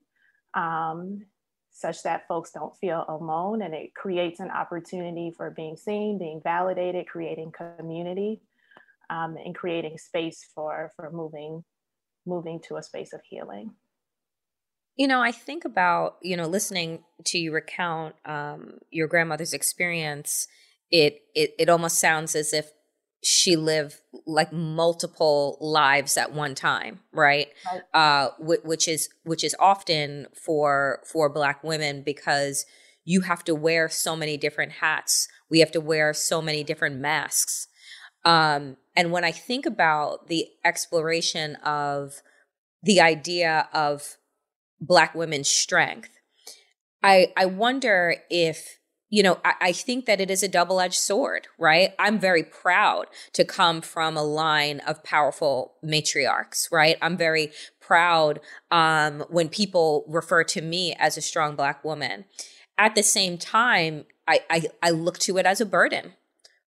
Um, 0.53 1.25
such 1.71 2.03
that 2.03 2.27
folks 2.27 2.51
don't 2.51 2.75
feel 2.77 3.05
alone 3.07 3.61
and 3.61 3.73
it 3.73 3.93
creates 3.95 4.39
an 4.39 4.51
opportunity 4.51 5.31
for 5.35 5.49
being 5.49 5.77
seen, 5.77 6.17
being 6.17 6.41
validated, 6.43 7.07
creating 7.07 7.51
community, 7.51 8.41
um, 9.09 9.37
and 9.43 9.55
creating 9.55 9.97
space 9.97 10.45
for 10.53 10.91
for 10.95 11.11
moving 11.11 11.63
moving 12.25 12.59
to 12.59 12.77
a 12.77 12.83
space 12.83 13.13
of 13.13 13.21
healing. 13.27 13.71
You 14.95 15.07
know, 15.07 15.21
I 15.21 15.31
think 15.31 15.65
about 15.65 16.17
you 16.21 16.37
know 16.37 16.47
listening 16.47 17.03
to 17.25 17.37
you 17.37 17.53
recount 17.53 18.15
um, 18.25 18.79
your 18.91 19.07
grandmother's 19.07 19.53
experience. 19.53 20.47
It 20.91 21.21
it 21.33 21.55
it 21.57 21.69
almost 21.69 21.99
sounds 21.99 22.35
as 22.35 22.53
if 22.53 22.71
she 23.23 23.55
lived 23.55 23.95
like 24.25 24.51
multiple 24.51 25.57
lives 25.61 26.17
at 26.17 26.33
one 26.33 26.55
time 26.55 26.99
right, 27.13 27.47
right. 27.71 27.81
uh 27.93 28.29
which 28.39 28.87
is 28.87 29.09
which 29.23 29.43
is 29.43 29.55
often 29.59 30.27
for 30.33 31.01
for 31.05 31.29
black 31.29 31.63
women 31.63 32.01
because 32.03 32.65
you 33.03 33.21
have 33.21 33.43
to 33.43 33.55
wear 33.55 33.89
so 33.89 34.15
many 34.15 34.37
different 34.37 34.73
hats. 34.73 35.27
We 35.49 35.59
have 35.59 35.71
to 35.71 35.81
wear 35.81 36.13
so 36.13 36.39
many 36.39 36.63
different 36.63 36.99
masks. 36.99 37.67
Um 38.25 38.77
and 38.95 39.11
when 39.11 39.23
i 39.23 39.31
think 39.31 39.65
about 39.65 40.27
the 40.27 40.47
exploration 40.63 41.55
of 41.57 42.21
the 42.83 42.99
idea 43.01 43.67
of 43.73 44.17
black 44.79 45.13
women's 45.13 45.47
strength 45.47 46.09
i 47.03 47.31
i 47.37 47.45
wonder 47.45 48.15
if 48.29 48.77
you 49.11 49.21
know, 49.21 49.39
I, 49.45 49.53
I, 49.61 49.71
think 49.73 50.05
that 50.05 50.21
it 50.21 50.31
is 50.31 50.41
a 50.41 50.47
double 50.47 50.79
edged 50.79 50.97
sword, 50.97 51.47
right? 51.59 51.93
I'm 51.99 52.17
very 52.17 52.43
proud 52.43 53.07
to 53.33 53.43
come 53.43 53.81
from 53.81 54.15
a 54.15 54.23
line 54.23 54.79
of 54.79 55.03
powerful 55.03 55.73
matriarchs, 55.85 56.71
right? 56.71 56.97
I'm 57.01 57.17
very 57.17 57.51
proud 57.81 58.39
um, 58.71 59.25
when 59.29 59.49
people 59.49 60.05
refer 60.07 60.45
to 60.45 60.61
me 60.61 60.95
as 60.97 61.17
a 61.17 61.21
strong 61.21 61.55
Black 61.55 61.83
woman. 61.83 62.23
At 62.77 62.95
the 62.95 63.03
same 63.03 63.37
time, 63.37 64.05
I, 64.27 64.41
I, 64.49 64.63
I 64.81 64.89
look 64.91 65.19
to 65.19 65.37
it 65.37 65.45
as 65.45 65.59
a 65.59 65.65
burden, 65.65 66.13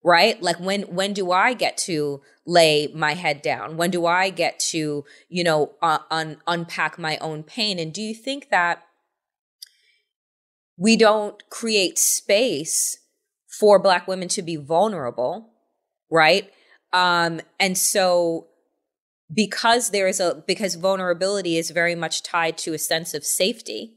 right? 0.05 0.41
Like 0.43 0.61
when 0.61 0.83
when 0.83 1.15
do 1.15 1.33
I 1.33 1.55
get 1.55 1.79
to 1.79 2.21
lay 2.45 2.89
my 2.89 3.15
head 3.15 3.41
down? 3.41 3.79
When 3.79 3.91
do 3.91 4.05
I 4.05 4.29
get 4.29 4.61
to, 4.71 5.05
you 5.31 5.45
know, 5.45 5.73
uh, 5.81 6.01
un, 6.11 6.37
unpack 6.47 6.99
my 6.99 7.17
own 7.19 7.43
pain? 7.43 7.79
And 7.79 7.93
do 7.93 8.03
you 8.03 8.15
think 8.15 8.51
that 8.51 8.83
we 10.77 10.97
don't 10.97 11.49
create 11.51 11.99
space 11.99 12.99
for 13.47 13.79
black 13.79 14.09
women 14.09 14.29
to 14.29 14.43
be 14.43 14.57
vulnerable 14.57 15.51
right? 16.11 16.51
Um 16.93 17.41
and 17.59 17.77
so 17.77 18.49
because 19.33 19.91
there 19.91 20.07
is 20.07 20.21
a 20.21 20.43
because 20.47 20.75
vulnerability 20.75 21.57
is 21.57 21.71
very 21.71 21.95
much 21.95 22.23
tied 22.23 22.59
to 22.59 22.75
a 22.75 22.79
sense 22.79 23.15
of 23.15 23.25
safety 23.25 23.95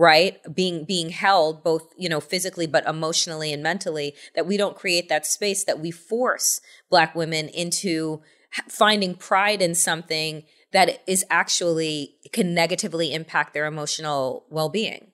right? 0.00 0.38
Being 0.54 0.84
being 0.84 1.10
held 1.10 1.64
both 1.64 1.92
you 1.96 2.08
know 2.08 2.20
physically 2.20 2.66
but 2.66 2.86
emotionally 2.86 3.52
and 3.52 3.62
mentally 3.62 4.14
that 4.34 4.46
we 4.46 4.56
don't 4.56 4.76
create 4.76 5.08
that 5.08 5.26
space 5.26 5.64
that 5.64 5.80
we 5.80 5.90
force 5.90 6.60
black 6.90 7.14
women 7.14 7.48
into 7.48 8.22
finding 8.68 9.14
pride 9.14 9.60
in 9.60 9.74
something 9.74 10.44
that 10.72 11.02
is 11.06 11.24
actually 11.30 12.16
can 12.32 12.54
negatively 12.54 13.12
impact 13.12 13.54
their 13.54 13.66
emotional 13.66 14.46
well-being 14.50 15.12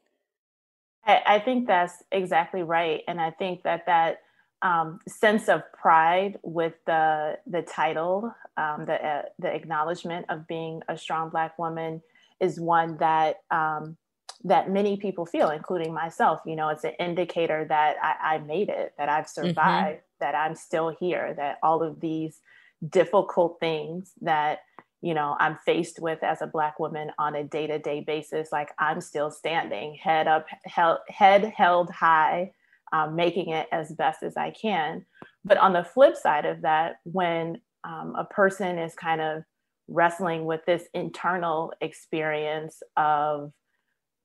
I, 1.07 1.23
I 1.27 1.39
think 1.39 1.67
that's 1.67 2.03
exactly 2.13 2.63
right 2.63 3.03
and 3.09 3.21
i 3.21 3.31
think 3.31 3.63
that 3.63 3.87
that 3.87 4.19
um, 4.65 4.99
sense 5.07 5.49
of 5.49 5.63
pride 5.73 6.39
with 6.43 6.73
the 6.87 7.39
the 7.47 7.63
title, 7.63 8.35
um, 8.57 8.87
the 8.87 8.95
uh, 8.95 9.23
the 9.39 9.55
acknowledgement 9.55 10.27
of 10.31 10.49
being 10.49 10.81
a 10.89 10.97
strong 10.97 11.29
Black 11.29 11.59
woman, 11.59 12.03
is 12.41 12.59
one 12.59 12.97
that 12.97 13.43
um, 13.51 13.99
that 14.43 14.71
many 14.71 14.97
people 14.97 15.27
feel, 15.27 15.51
including 15.51 15.93
myself. 15.93 16.41
You 16.47 16.57
know, 16.57 16.71
it's 16.71 16.85
an 16.85 16.95
indicator 16.99 17.67
that 17.69 17.97
I, 18.03 18.37
I 18.37 18.39
made 18.39 18.71
it, 18.71 18.95
that 18.97 19.11
I've 19.11 19.27
mm-hmm. 19.27 19.49
survived, 19.49 19.99
mm-hmm. 19.99 20.21
that 20.21 20.35
I'm 20.35 20.55
still 20.55 20.97
here, 20.99 21.35
that 21.37 21.59
all 21.63 21.83
of 21.83 22.01
these 22.01 22.41
difficult 22.89 23.59
things 23.61 24.13
that 24.23 24.61
you 25.05 25.13
know 25.13 25.37
i'm 25.39 25.59
faced 25.67 26.01
with 26.01 26.23
as 26.23 26.41
a 26.41 26.47
black 26.47 26.79
woman 26.81 27.11
on 27.19 27.35
a 27.35 27.45
day-to-day 27.45 28.01
basis 28.07 28.53
like 28.53 28.71
i'm 28.79 29.01
still 29.01 29.31
standing 29.31 29.95
head 29.95 30.27
up 30.27 30.47
held, 30.65 30.99
head 31.09 31.53
held 31.57 31.91
high 31.91 32.51
um, 32.95 33.17
making 33.17 33.49
it 33.49 33.67
as 33.73 33.93
best 33.93 34.23
as 34.23 34.37
I 34.37 34.51
can. 34.51 35.05
But 35.45 35.59
on 35.59 35.73
the 35.73 35.83
flip 35.83 36.17
side 36.17 36.47
of 36.47 36.63
that, 36.63 36.97
when 37.03 37.61
um, 37.83 38.15
a 38.17 38.25
person 38.25 38.79
is 38.79 38.95
kind 38.95 39.21
of 39.21 39.43
wrestling 39.89 40.45
with 40.45 40.61
this 40.65 40.85
internal 40.95 41.73
experience 41.81 42.83
of, 42.97 43.53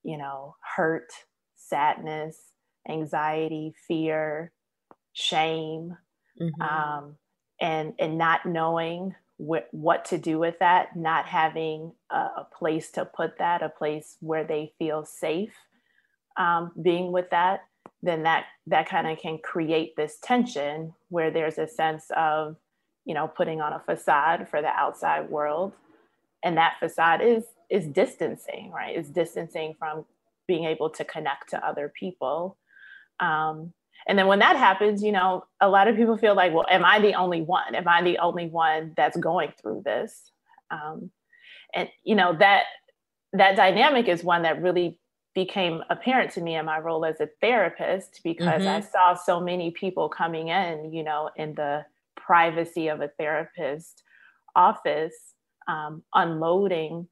you 0.04 0.18
know, 0.18 0.56
hurt, 0.76 1.12
sadness, 1.56 2.38
anxiety, 2.88 3.74
fear, 3.88 4.52
shame, 5.14 5.98
mm-hmm. 6.40 6.62
um, 6.62 7.16
and 7.60 7.94
and 7.98 8.20
not 8.20 8.46
knowing 8.46 9.16
wh- 9.40 9.74
what 9.74 10.06
to 10.06 10.18
do 10.18 10.38
with 10.40 10.60
that, 10.60 10.96
not 10.96 11.26
having 11.26 11.94
a, 12.12 12.16
a, 12.16 12.48
place 12.58 12.92
to 12.92 13.06
put 13.06 13.38
that, 13.40 13.64
a 13.64 13.70
place 13.70 14.18
where 14.20 14.44
they 14.44 14.74
feel 14.78 15.06
safe 15.06 15.54
um, 16.38 16.72
being 16.82 17.12
with 17.12 17.30
that, 17.32 17.62
then 18.02 18.24
that 18.24 18.46
that 18.68 18.88
kind 18.88 19.08
of 19.08 19.18
can 19.18 19.40
create 19.44 19.96
this 19.96 20.18
tension 20.22 20.94
where 21.10 21.32
there's 21.32 21.58
a 21.58 21.68
sense 21.68 22.06
of 22.16 22.56
you 23.06 23.14
know 23.14 23.28
putting 23.28 23.60
on 23.62 23.74
a 23.74 23.80
facade 23.80 24.48
for 24.50 24.62
the 24.62 24.68
outside 24.68 25.30
world. 25.30 25.74
And 26.44 26.58
that 26.58 26.76
facade 26.80 27.22
is 27.22 27.44
is 27.70 27.88
distancing 27.88 28.72
right? 28.74 28.98
Is 28.98 29.10
distancing 29.10 29.76
from 29.78 30.06
being 30.48 30.66
able 30.66 30.90
to 30.90 31.06
connect 31.06 31.50
to 31.50 31.66
other 31.66 31.92
people. 32.00 32.58
Um, 33.20 33.74
and 34.08 34.18
then 34.18 34.28
when 34.28 34.40
that 34.40 34.56
happens 34.56 35.04
you 35.04 35.12
know 35.12 35.44
a 35.62 35.70
lot 35.70 35.88
of 35.88 35.96
people 35.96 36.18
feel 36.18 36.36
like 36.36 36.54
well 36.54 36.66
am 36.70 36.86
i 36.86 37.00
the 37.00 37.14
only 37.14 37.42
one 37.42 37.76
am 37.76 37.88
i 37.88 38.02
the 38.02 38.18
only 38.20 38.48
one 38.48 38.94
that's 38.96 39.18
going 39.18 39.52
through 39.62 39.82
this 39.86 40.32
um, 40.72 41.10
and 41.74 41.90
you 42.04 42.16
know 42.16 42.36
that 42.38 42.64
that 43.34 43.56
dynamic 43.56 44.08
is 44.08 44.24
one 44.24 44.44
that 44.44 44.62
really 44.62 45.00
became 45.36 45.84
apparent 45.90 46.32
to 46.32 46.42
me 46.42 46.56
in 46.56 46.66
my 46.66 46.80
role 46.80 47.06
as 47.06 47.20
a 47.22 47.30
therapist 47.42 48.22
because 48.24 48.64
mm-hmm. 48.64 48.68
I 48.68 48.82
saw 48.82 49.14
so 49.14 49.40
many 49.40 49.72
people 49.72 50.10
coming 50.10 50.48
in, 50.50 50.92
you 50.92 51.04
know, 51.04 51.30
in 51.36 51.54
the 51.54 51.86
privacy 52.16 52.88
of 52.88 53.02
a 53.02 53.08
therapist 53.08 54.04
office, 54.56 55.16
um, 55.68 56.04
unloading 56.14 57.08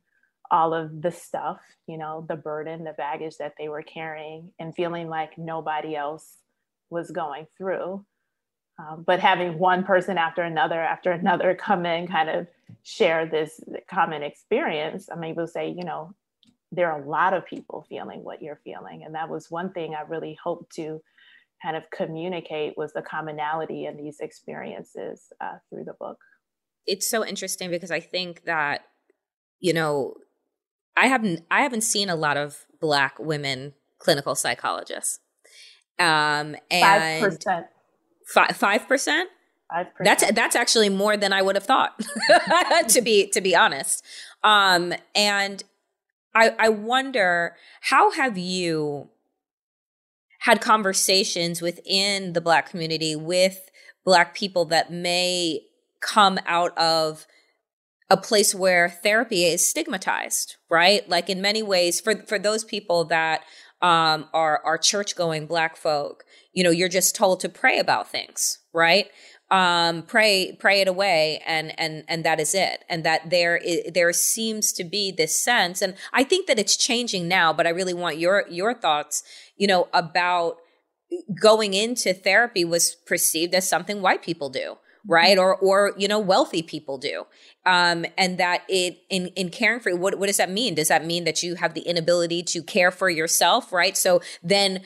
all 0.50 0.74
of 0.74 1.02
the 1.02 1.12
stuff, 1.12 1.60
you 1.88 1.98
know, 1.98 2.26
the 2.28 2.36
burden, 2.36 2.84
the 2.84 2.94
baggage 2.94 3.38
that 3.38 3.54
they 3.58 3.70
were 3.70 3.84
carrying, 3.84 4.52
and 4.60 4.76
feeling 4.76 5.08
like 5.10 5.38
nobody 5.38 5.96
else 5.96 6.38
was 6.90 7.12
going 7.12 7.48
through. 7.58 8.06
Um, 8.80 9.04
but 9.06 9.20
having 9.20 9.58
one 9.58 9.84
person 9.84 10.18
after 10.18 10.44
another 10.44 10.80
after 10.80 11.12
another 11.12 11.56
come 11.60 11.86
in, 11.86 12.08
kind 12.08 12.30
of 12.30 12.48
share 12.84 13.26
this 13.26 13.60
common 13.90 14.24
experience, 14.24 15.10
I'm 15.12 15.24
able 15.24 15.46
to 15.46 15.52
say, 15.52 15.70
you 15.70 15.84
know, 15.84 16.14
there 16.72 16.92
are 16.92 17.02
a 17.02 17.10
lot 17.10 17.34
of 17.34 17.46
people 17.46 17.86
feeling 17.90 18.24
what 18.24 18.42
you're 18.42 18.60
feeling. 18.64 19.04
And 19.04 19.16
that 19.16 19.30
was 19.30 19.50
one 19.50 19.72
thing 19.72 19.96
I 19.96 20.02
really 20.02 20.38
hoped 20.42 20.76
to 20.76 21.02
kind 21.64 21.76
of 21.76 21.84
communicate 21.92 22.78
was 22.78 22.94
the 22.94 23.02
commonality 23.02 23.86
in 23.86 23.98
these 23.98 24.20
experiences 24.20 25.32
uh, 25.42 25.56
through 25.70 25.86
the 25.86 25.94
book. 25.94 26.20
It's 26.86 27.10
so 27.10 27.26
interesting 27.26 27.70
because 27.70 27.92
I 27.92 28.00
think 28.00 28.44
that, 28.44 28.86
you 29.60 29.74
know, 29.74 30.16
I 30.96 31.08
haven't 31.08 31.46
I 31.52 31.62
haven't 31.62 31.82
seen 31.82 32.10
a 32.10 32.16
lot 32.16 32.38
of 32.38 32.66
black 32.80 33.20
women 33.20 33.74
clinical 34.00 34.36
psychologists. 34.36 35.20
Um 36.00 36.56
and 36.72 37.24
5%. 37.24 37.66
Five 38.56 38.88
percent? 38.88 39.30
That's 40.06 40.32
that's 40.32 40.56
actually 40.56 40.90
more 40.90 41.18
than 41.18 41.34
I 41.34 41.42
would 41.42 41.56
have 41.56 41.66
thought, 41.66 42.02
to 42.90 43.02
be 43.02 43.28
to 43.32 43.42
be 43.42 43.56
honest. 43.56 44.04
Um, 44.44 44.94
and 45.14 45.64
I, 46.34 46.56
I 46.58 46.70
wonder 46.70 47.56
how 47.82 48.12
have 48.12 48.38
you 48.38 49.10
had 50.40 50.62
conversations 50.62 51.62
within 51.62 52.34
the 52.34 52.42
black 52.42 52.70
community 52.70 53.16
with 53.16 53.70
black 54.06 54.34
people 54.36 54.64
that 54.66 54.92
may 54.92 55.62
come 56.00 56.40
out 56.46 56.78
of 56.78 57.26
a 58.10 58.16
place 58.16 58.56
where 58.56 58.88
therapy 58.88 59.44
is 59.44 59.68
stigmatized, 59.68 60.56
right? 60.70 61.08
Like 61.10 61.30
in 61.30 61.42
many 61.42 61.62
ways, 61.62 62.00
for 62.00 62.16
for 62.28 62.40
those 62.40 62.64
people 62.64 63.04
that 63.06 63.42
um, 63.82 64.28
are 64.34 64.62
are 64.64 64.78
church 64.78 65.16
going 65.16 65.46
black 65.46 65.78
folk, 65.78 66.24
you 66.54 66.64
know, 66.64 66.72
you're 66.72 66.90
just 66.90 67.16
told 67.16 67.40
to 67.42 67.50
pray 67.50 67.80
about 67.80 68.10
things, 68.10 68.60
right? 68.74 69.08
um, 69.50 70.04
pray 70.04 70.58
pray 70.60 70.82
it 70.82 70.88
away 70.88 71.42
and 71.46 71.78
and 71.80 72.04
and 72.08 72.26
that 72.26 72.40
is 72.40 72.54
it. 72.54 72.84
And 72.90 73.04
that 73.06 73.30
there 73.30 73.58
is, 73.58 73.92
there 73.94 74.12
seems 74.12 74.74
to 74.74 74.84
be 74.84 75.12
this 75.12 75.42
sense 75.42 75.82
and 75.82 75.96
i 76.14 76.24
think 76.24 76.48
that 76.48 76.60
it's 76.60 76.76
changing 76.76 77.28
now 77.28 77.54
but 77.54 77.66
i 77.66 77.70
really 77.70 77.94
want 77.94 78.18
your 78.18 78.46
your 78.50 78.74
thoughts 78.74 79.24
you 79.56 79.68
know 79.68 79.88
about 79.94 80.58
going 81.42 81.74
into 81.74 82.14
therapy 82.14 82.66
was 82.66 82.96
perceived 83.06 83.54
as 83.54 83.68
something 83.68 84.02
white 84.02 84.22
people 84.22 84.50
do 84.50 84.78
right? 85.08 85.38
Or 85.38 85.56
or 85.56 85.94
you 85.98 86.08
know 86.08 86.20
wealthy 86.20 86.62
people 86.62 86.98
do 86.98 87.26
um 87.68 88.06
and 88.18 88.40
that 88.40 88.64
it 88.68 89.00
in 89.10 89.28
in 89.36 89.50
caring 89.50 89.80
for 89.80 89.96
what 89.96 90.18
what 90.18 90.28
does 90.28 90.38
that 90.38 90.50
mean 90.50 90.74
does 90.74 90.88
that 90.88 91.06
mean 91.06 91.26
that 91.26 91.44
you 91.44 91.56
have 91.56 91.74
the 91.74 91.82
inability 91.82 92.42
to 92.42 92.64
care 92.64 92.90
for 92.90 93.10
yourself 93.10 93.72
right 93.72 93.98
so 93.98 94.22
then 94.42 94.82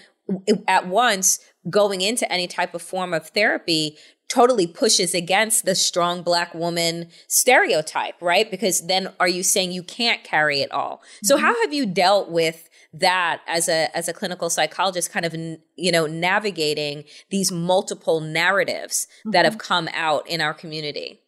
at 0.67 0.87
once 0.87 1.39
going 1.69 2.01
into 2.01 2.29
any 2.31 2.47
type 2.47 2.73
of 2.73 2.81
form 2.81 3.13
of 3.13 3.27
therapy 3.29 3.97
totally 4.31 4.65
pushes 4.65 5.13
against 5.13 5.65
the 5.65 5.75
strong 5.75 6.23
black 6.23 6.55
woman 6.55 7.09
stereotype, 7.27 8.15
right? 8.21 8.49
Because 8.49 8.87
then 8.87 9.11
are 9.19 9.27
you 9.27 9.43
saying 9.43 9.73
you 9.73 9.83
can't 9.83 10.23
carry 10.23 10.61
it 10.61 10.71
all? 10.71 11.01
So 11.21 11.35
mm-hmm. 11.35 11.45
how 11.45 11.61
have 11.61 11.73
you 11.73 11.85
dealt 11.85 12.29
with 12.29 12.69
that 12.93 13.41
as 13.47 13.67
a 13.67 13.95
as 13.95 14.07
a 14.07 14.13
clinical 14.13 14.49
psychologist 14.49 15.11
kind 15.11 15.25
of 15.25 15.33
you 15.33 15.91
know 15.91 16.07
navigating 16.07 17.03
these 17.29 17.51
multiple 17.51 18.21
narratives 18.21 19.07
mm-hmm. 19.19 19.31
that 19.31 19.45
have 19.45 19.55
mm-hmm. 19.55 19.67
come 19.67 19.89
out 19.93 20.27
in 20.29 20.39
our 20.39 20.53
community? 20.53 21.19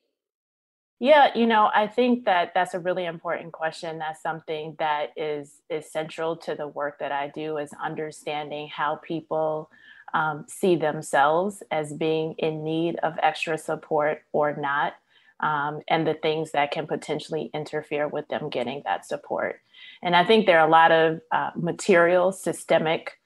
Yeah, 1.04 1.32
you 1.36 1.48
know, 1.48 1.70
I 1.76 1.88
think 1.88 2.24
that 2.24 2.54
that's 2.54 2.74
a 2.74 2.80
really 2.80 3.04
important 3.04 3.52
question. 3.52 4.00
That's 4.00 4.22
something 4.22 4.78
that 4.80 5.08
is 5.18 5.60
is 5.70 5.92
central 5.92 6.38
to 6.38 6.56
the 6.56 6.70
work 6.70 7.00
that 7.00 7.12
I 7.12 7.28
do 7.28 7.58
is 7.58 7.72
understanding 7.84 8.70
how 8.70 9.02
people 9.04 9.70
um, 10.14 10.46
see 10.48 10.78
themselves 10.78 11.62
as 11.72 11.92
being 11.92 12.36
in 12.38 12.64
need 12.64 12.96
of 13.04 13.16
extra 13.22 13.58
support 13.58 14.22
or 14.32 14.56
not, 14.56 14.94
um, 15.42 15.82
and 15.90 16.08
the 16.08 16.14
things 16.14 16.54
that 16.54 16.72
can 16.72 16.88
potentially 16.88 17.52
interfere 17.54 18.08
with 18.08 18.30
them 18.30 18.48
getting 18.50 18.82
that 18.86 19.06
support. 19.06 19.60
And 20.02 20.16
I 20.16 20.24
think 20.24 20.46
there 20.46 20.62
are 20.62 20.68
a 20.70 20.72
lot 20.72 20.94
of 20.94 21.20
uh, 21.34 21.52
material 21.58 22.32
systemic 22.32 23.20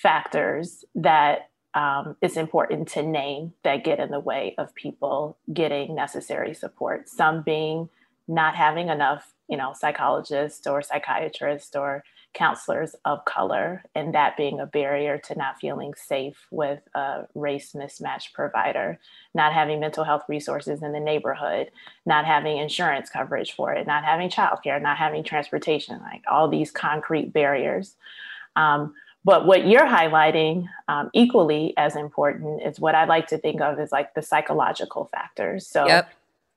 factors 0.00 0.84
that 0.94 1.50
um, 1.76 2.16
it's 2.22 2.38
important 2.38 2.88
to 2.88 3.02
name 3.02 3.52
that 3.62 3.84
get 3.84 4.00
in 4.00 4.10
the 4.10 4.18
way 4.18 4.54
of 4.56 4.74
people 4.74 5.36
getting 5.52 5.94
necessary 5.94 6.54
support. 6.54 7.06
Some 7.06 7.42
being 7.42 7.90
not 8.26 8.56
having 8.56 8.88
enough, 8.88 9.34
you 9.46 9.58
know, 9.58 9.74
psychologists 9.78 10.66
or 10.66 10.80
psychiatrists 10.80 11.76
or 11.76 12.02
counselors 12.32 12.96
of 13.04 13.24
color, 13.26 13.82
and 13.94 14.14
that 14.14 14.38
being 14.38 14.58
a 14.58 14.66
barrier 14.66 15.18
to 15.18 15.34
not 15.36 15.58
feeling 15.60 15.92
safe 15.94 16.46
with 16.50 16.80
a 16.94 17.24
race 17.34 17.74
mismatched 17.74 18.32
provider, 18.32 18.98
not 19.34 19.52
having 19.52 19.78
mental 19.78 20.04
health 20.04 20.22
resources 20.28 20.82
in 20.82 20.92
the 20.92 21.00
neighborhood, 21.00 21.70
not 22.06 22.24
having 22.24 22.56
insurance 22.56 23.10
coverage 23.10 23.52
for 23.52 23.74
it, 23.74 23.86
not 23.86 24.02
having 24.02 24.30
childcare, 24.30 24.80
not 24.80 24.96
having 24.96 25.22
transportation, 25.22 26.00
like 26.00 26.22
all 26.26 26.48
these 26.48 26.70
concrete 26.70 27.34
barriers. 27.34 27.96
Um, 28.56 28.94
but 29.26 29.44
what 29.44 29.66
you're 29.66 29.88
highlighting, 29.88 30.68
um, 30.86 31.10
equally 31.12 31.74
as 31.76 31.96
important, 31.96 32.62
is 32.64 32.78
what 32.78 32.94
I 32.94 33.06
like 33.06 33.26
to 33.28 33.38
think 33.38 33.60
of 33.60 33.80
as 33.80 33.90
like 33.90 34.14
the 34.14 34.22
psychological 34.22 35.06
factors. 35.06 35.66
So, 35.66 35.84
yep. 35.84 36.08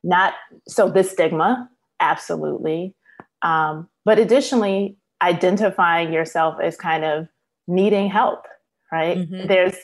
not 0.03 0.35
so 0.67 0.87
the 0.87 1.03
stigma, 1.03 1.67
absolutely. 1.99 2.93
Um, 3.41 3.89
but 4.05 4.19
additionally, 4.19 4.97
identifying 5.19 6.13
yourself 6.13 6.59
as 6.61 6.77
kind 6.77 7.03
of 7.03 7.27
needing 7.67 8.07
help, 8.07 8.45
right? 8.91 9.17
Mm-hmm. 9.17 9.47
There's 9.47 9.75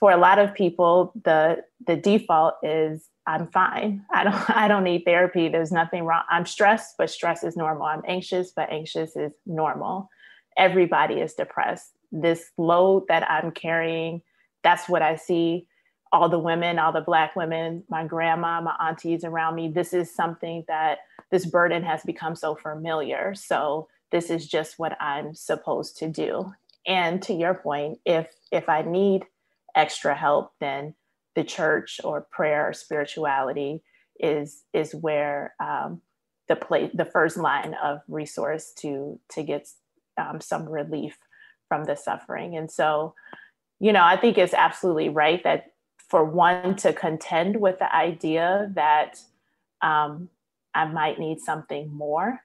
for 0.00 0.10
a 0.10 0.16
lot 0.16 0.40
of 0.40 0.52
people 0.52 1.12
the 1.24 1.62
the 1.86 1.94
default 1.94 2.54
is 2.64 3.08
I'm 3.24 3.46
fine. 3.52 4.04
I 4.12 4.24
don't 4.24 4.50
I 4.56 4.66
don't 4.66 4.82
need 4.82 5.04
therapy. 5.04 5.48
There's 5.48 5.70
nothing 5.70 6.02
wrong. 6.06 6.24
I'm 6.28 6.46
stressed, 6.46 6.96
but 6.98 7.08
stress 7.08 7.44
is 7.44 7.56
normal. 7.56 7.84
I'm 7.84 8.02
anxious, 8.04 8.50
but 8.50 8.68
anxious 8.68 9.14
is 9.14 9.30
normal. 9.46 10.10
Everybody 10.58 11.14
is 11.20 11.34
depressed. 11.34 11.92
This 12.12 12.50
load 12.56 13.08
that 13.08 13.28
I'm 13.30 13.50
carrying, 13.50 14.22
that's 14.62 14.88
what 14.88 15.02
I 15.02 15.16
see 15.16 15.66
all 16.12 16.28
the 16.28 16.38
women, 16.38 16.78
all 16.78 16.92
the 16.92 17.00
black 17.00 17.34
women, 17.34 17.82
my 17.88 18.04
grandma, 18.04 18.60
my 18.60 18.76
aunties 18.78 19.24
around 19.24 19.54
me. 19.54 19.68
This 19.68 19.94
is 19.94 20.14
something 20.14 20.64
that 20.68 20.98
this 21.30 21.46
burden 21.46 21.82
has 21.82 22.02
become 22.02 22.36
so 22.36 22.54
familiar. 22.54 23.34
So 23.34 23.88
this 24.10 24.28
is 24.28 24.46
just 24.46 24.78
what 24.78 25.00
I'm 25.00 25.34
supposed 25.34 25.96
to 25.98 26.08
do. 26.08 26.52
And 26.86 27.22
to 27.22 27.32
your 27.32 27.54
point, 27.54 27.98
if 28.04 28.28
if 28.50 28.68
I 28.68 28.82
need 28.82 29.24
extra 29.74 30.14
help, 30.14 30.52
then 30.60 30.94
the 31.34 31.44
church 31.44 32.00
or 32.04 32.20
prayer 32.30 32.68
or 32.68 32.72
spirituality 32.74 33.82
is 34.20 34.64
is 34.74 34.94
where 34.94 35.54
um, 35.60 36.02
the 36.48 36.56
place 36.56 36.90
the 36.92 37.06
first 37.06 37.38
line 37.38 37.74
of 37.82 38.00
resource 38.08 38.72
to 38.80 39.18
to 39.30 39.42
get 39.42 39.68
um, 40.18 40.40
some 40.40 40.68
relief 40.68 41.16
from 41.72 41.84
the 41.84 41.96
suffering 41.96 42.54
and 42.54 42.70
so 42.70 43.14
you 43.80 43.94
know 43.94 44.04
i 44.04 44.14
think 44.14 44.36
it's 44.36 44.52
absolutely 44.52 45.08
right 45.08 45.42
that 45.42 45.72
for 46.10 46.22
one 46.22 46.76
to 46.76 46.92
contend 46.92 47.58
with 47.58 47.78
the 47.78 47.96
idea 47.96 48.70
that 48.74 49.18
um, 49.80 50.28
i 50.74 50.84
might 50.84 51.18
need 51.18 51.40
something 51.40 51.90
more 51.90 52.40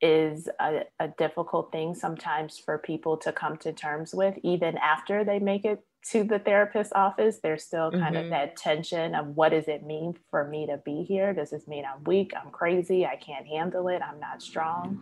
is 0.00 0.48
a, 0.58 0.80
a 0.98 1.08
difficult 1.18 1.70
thing 1.70 1.94
sometimes 1.94 2.58
for 2.58 2.78
people 2.78 3.18
to 3.18 3.30
come 3.30 3.58
to 3.58 3.74
terms 3.74 4.14
with 4.14 4.38
even 4.42 4.78
after 4.78 5.22
they 5.22 5.38
make 5.38 5.66
it 5.66 5.84
to 6.04 6.24
the 6.24 6.38
therapist's 6.38 6.92
office, 6.94 7.38
there's 7.42 7.62
still 7.62 7.92
kind 7.92 8.16
mm-hmm. 8.16 8.24
of 8.24 8.30
that 8.30 8.56
tension 8.56 9.14
of 9.14 9.28
what 9.36 9.50
does 9.50 9.68
it 9.68 9.84
mean 9.84 10.16
for 10.30 10.48
me 10.48 10.66
to 10.66 10.78
be 10.78 11.04
here? 11.04 11.32
Does 11.32 11.50
this 11.50 11.68
mean 11.68 11.84
I'm 11.84 12.02
weak? 12.04 12.32
I'm 12.36 12.50
crazy? 12.50 13.06
I 13.06 13.16
can't 13.16 13.46
handle 13.46 13.86
it? 13.88 14.02
I'm 14.02 14.18
not 14.18 14.42
strong? 14.42 14.98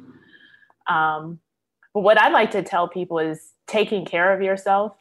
Um, 0.86 1.40
but 1.94 2.00
what 2.00 2.18
I 2.18 2.28
like 2.28 2.52
to 2.52 2.62
tell 2.62 2.88
people 2.88 3.18
is 3.18 3.52
taking 3.66 4.04
care 4.04 4.32
of 4.32 4.42
yourself, 4.42 4.92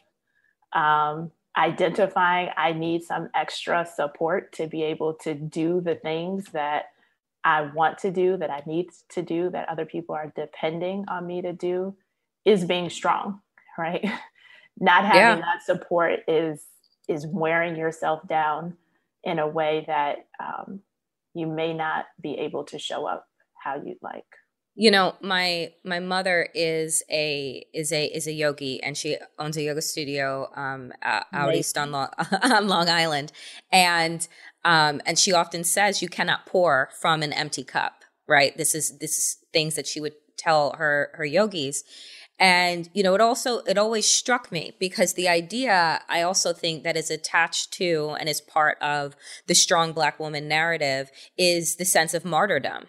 um, 0.73 1.31
identifying 1.57 2.49
I 2.55 2.73
need 2.73 3.03
some 3.03 3.29
extra 3.35 3.85
support 3.85 4.53
to 4.53 4.67
be 4.67 4.83
able 4.83 5.13
to 5.15 5.33
do 5.33 5.81
the 5.81 5.95
things 5.95 6.45
that 6.53 6.85
I 7.43 7.61
want 7.61 7.97
to 7.99 8.11
do, 8.11 8.37
that 8.37 8.49
I 8.49 8.63
need 8.65 8.89
to 9.09 9.21
do, 9.21 9.49
that 9.51 9.69
other 9.69 9.85
people 9.85 10.15
are 10.15 10.31
depending 10.35 11.05
on 11.07 11.25
me 11.25 11.41
to 11.41 11.53
do, 11.53 11.95
is 12.45 12.65
being 12.65 12.89
strong, 12.89 13.41
right? 13.77 14.05
not 14.79 15.05
having 15.05 15.19
yeah. 15.21 15.35
that 15.35 15.63
support 15.65 16.21
is 16.27 16.65
is 17.07 17.25
wearing 17.25 17.75
yourself 17.75 18.25
down 18.27 18.77
in 19.23 19.39
a 19.39 19.47
way 19.47 19.83
that 19.87 20.27
um, 20.39 20.79
you 21.33 21.47
may 21.47 21.73
not 21.73 22.05
be 22.21 22.37
able 22.37 22.63
to 22.63 22.77
show 22.77 23.05
up 23.05 23.27
how 23.55 23.75
you'd 23.75 23.97
like 24.01 24.25
you 24.79 24.89
know 24.89 25.15
my 25.21 25.71
my 25.83 25.99
mother 25.99 26.47
is 26.55 27.03
a 27.11 27.65
is 27.73 27.91
a 27.91 28.05
is 28.05 28.27
a 28.27 28.31
yogi 28.31 28.81
and 28.81 28.97
she 28.97 29.17
owns 29.37 29.57
a 29.57 29.61
yoga 29.61 29.81
studio 29.81 30.49
um, 30.55 30.91
out 31.03 31.53
east 31.53 31.77
on 31.77 31.91
long, 31.91 32.09
on 32.43 32.67
long 32.67 32.89
island. 32.89 33.31
And 33.71 34.27
um, 34.65 35.01
and 35.05 35.19
she 35.19 35.33
often 35.33 35.63
says 35.63 36.01
you 36.01 36.09
cannot 36.09 36.45
pour 36.45 36.89
from 36.99 37.21
an 37.23 37.33
empty 37.33 37.63
cup 37.63 37.99
right? 38.29 38.55
This 38.55 38.75
is 38.75 38.97
this 38.99 39.17
is 39.17 39.37
things 39.51 39.75
that 39.75 39.87
she 39.87 39.99
would 39.99 40.13
tell 40.37 40.73
her 40.77 41.09
her 41.15 41.25
yogis. 41.25 41.83
And, 42.41 42.89
you 42.93 43.03
know, 43.03 43.15
it 43.15 43.19
also, 43.19 43.57
it 43.63 43.77
always 43.77 44.05
struck 44.07 44.49
me 44.49 44.71
because 44.79 45.15
the 45.15 45.27
idea 45.27 46.01
I 46.07 46.21
also 46.21 46.53
think 46.53 46.83
that 46.83 46.95
is 46.95 47.11
attached 47.11 47.73
to 47.73 48.15
and 48.17 48.29
is 48.29 48.39
part 48.39 48.77
of 48.81 49.13
the 49.47 49.55
strong 49.55 49.91
black 49.91 50.21
woman 50.21 50.47
narrative 50.47 51.11
is 51.37 51.75
the 51.75 51.83
sense 51.83 52.13
of 52.13 52.23
martyrdom. 52.23 52.85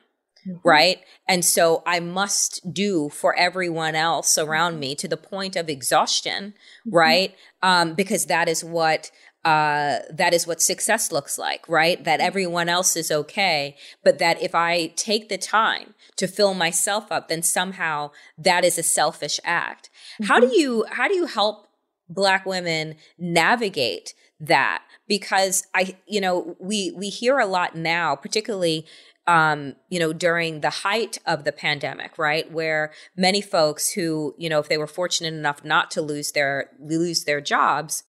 Mm-hmm. 0.46 0.68
Right. 0.68 0.98
And 1.29 1.44
so 1.44 1.83
I 1.87 2.00
must 2.00 2.72
do 2.72 3.09
for 3.11 3.35
everyone 3.37 3.94
else 3.94 4.38
around 4.38 4.81
me 4.81 4.94
to 4.96 5.07
the 5.07 5.16
point 5.16 5.57
of 5.57 5.68
exhaustion. 5.68 6.55
Mm-hmm. 6.87 6.96
Right. 6.96 7.35
Um, 7.62 7.94
because 7.94 8.26
that 8.26 8.48
is 8.48 8.64
what 8.64 9.11
uh, 9.44 10.00
that 10.11 10.35
is 10.35 10.46
what 10.46 10.61
success 10.61 11.11
looks 11.11 11.38
like, 11.38 11.66
right? 11.66 12.05
That 12.05 12.20
everyone 12.20 12.68
else 12.68 12.94
is 12.94 13.11
okay, 13.11 13.76
but 14.05 14.18
that 14.18 14.42
if 14.42 14.55
I 14.55 14.88
take 14.96 15.31
the 15.31 15.38
time 15.38 15.94
to 16.16 16.26
fill 16.26 16.53
myself 16.53 17.11
up, 17.11 17.29
then 17.29 17.42
somehow 17.42 18.11
that 18.37 18.64
is 18.66 18.76
a 18.76 18.83
selfish 18.83 19.40
act. 19.42 19.88
Mm-hmm. 20.14 20.24
How 20.24 20.40
do 20.40 20.46
mm-hmm. 20.46 20.61
you 20.61 20.85
how 20.90 21.09
do 21.09 21.14
you 21.14 21.26
help 21.26 21.68
black 22.09 22.44
women 22.44 22.96
navigate 23.18 24.12
that? 24.40 24.83
Because 25.09 25.66
I, 25.74 25.96
you 26.07 26.20
know, 26.20 26.57
we 26.61 26.90
we 26.90 27.09
hear 27.09 27.38
a 27.38 27.46
lot 27.46 27.74
now, 27.74 28.16
particularly 28.16 28.87
um, 29.30 29.74
you 29.88 29.98
know, 30.00 30.12
during 30.12 30.60
the 30.60 30.70
height 30.70 31.18
of 31.26 31.44
the 31.44 31.52
pandemic, 31.52 32.18
right, 32.18 32.50
where 32.50 32.92
many 33.16 33.40
folks 33.40 33.92
who, 33.92 34.34
you 34.38 34.48
know, 34.48 34.58
if 34.58 34.68
they 34.68 34.78
were 34.78 34.86
fortunate 34.86 35.34
enough 35.34 35.64
not 35.64 35.90
to 35.92 36.02
lose 36.02 36.32
their 36.32 36.70
lose 36.80 37.24
their 37.24 37.40
jobs, 37.40 38.02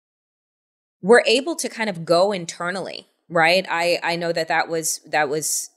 we're 1.01 1.23
able 1.27 1.55
to 1.55 1.69
kind 1.69 1.89
of 1.89 2.05
go 2.05 2.31
internally 2.31 3.07
right? 3.31 3.65
I 3.69 3.99
i 4.03 4.15
know 4.15 4.31
that 4.34 4.49
that 4.49 4.67
was 4.67 4.99
that 5.07 5.29
was 5.29 5.69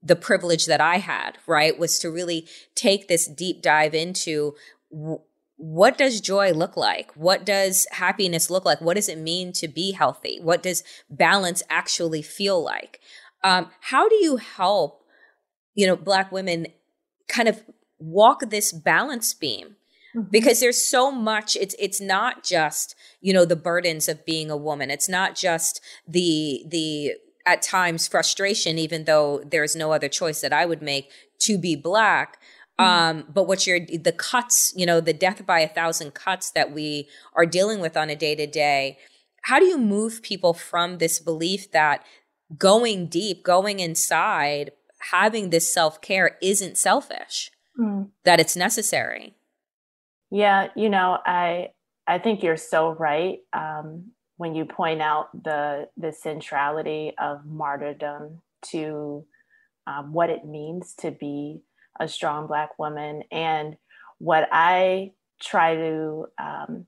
the 0.00 0.16
privilege 0.16 0.66
that 0.66 0.80
i 0.80 0.98
had 0.98 1.36
right? 1.46 1.78
Was 1.78 1.98
to 1.98 2.10
really 2.10 2.46
take 2.74 3.08
this 3.08 3.26
deep 3.26 3.60
dive 3.60 3.94
into 3.94 4.54
w- 4.90 5.20
what 5.56 5.98
does 5.98 6.20
joy 6.20 6.52
look 6.52 6.76
like? 6.76 7.10
What 7.16 7.44
does 7.44 7.88
happiness 7.90 8.48
look 8.48 8.64
like? 8.64 8.80
What 8.80 8.94
does 8.94 9.08
it 9.08 9.18
mean 9.18 9.52
to 9.54 9.66
be 9.66 9.90
healthy? 9.90 10.38
What 10.40 10.62
does 10.62 10.84
balance 11.10 11.64
actually 11.68 12.22
feel 12.22 12.62
like 12.62 13.00
um, 13.44 13.70
how 13.80 14.08
do 14.08 14.16
you 14.16 14.36
help 14.36 15.04
you 15.74 15.86
know 15.86 15.96
black 15.96 16.32
women 16.32 16.66
kind 17.28 17.48
of 17.48 17.62
walk 17.98 18.40
this 18.50 18.72
balance 18.72 19.34
beam 19.34 19.76
Mm-hmm. 20.16 20.30
because 20.30 20.60
there's 20.60 20.82
so 20.82 21.10
much 21.10 21.54
it's 21.54 21.74
it's 21.78 22.00
not 22.00 22.42
just 22.42 22.94
you 23.20 23.34
know 23.34 23.44
the 23.44 23.56
burdens 23.56 24.08
of 24.08 24.24
being 24.24 24.50
a 24.50 24.56
woman 24.56 24.90
it's 24.90 25.06
not 25.08 25.36
just 25.36 25.82
the 26.06 26.64
the 26.66 27.12
at 27.46 27.60
times 27.60 28.08
frustration 28.08 28.78
even 28.78 29.04
though 29.04 29.42
there's 29.44 29.76
no 29.76 29.92
other 29.92 30.08
choice 30.08 30.40
that 30.40 30.50
i 30.50 30.64
would 30.64 30.80
make 30.80 31.10
to 31.38 31.58
be 31.58 31.76
black 31.76 32.38
mm-hmm. 32.80 32.90
um 33.18 33.24
but 33.28 33.46
what 33.46 33.66
you're 33.66 33.80
the 33.80 34.14
cuts 34.16 34.72
you 34.74 34.86
know 34.86 34.98
the 34.98 35.12
death 35.12 35.44
by 35.44 35.60
a 35.60 35.68
thousand 35.68 36.14
cuts 36.14 36.50
that 36.52 36.72
we 36.72 37.06
are 37.34 37.44
dealing 37.44 37.78
with 37.78 37.94
on 37.94 38.08
a 38.08 38.16
day 38.16 38.34
to 38.34 38.46
day 38.46 38.96
how 39.42 39.58
do 39.58 39.66
you 39.66 39.76
move 39.76 40.22
people 40.22 40.54
from 40.54 40.96
this 40.96 41.20
belief 41.20 41.70
that 41.72 42.02
going 42.56 43.06
deep 43.06 43.42
going 43.42 43.80
inside 43.80 44.72
having 45.10 45.50
this 45.50 45.72
self-care 45.72 46.36
isn't 46.40 46.76
selfish. 46.76 47.50
Mm. 47.78 48.08
that 48.24 48.40
it's 48.40 48.56
necessary. 48.56 49.36
Yeah, 50.30 50.68
you 50.74 50.90
know, 50.90 51.18
I 51.24 51.70
I 52.08 52.18
think 52.18 52.42
you're 52.42 52.56
so 52.56 52.90
right 52.90 53.38
um, 53.52 54.10
when 54.36 54.54
you 54.54 54.64
point 54.64 55.00
out 55.00 55.28
the 55.44 55.88
the 55.96 56.12
centrality 56.12 57.12
of 57.18 57.46
martyrdom 57.46 58.42
to 58.70 59.24
um, 59.86 60.12
what 60.12 60.28
it 60.28 60.44
means 60.44 60.94
to 60.94 61.12
be 61.12 61.62
a 62.00 62.08
strong 62.08 62.48
Black 62.48 62.76
woman, 62.78 63.22
and 63.30 63.76
what 64.18 64.48
I 64.50 65.12
try 65.40 65.76
to 65.76 66.26
um, 66.42 66.86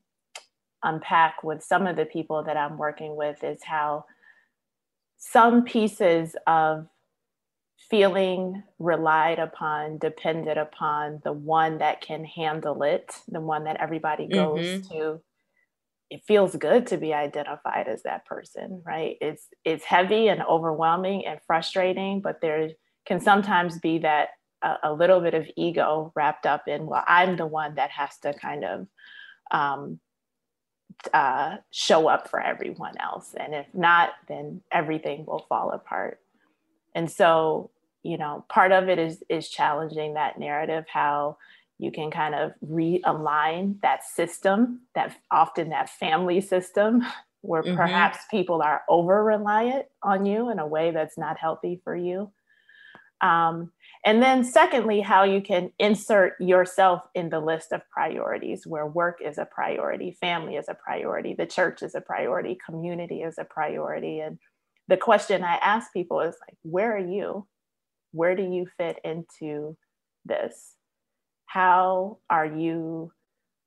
unpack 0.83 1.45
with 1.45 1.63
some 1.63 1.87
of 1.87 1.95
the 1.95 2.05
people 2.05 2.43
that 2.43 2.57
I'm 2.57 2.79
working 2.79 3.15
with 3.15 3.45
is 3.45 3.63
how 3.63 4.07
some 5.21 5.65
pieces 5.65 6.35
of 6.47 6.87
feeling 7.91 8.63
relied 8.79 9.39
upon, 9.39 9.99
dependent 9.99 10.59
upon 10.59 11.21
the 11.25 11.33
one 11.33 11.79
that 11.79 12.01
can 12.01 12.25
handle 12.25 12.83
it, 12.83 13.13
the 13.29 13.41
one 13.41 13.65
that 13.65 13.77
everybody 13.81 14.27
goes 14.27 14.67
mm-hmm. 14.67 14.93
to. 14.93 15.21
It 16.09 16.23
feels 16.27 16.57
good 16.57 16.87
to 16.89 16.97
be 16.97 17.13
identified 17.13 17.87
as 17.87 18.03
that 18.03 18.25
person, 18.27 18.83
right? 18.85 19.17
It's 19.21 19.47
it's 19.65 19.85
heavy 19.85 20.29
and 20.29 20.43
overwhelming 20.43 21.27
and 21.27 21.39
frustrating, 21.47 22.21
but 22.21 22.41
there 22.41 22.71
can 23.07 23.21
sometimes 23.21 23.79
be 23.79 23.99
that 23.99 24.31
a, 24.63 24.77
a 24.85 24.93
little 24.93 25.21
bit 25.21 25.35
of 25.35 25.47
ego 25.57 26.13
wrapped 26.17 26.47
up 26.47 26.67
in, 26.67 26.87
well, 26.87 27.05
I'm 27.07 27.37
the 27.37 27.47
one 27.47 27.75
that 27.75 27.91
has 27.91 28.19
to 28.23 28.33
kind 28.33 28.65
of 28.65 28.87
um, 29.51 30.01
uh, 31.13 31.57
show 31.71 32.09
up 32.09 32.29
for 32.29 32.41
everyone 32.41 32.95
else, 32.99 33.35
and 33.39 33.55
if 33.55 33.67
not, 33.75 34.11
then 34.29 34.61
everything 34.71 35.25
will 35.27 35.47
fall 35.49 35.71
apart. 35.71 36.21
And 36.95 37.11
so, 37.11 37.71
you 38.03 38.19
know, 38.19 38.45
part 38.49 38.73
of 38.73 38.89
it 38.89 38.99
is 38.99 39.23
is 39.29 39.49
challenging 39.49 40.15
that 40.15 40.39
narrative, 40.39 40.85
how 40.93 41.37
you 41.79 41.91
can 41.91 42.11
kind 42.11 42.35
of 42.35 42.53
realign 42.67 43.81
that 43.81 44.05
system, 44.05 44.81
that 44.95 45.17
often 45.31 45.71
that 45.71 45.89
family 45.89 46.41
system, 46.41 47.05
where 47.41 47.63
mm-hmm. 47.63 47.77
perhaps 47.77 48.19
people 48.31 48.63
are 48.63 48.83
over 48.89 49.25
reliant 49.25 49.87
on 50.03 50.27
you 50.27 50.51
in 50.51 50.59
a 50.59 50.67
way 50.67 50.91
that's 50.91 51.17
not 51.17 51.39
healthy 51.39 51.81
for 51.83 51.97
you. 51.97 52.31
Um, 53.23 53.73
and 54.05 54.23
then, 54.23 54.45
secondly, 54.45 55.01
how 55.01 55.25
you 55.25 55.43
can 55.43 55.73
insert 55.79 56.41
yourself 56.41 57.03
in 57.15 57.29
the 57.29 57.41
list 57.41 57.71
of 57.73 57.83
priorities 57.91 58.67
where 58.67 58.87
work 58.87 59.19
is 59.23 59.37
a 59.37 59.45
priority, 59.45 60.17
family 60.21 60.57
is 60.57 60.69
a 60.71 60.75
priority, 60.75 61.35
the 61.35 61.47
church 61.47 61.83
is 61.83 61.95
a 61.95 62.01
priority, 62.01 62.59
community 62.65 63.21
is 63.21 63.37
a 63.37 63.45
priority. 63.45 64.21
And 64.21 64.39
the 64.89 64.97
question 64.97 65.45
I 65.45 65.57
ask 65.57 65.93
people 65.93 66.21
is 66.21 66.35
like, 66.49 66.57
where 66.63 66.97
are 66.97 67.07
you? 67.07 67.47
Where 68.13 68.35
do 68.35 68.43
you 68.43 68.67
fit 68.79 68.99
into 69.05 69.77
this? 70.25 70.77
How 71.45 72.19
are 72.31 72.47
you, 72.47 73.13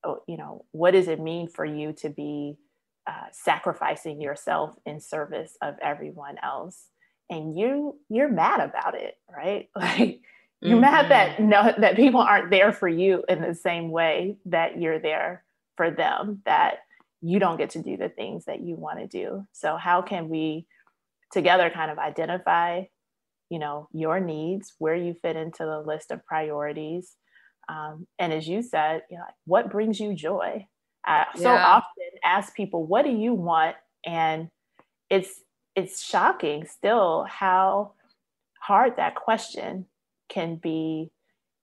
oh, 0.03 0.23
you 0.27 0.37
know, 0.37 0.65
what 0.71 0.91
does 0.91 1.07
it 1.07 1.19
mean 1.19 1.47
for 1.47 1.63
you 1.63 1.93
to 1.93 2.09
be 2.09 2.57
uh, 3.05 3.27
sacrificing 3.31 4.19
yourself 4.19 4.75
in 4.85 4.99
service 4.99 5.55
of 5.61 5.75
everyone 5.79 6.37
else? 6.41 6.87
And 7.29 7.57
you, 7.57 7.99
you're 8.09 8.29
mad 8.29 8.59
about 8.59 8.95
it, 8.95 9.17
right? 9.33 9.69
Like 9.75 10.21
you're 10.61 10.77
mm-hmm. 10.77 10.81
mad 10.81 11.11
that 11.11 11.37
mm-hmm. 11.37 11.49
no, 11.49 11.73
that 11.77 11.97
people 11.97 12.21
aren't 12.21 12.49
there 12.49 12.71
for 12.71 12.87
you 12.87 13.25
in 13.27 13.41
the 13.41 13.53
same 13.53 13.91
way 13.91 14.37
that 14.45 14.79
you're 14.79 14.99
there 14.99 15.43
for 15.75 15.91
them. 15.91 16.41
That 16.45 16.75
you 17.21 17.37
don't 17.39 17.57
get 17.57 17.71
to 17.71 17.81
do 17.81 17.97
the 17.97 18.07
things 18.07 18.45
that 18.45 18.61
you 18.61 18.75
want 18.75 18.99
to 18.99 19.07
do. 19.07 19.45
So 19.51 19.75
how 19.75 20.01
can 20.01 20.29
we 20.29 20.65
together 21.33 21.69
kind 21.69 21.91
of 21.91 21.97
identify 21.97 22.83
you 23.49 23.59
know 23.59 23.87
your 23.91 24.19
needs 24.19 24.73
where 24.77 24.95
you 24.95 25.13
fit 25.13 25.35
into 25.35 25.65
the 25.65 25.79
list 25.79 26.11
of 26.11 26.25
priorities 26.25 27.15
um, 27.69 28.07
and 28.19 28.31
as 28.31 28.47
you 28.47 28.61
said 28.61 29.01
you 29.09 29.17
know 29.17 29.23
what 29.45 29.71
brings 29.71 29.99
you 29.99 30.13
joy 30.13 30.65
i 31.05 31.25
yeah. 31.35 31.41
so 31.41 31.49
often 31.49 32.09
ask 32.23 32.55
people 32.55 32.85
what 32.85 33.03
do 33.03 33.11
you 33.11 33.33
want 33.33 33.75
and 34.05 34.49
it's 35.09 35.41
it's 35.75 36.03
shocking 36.03 36.65
still 36.65 37.25
how 37.29 37.93
hard 38.59 38.95
that 38.97 39.15
question 39.15 39.85
can 40.29 40.55
be 40.55 41.11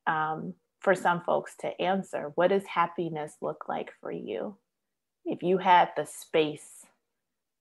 um, 0.06 0.54
for 0.80 0.94
some 0.94 1.20
folks 1.22 1.54
to 1.56 1.80
answer 1.80 2.32
what 2.34 2.48
does 2.48 2.66
happiness 2.66 3.36
look 3.40 3.66
like 3.68 3.92
for 4.00 4.10
you 4.12 4.56
if 5.24 5.42
you 5.42 5.58
had 5.58 5.90
the 5.96 6.06
space 6.06 6.80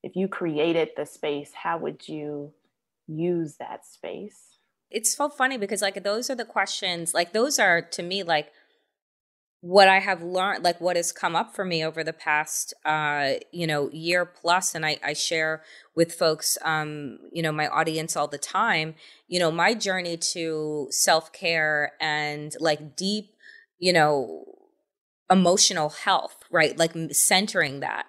if 0.04 0.16
you 0.16 0.28
created 0.28 0.90
the 0.96 1.06
space, 1.06 1.52
how 1.54 1.78
would 1.78 2.08
you 2.08 2.54
use 3.08 3.56
that 3.58 3.86
space? 3.86 4.58
It's 4.90 5.16
so 5.16 5.30
funny 5.30 5.58
because 5.58 5.82
like 5.82 6.04
those 6.04 6.30
are 6.30 6.36
the 6.36 6.46
questions, 6.46 7.14
like 7.14 7.34
those 7.34 7.60
are 7.60 7.82
to 7.82 8.02
me 8.02 8.24
like 8.24 8.52
what 9.62 9.90
I 9.90 10.00
have 10.00 10.24
learned, 10.24 10.64
like 10.64 10.80
what 10.80 10.96
has 10.96 11.12
come 11.12 11.36
up 11.36 11.54
for 11.54 11.66
me 11.66 11.84
over 11.84 12.04
the 12.04 12.14
past, 12.14 12.74
uh, 12.86 13.34
you 13.52 13.68
know, 13.68 13.90
year 13.92 14.26
plus, 14.26 14.74
and 14.74 14.86
I, 14.86 14.98
I 15.04 15.14
share 15.14 15.64
with 15.96 16.14
folks, 16.14 16.58
um, 16.64 17.20
you 17.34 17.44
know, 17.44 17.52
my 17.52 17.68
audience 17.68 18.16
all 18.16 18.28
the 18.28 18.38
time, 18.38 18.96
you 19.28 19.40
know, 19.40 19.52
my 19.52 19.74
journey 19.74 20.16
to 20.34 20.88
self 20.92 21.34
care 21.34 21.92
and 22.00 22.54
like 22.60 22.96
deep, 22.96 23.32
you 23.80 23.92
know, 23.92 24.46
emotional 25.30 25.90
health, 25.90 26.38
right? 26.50 26.78
Like 26.78 26.94
centering 27.12 27.82
that 27.82 28.06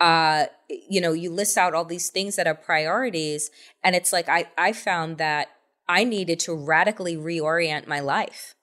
uh 0.00 0.46
you 0.68 1.00
know 1.00 1.12
you 1.12 1.30
list 1.30 1.56
out 1.56 1.72
all 1.72 1.84
these 1.84 2.10
things 2.10 2.34
that 2.34 2.48
are 2.48 2.54
priorities 2.54 3.50
and 3.84 3.94
it's 3.94 4.12
like 4.12 4.28
i 4.28 4.44
i 4.58 4.72
found 4.72 5.18
that 5.18 5.48
i 5.88 6.02
needed 6.02 6.40
to 6.40 6.52
radically 6.52 7.16
reorient 7.16 7.86
my 7.86 8.00
life 8.00 8.56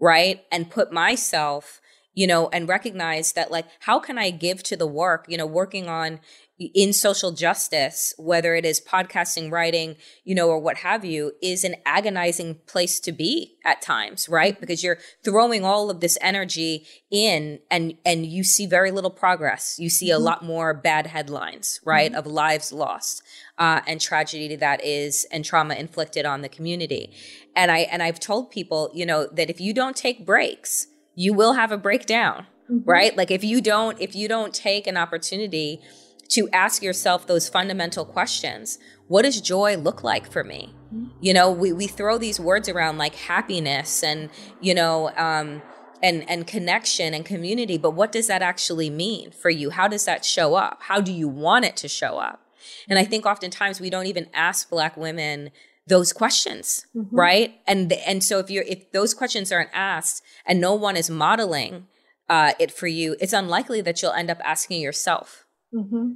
right 0.00 0.44
and 0.50 0.70
put 0.70 0.92
myself 0.92 1.80
you 2.14 2.26
know 2.26 2.48
and 2.52 2.68
recognize 2.68 3.32
that 3.32 3.50
like 3.50 3.66
how 3.80 3.98
can 3.98 4.18
i 4.18 4.30
give 4.30 4.62
to 4.62 4.76
the 4.76 4.86
work 4.86 5.24
you 5.28 5.36
know 5.36 5.46
working 5.46 5.88
on 5.88 6.20
in 6.58 6.92
social 6.92 7.30
justice, 7.30 8.12
whether 8.18 8.54
it 8.54 8.64
is 8.64 8.80
podcasting, 8.80 9.50
writing, 9.50 9.96
you 10.24 10.34
know, 10.34 10.48
or 10.48 10.58
what 10.58 10.78
have 10.78 11.04
you, 11.04 11.32
is 11.40 11.62
an 11.62 11.76
agonizing 11.86 12.56
place 12.66 12.98
to 13.00 13.12
be 13.12 13.56
at 13.64 13.80
times, 13.80 14.28
right? 14.28 14.60
Because 14.60 14.82
you're 14.82 14.98
throwing 15.22 15.64
all 15.64 15.88
of 15.88 16.00
this 16.00 16.18
energy 16.20 16.86
in 17.10 17.60
and 17.70 17.94
and 18.04 18.26
you 18.26 18.42
see 18.42 18.66
very 18.66 18.90
little 18.90 19.10
progress. 19.10 19.76
You 19.78 19.88
see 19.88 20.08
mm-hmm. 20.08 20.20
a 20.20 20.24
lot 20.24 20.44
more 20.44 20.74
bad 20.74 21.06
headlines, 21.06 21.80
right? 21.84 22.10
Mm-hmm. 22.10 22.18
Of 22.18 22.26
lives 22.26 22.72
lost. 22.72 23.22
Uh, 23.56 23.80
and 23.88 24.00
tragedy 24.00 24.54
that 24.54 24.84
is 24.84 25.26
and 25.32 25.44
trauma 25.44 25.74
inflicted 25.74 26.24
on 26.24 26.42
the 26.42 26.48
community. 26.48 27.12
And 27.58 27.70
I 27.70 27.80
and 27.80 28.02
I've 28.02 28.20
told 28.20 28.50
people, 28.50 28.90
you 28.94 29.04
know, 29.04 29.26
that 29.26 29.50
if 29.50 29.60
you 29.60 29.74
don't 29.74 29.96
take 29.96 30.24
breaks, 30.24 30.86
you 31.14 31.34
will 31.34 31.54
have 31.54 31.72
a 31.72 31.76
breakdown, 31.76 32.46
mm-hmm. 32.70 32.88
right? 32.88 33.16
Like 33.16 33.30
if 33.30 33.42
you 33.44 33.60
don't 33.60 34.00
if 34.00 34.14
you 34.14 34.28
don't 34.28 34.54
take 34.54 34.86
an 34.86 34.96
opportunity 34.96 35.82
to 36.28 36.48
ask 36.52 36.82
yourself 36.82 37.26
those 37.26 37.48
fundamental 37.48 38.04
questions. 38.04 38.78
What 39.08 39.22
does 39.22 39.40
joy 39.40 39.76
look 39.76 40.04
like 40.04 40.30
for 40.30 40.44
me? 40.44 40.74
You 41.20 41.34
know, 41.34 41.50
we, 41.50 41.72
we 41.72 41.86
throw 41.86 42.18
these 42.18 42.38
words 42.38 42.68
around 42.68 42.98
like 42.98 43.14
happiness 43.14 44.02
and, 44.02 44.30
you 44.60 44.74
know, 44.74 45.10
um, 45.16 45.62
and, 46.02 46.28
and 46.30 46.46
connection 46.46 47.12
and 47.14 47.24
community, 47.24 47.76
but 47.76 47.90
what 47.90 48.12
does 48.12 48.26
that 48.28 48.42
actually 48.42 48.88
mean 48.88 49.30
for 49.32 49.50
you? 49.50 49.70
How 49.70 49.88
does 49.88 50.04
that 50.04 50.24
show 50.24 50.54
up? 50.54 50.78
How 50.82 51.00
do 51.00 51.12
you 51.12 51.28
want 51.28 51.64
it 51.64 51.76
to 51.78 51.88
show 51.88 52.18
up? 52.18 52.42
And 52.88 52.98
I 52.98 53.04
think 53.04 53.26
oftentimes 53.26 53.80
we 53.80 53.90
don't 53.90 54.06
even 54.06 54.28
ask 54.32 54.70
Black 54.70 54.96
women 54.96 55.50
those 55.88 56.12
questions, 56.12 56.86
mm-hmm. 56.94 57.14
right? 57.14 57.60
And 57.66 57.92
and 57.92 58.22
so 58.22 58.38
if 58.38 58.50
you're 58.50 58.64
if 58.64 58.92
those 58.92 59.14
questions 59.14 59.50
aren't 59.52 59.70
asked 59.72 60.22
and 60.46 60.60
no 60.60 60.74
one 60.74 60.96
is 60.96 61.10
modeling 61.10 61.86
uh, 62.28 62.52
it 62.58 62.70
for 62.70 62.86
you, 62.86 63.16
it's 63.20 63.32
unlikely 63.32 63.80
that 63.82 64.02
you'll 64.02 64.12
end 64.12 64.30
up 64.30 64.38
asking 64.44 64.80
yourself 64.80 65.46
Mm-hmm. 65.74 66.12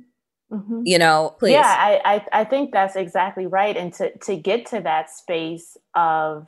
Mm-hmm. 0.53 0.83
You 0.85 0.99
know, 0.99 1.35
please. 1.39 1.53
Yeah, 1.53 1.77
I, 1.79 2.01
I, 2.05 2.41
I 2.41 2.45
think 2.45 2.73
that's 2.73 2.97
exactly 2.97 3.47
right. 3.47 3.77
And 3.77 3.93
to 3.95 4.17
to 4.19 4.37
get 4.37 4.67
to 4.67 4.81
that 4.81 5.11
space 5.11 5.77
of 5.95 6.47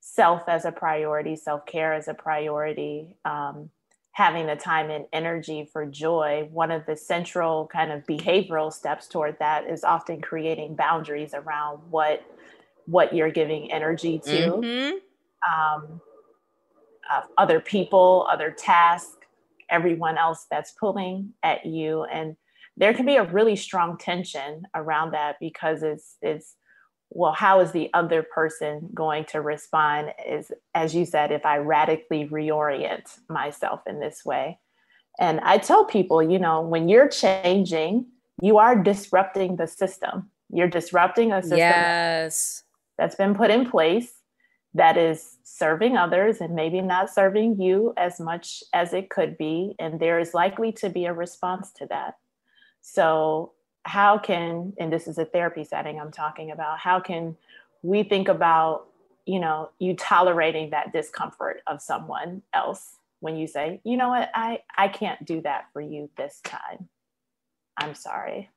self 0.00 0.48
as 0.48 0.64
a 0.64 0.72
priority, 0.72 1.36
self 1.36 1.66
care 1.66 1.92
as 1.92 2.06
a 2.06 2.14
priority, 2.14 3.16
um, 3.24 3.70
having 4.12 4.46
the 4.46 4.54
time 4.54 4.90
and 4.90 5.06
energy 5.12 5.68
for 5.72 5.86
joy, 5.86 6.48
one 6.52 6.70
of 6.70 6.86
the 6.86 6.96
central 6.96 7.66
kind 7.66 7.90
of 7.90 8.04
behavioral 8.04 8.72
steps 8.72 9.08
toward 9.08 9.38
that 9.40 9.66
is 9.66 9.82
often 9.82 10.20
creating 10.20 10.76
boundaries 10.76 11.34
around 11.34 11.80
what 11.90 12.22
what 12.86 13.14
you're 13.14 13.30
giving 13.30 13.70
energy 13.70 14.18
to. 14.18 14.30
Mm-hmm. 14.30 14.96
Um, 15.52 16.00
uh, 17.10 17.22
other 17.36 17.60
people, 17.60 18.26
other 18.30 18.50
tasks, 18.50 19.16
everyone 19.72 20.18
else 20.18 20.46
that's 20.50 20.72
pulling 20.72 21.32
at 21.42 21.66
you 21.66 22.04
and 22.04 22.36
there 22.76 22.94
can 22.94 23.06
be 23.06 23.16
a 23.16 23.24
really 23.24 23.56
strong 23.56 23.96
tension 23.98 24.62
around 24.74 25.12
that 25.12 25.36
because 25.40 25.82
it's 25.82 26.16
it's 26.22 26.56
well 27.10 27.32
how 27.32 27.60
is 27.60 27.72
the 27.72 27.90
other 27.94 28.22
person 28.22 28.88
going 28.94 29.24
to 29.24 29.40
respond 29.40 30.12
is 30.26 30.52
as 30.74 30.94
you 30.94 31.04
said 31.04 31.32
if 31.32 31.44
i 31.44 31.56
radically 31.56 32.26
reorient 32.28 33.18
myself 33.28 33.80
in 33.86 33.98
this 33.98 34.24
way 34.24 34.58
and 35.18 35.40
i 35.40 35.58
tell 35.58 35.84
people 35.84 36.22
you 36.22 36.38
know 36.38 36.60
when 36.60 36.88
you're 36.88 37.08
changing 37.08 38.06
you 38.40 38.58
are 38.58 38.76
disrupting 38.76 39.56
the 39.56 39.66
system 39.66 40.30
you're 40.50 40.68
disrupting 40.68 41.32
a 41.32 41.42
system 41.42 41.58
yes 41.58 42.62
that's 42.98 43.16
been 43.16 43.34
put 43.34 43.50
in 43.50 43.68
place 43.68 44.12
that 44.74 44.96
is 44.96 45.36
serving 45.42 45.96
others 45.96 46.40
and 46.40 46.54
maybe 46.54 46.80
not 46.80 47.10
serving 47.10 47.60
you 47.60 47.92
as 47.96 48.18
much 48.18 48.62
as 48.72 48.94
it 48.94 49.10
could 49.10 49.36
be. 49.36 49.74
And 49.78 50.00
there 50.00 50.18
is 50.18 50.32
likely 50.34 50.72
to 50.72 50.88
be 50.88 51.04
a 51.04 51.12
response 51.12 51.70
to 51.72 51.86
that. 51.86 52.14
So, 52.80 53.52
how 53.84 54.16
can, 54.16 54.72
and 54.78 54.92
this 54.92 55.08
is 55.08 55.18
a 55.18 55.24
therapy 55.24 55.64
setting 55.64 56.00
I'm 56.00 56.12
talking 56.12 56.52
about, 56.52 56.78
how 56.78 57.00
can 57.00 57.36
we 57.82 58.04
think 58.04 58.28
about, 58.28 58.86
you 59.26 59.40
know, 59.40 59.70
you 59.80 59.96
tolerating 59.96 60.70
that 60.70 60.92
discomfort 60.92 61.62
of 61.66 61.82
someone 61.82 62.42
else 62.54 62.96
when 63.18 63.36
you 63.36 63.48
say, 63.48 63.80
you 63.84 63.96
know 63.96 64.08
what, 64.08 64.30
I, 64.34 64.60
I 64.76 64.86
can't 64.88 65.24
do 65.24 65.40
that 65.42 65.66
for 65.72 65.80
you 65.80 66.10
this 66.16 66.40
time. 66.44 66.88
I'm 67.76 67.94
sorry. 67.94 68.50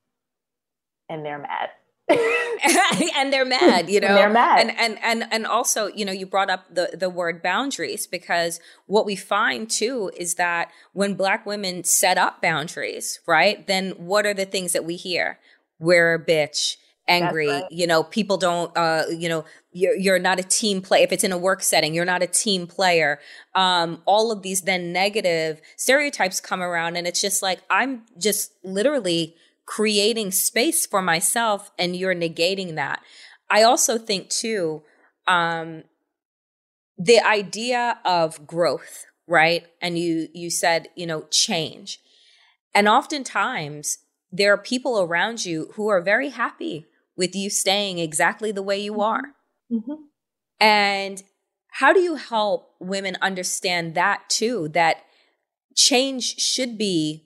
And 1.08 1.24
they're 1.24 1.38
mad. 1.38 1.70
and 3.16 3.32
they're 3.32 3.44
mad, 3.44 3.88
you 3.88 4.00
know. 4.00 4.08
And 4.08 4.16
they're 4.16 4.30
mad. 4.30 4.60
And 4.60 4.78
and 4.78 4.98
and 5.02 5.32
and 5.32 5.46
also, 5.46 5.88
you 5.88 6.04
know, 6.04 6.12
you 6.12 6.26
brought 6.26 6.50
up 6.50 6.72
the 6.72 6.96
the 6.98 7.10
word 7.10 7.42
boundaries 7.42 8.06
because 8.06 8.60
what 8.86 9.04
we 9.04 9.16
find 9.16 9.68
too 9.68 10.10
is 10.16 10.34
that 10.34 10.70
when 10.92 11.14
black 11.14 11.46
women 11.46 11.84
set 11.84 12.18
up 12.18 12.40
boundaries, 12.40 13.20
right? 13.26 13.66
Then 13.66 13.90
what 13.92 14.24
are 14.26 14.34
the 14.34 14.44
things 14.44 14.72
that 14.72 14.84
we 14.84 14.96
hear? 14.96 15.38
We're 15.78 16.14
a 16.14 16.24
bitch, 16.24 16.76
angry, 17.08 17.48
right. 17.48 17.64
you 17.70 17.86
know, 17.86 18.04
people 18.04 18.36
don't 18.36 18.74
uh, 18.76 19.04
you 19.10 19.28
know, 19.28 19.44
you're 19.72 19.96
you're 19.96 20.18
not 20.20 20.38
a 20.38 20.44
team 20.44 20.80
player. 20.80 21.02
If 21.02 21.12
it's 21.12 21.24
in 21.24 21.32
a 21.32 21.38
work 21.38 21.62
setting, 21.62 21.92
you're 21.92 22.04
not 22.04 22.22
a 22.22 22.28
team 22.28 22.68
player. 22.68 23.18
Um, 23.56 24.02
all 24.06 24.30
of 24.30 24.42
these 24.42 24.62
then 24.62 24.92
negative 24.92 25.60
stereotypes 25.76 26.40
come 26.40 26.62
around 26.62 26.96
and 26.96 27.06
it's 27.06 27.20
just 27.20 27.42
like 27.42 27.60
I'm 27.68 28.02
just 28.16 28.52
literally 28.62 29.34
creating 29.66 30.30
space 30.30 30.86
for 30.86 31.02
myself 31.02 31.70
and 31.78 31.96
you're 31.96 32.14
negating 32.14 32.76
that. 32.76 33.02
I 33.50 33.62
also 33.62 33.98
think 33.98 34.28
too, 34.28 34.82
um, 35.26 35.82
the 36.96 37.20
idea 37.20 37.98
of 38.04 38.46
growth, 38.46 39.04
right? 39.26 39.66
And 39.82 39.98
you, 39.98 40.28
you 40.32 40.50
said, 40.50 40.88
you 40.94 41.06
know, 41.06 41.26
change. 41.30 41.98
And 42.74 42.88
oftentimes 42.88 43.98
there 44.32 44.52
are 44.52 44.58
people 44.58 45.00
around 45.00 45.44
you 45.44 45.70
who 45.74 45.88
are 45.88 46.00
very 46.00 46.30
happy 46.30 46.86
with 47.16 47.34
you 47.34 47.50
staying 47.50 47.98
exactly 47.98 48.52
the 48.52 48.62
way 48.62 48.78
you 48.78 48.92
mm-hmm. 48.92 49.00
are. 49.00 49.22
Mm-hmm. 49.72 50.02
And 50.60 51.22
how 51.72 51.92
do 51.92 52.00
you 52.00 52.14
help 52.14 52.70
women 52.80 53.16
understand 53.20 53.94
that 53.94 54.28
too? 54.28 54.68
That 54.68 55.02
change 55.74 56.40
should 56.40 56.78
be 56.78 57.25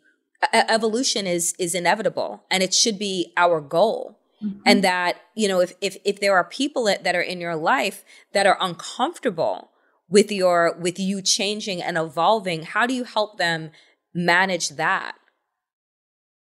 evolution 0.52 1.26
is 1.26 1.54
is 1.58 1.74
inevitable 1.74 2.44
and 2.50 2.62
it 2.62 2.72
should 2.72 2.98
be 2.98 3.32
our 3.36 3.60
goal 3.60 4.20
Mm-hmm. 4.42 4.60
And 4.64 4.84
that, 4.84 5.20
you 5.34 5.48
know, 5.48 5.60
if, 5.60 5.74
if, 5.80 5.98
if 6.04 6.20
there 6.20 6.34
are 6.34 6.44
people 6.44 6.84
that, 6.84 7.04
that 7.04 7.14
are 7.14 7.20
in 7.20 7.40
your 7.40 7.56
life 7.56 8.04
that 8.32 8.46
are 8.46 8.56
uncomfortable 8.60 9.70
with 10.08 10.32
your, 10.32 10.76
with 10.78 10.98
you 10.98 11.20
changing 11.20 11.82
and 11.82 11.98
evolving, 11.98 12.62
how 12.62 12.86
do 12.86 12.94
you 12.94 13.04
help 13.04 13.38
them 13.38 13.70
manage 14.14 14.70
that? 14.70 15.16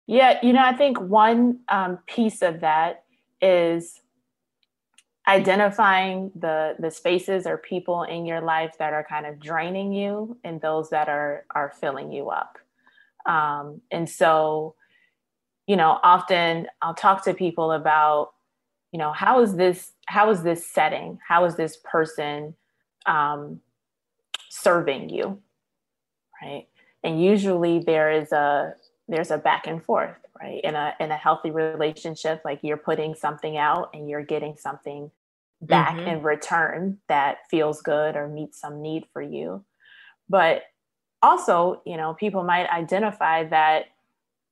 Yeah, 0.06 0.38
you 0.42 0.52
know, 0.52 0.62
I 0.62 0.74
think 0.74 1.00
one 1.00 1.60
um, 1.68 1.98
piece 2.06 2.42
of 2.42 2.60
that 2.60 3.04
is 3.40 4.00
identifying 5.28 6.32
the 6.34 6.74
the 6.80 6.90
spaces 6.90 7.46
or 7.46 7.56
people 7.56 8.02
in 8.02 8.26
your 8.26 8.40
life 8.40 8.74
that 8.80 8.92
are 8.92 9.06
kind 9.08 9.24
of 9.24 9.38
draining 9.38 9.92
you 9.92 10.36
and 10.42 10.60
those 10.60 10.90
that 10.90 11.08
are 11.08 11.44
are 11.54 11.72
filling 11.80 12.10
you 12.10 12.28
up 12.28 12.58
um, 13.26 13.80
and 13.90 14.08
so 14.08 14.74
you 15.66 15.76
know 15.76 15.98
often 16.02 16.66
i'll 16.82 16.94
talk 16.94 17.24
to 17.24 17.34
people 17.34 17.72
about 17.72 18.32
you 18.92 18.98
know 18.98 19.12
how 19.12 19.40
is 19.40 19.56
this 19.56 19.92
how 20.06 20.30
is 20.30 20.42
this 20.42 20.66
setting? 20.66 21.18
How 21.26 21.44
is 21.44 21.56
this 21.56 21.78
person 21.84 22.54
um, 23.06 23.60
serving 24.50 25.08
you? 25.08 25.40
Right? 26.42 26.66
And 27.02 27.22
usually 27.22 27.80
there 27.80 28.10
is 28.10 28.32
a 28.32 28.74
there's 29.08 29.30
a 29.30 29.38
back 29.38 29.66
and 29.66 29.82
forth 29.82 30.16
right? 30.40 30.60
In 30.64 30.74
a 30.74 30.94
in 30.98 31.10
a 31.10 31.16
healthy 31.16 31.50
relationship 31.50 32.42
like 32.44 32.60
you're 32.62 32.76
putting 32.76 33.14
something 33.14 33.56
out 33.56 33.90
and 33.94 34.08
you're 34.08 34.24
getting 34.24 34.56
something 34.56 35.10
back 35.60 35.96
mm-hmm. 35.96 36.08
in 36.08 36.22
return 36.22 36.98
that 37.08 37.38
feels 37.50 37.80
good 37.80 38.16
or 38.16 38.28
meets 38.28 38.60
some 38.60 38.82
need 38.82 39.04
for 39.12 39.22
you. 39.22 39.64
But 40.28 40.62
also 41.22 41.80
you 41.86 41.96
know 41.96 42.14
people 42.14 42.42
might 42.42 42.68
identify 42.68 43.44
that 43.44 43.86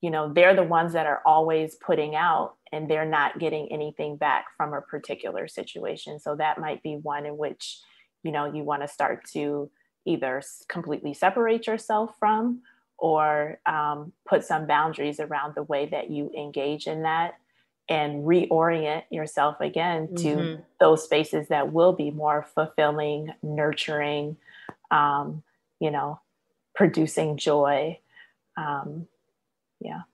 you 0.00 0.10
know 0.10 0.32
they're 0.32 0.54
the 0.54 0.62
ones 0.62 0.92
that 0.92 1.06
are 1.06 1.22
always 1.26 1.74
putting 1.76 2.14
out 2.14 2.54
and 2.72 2.88
they're 2.88 3.08
not 3.08 3.38
getting 3.38 3.70
anything 3.72 4.16
back 4.16 4.46
from 4.56 4.72
a 4.72 4.80
particular 4.80 5.48
situation 5.48 6.18
so 6.18 6.36
that 6.36 6.58
might 6.58 6.82
be 6.82 6.96
one 6.96 7.26
in 7.26 7.36
which 7.36 7.78
you 8.22 8.32
know 8.32 8.52
you 8.52 8.62
want 8.62 8.82
to 8.82 8.88
start 8.88 9.24
to 9.24 9.70
either 10.06 10.42
completely 10.68 11.12
separate 11.12 11.66
yourself 11.66 12.14
from 12.18 12.60
or 13.00 13.58
um, 13.66 14.12
put 14.28 14.44
some 14.44 14.66
boundaries 14.66 15.20
around 15.20 15.54
the 15.54 15.62
way 15.62 15.86
that 15.86 16.10
you 16.10 16.30
engage 16.36 16.86
in 16.86 17.02
that 17.02 17.34
and 17.88 18.24
reorient 18.24 19.02
yourself 19.10 19.60
again 19.60 20.14
to 20.14 20.36
mm-hmm. 20.36 20.62
those 20.78 21.02
spaces 21.02 21.48
that 21.48 21.72
will 21.72 21.92
be 21.92 22.10
more 22.10 22.46
fulfilling, 22.54 23.32
nurturing, 23.42 24.36
um, 24.92 25.42
you 25.80 25.90
know, 25.90 26.20
producing 26.80 27.36
joy. 27.36 27.98
Um, 28.56 29.06
yeah. 29.80 30.04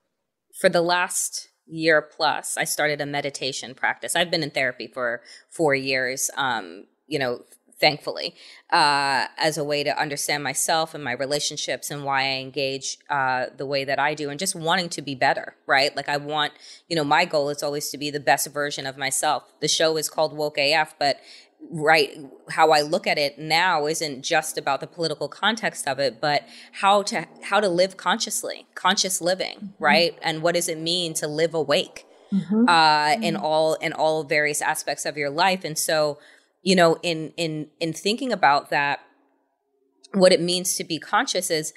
For 0.53 0.69
the 0.69 0.81
last 0.81 1.51
year 1.65 2.03
plus, 2.03 2.57
I 2.57 2.65
started 2.65 3.01
a 3.01 3.07
meditation 3.07 3.73
practice. 3.73 4.17
I've 4.17 4.33
been 4.33 4.43
in 4.43 4.51
therapy 4.51 4.89
for 4.89 5.23
four 5.49 5.77
years. 5.77 6.29
Um, 6.37 6.87
you 7.07 7.21
know, 7.21 7.45
thankfully, 7.79 8.35
uh, 8.71 9.27
as 9.39 9.59
a 9.59 9.63
way 9.63 9.85
to 9.85 9.97
understand 9.97 10.43
myself 10.43 10.93
and 10.93 11.05
my 11.05 11.13
relationships 11.13 11.89
and 11.89 12.03
why 12.03 12.23
I 12.23 12.39
engage 12.39 12.99
uh, 13.11 13.47
the 13.57 13.67
way 13.67 13.85
that 13.85 14.01
I 14.01 14.15
do 14.15 14.29
and 14.29 14.41
just 14.41 14.57
wanting 14.57 14.89
to 14.89 15.03
be 15.03 15.15
better, 15.15 15.55
right? 15.67 15.95
Like, 15.95 16.09
I 16.09 16.17
want, 16.17 16.53
you 16.89 16.97
know, 16.97 17.05
my 17.05 17.27
goal 17.27 17.49
is 17.51 17.63
always 17.63 17.91
to 17.91 17.99
be 17.99 18.11
the 18.11 18.19
best 18.19 18.53
version 18.53 18.87
of 18.87 18.97
myself. 18.97 19.45
The 19.61 19.69
show 19.69 19.97
is 19.99 20.09
called 20.09 20.37
Woke 20.37 20.59
AF, 20.59 20.97
but 20.99 21.19
right 21.71 22.11
how 22.51 22.71
i 22.71 22.81
look 22.81 23.07
at 23.07 23.19
it 23.19 23.39
now 23.39 23.87
isn't 23.87 24.23
just 24.23 24.57
about 24.57 24.81
the 24.81 24.87
political 24.87 25.29
context 25.29 25.87
of 25.89 25.99
it 25.99 26.21
but 26.21 26.47
how 26.73 27.03
to 27.03 27.27
how 27.43 27.61
to 27.61 27.69
live 27.69 27.97
consciously 27.97 28.67
conscious 28.75 29.21
living 29.21 29.57
mm-hmm. 29.57 29.85
right 29.85 30.19
and 30.23 30.43
what 30.43 30.55
does 30.55 30.69
it 30.69 30.79
mean 30.79 31.13
to 31.15 31.27
live 31.27 31.55
awake 31.55 32.07
mm-hmm. 32.33 32.69
uh 32.69 33.13
in 33.23 33.35
mm-hmm. 33.35 33.45
all 33.45 33.75
in 33.75 33.93
all 33.93 34.23
various 34.25 34.63
aspects 34.63 35.05
of 35.05 35.17
your 35.17 35.31
life 35.31 35.65
and 35.65 35.79
so 35.79 36.19
you 36.67 36.75
know, 36.75 36.99
in 37.01 37.33
in 37.37 37.69
in 37.79 37.93
thinking 37.93 38.33
about 38.33 38.71
that, 38.71 38.99
what 40.13 40.33
it 40.33 40.41
means 40.41 40.75
to 40.75 40.83
be 40.83 40.99
conscious 40.99 41.49
is 41.49 41.73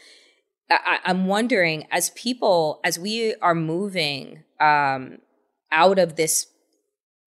I, 0.68 0.98
I, 1.06 1.12
am 1.12 1.28
wondering 1.28 1.86
as 1.92 2.10
people, 2.10 2.80
as 2.84 2.98
we 2.98 3.36
are 3.36 3.54
moving 3.54 4.46
um, 4.60 5.20
out 5.72 6.00
of 6.00 6.16
this 6.16 6.48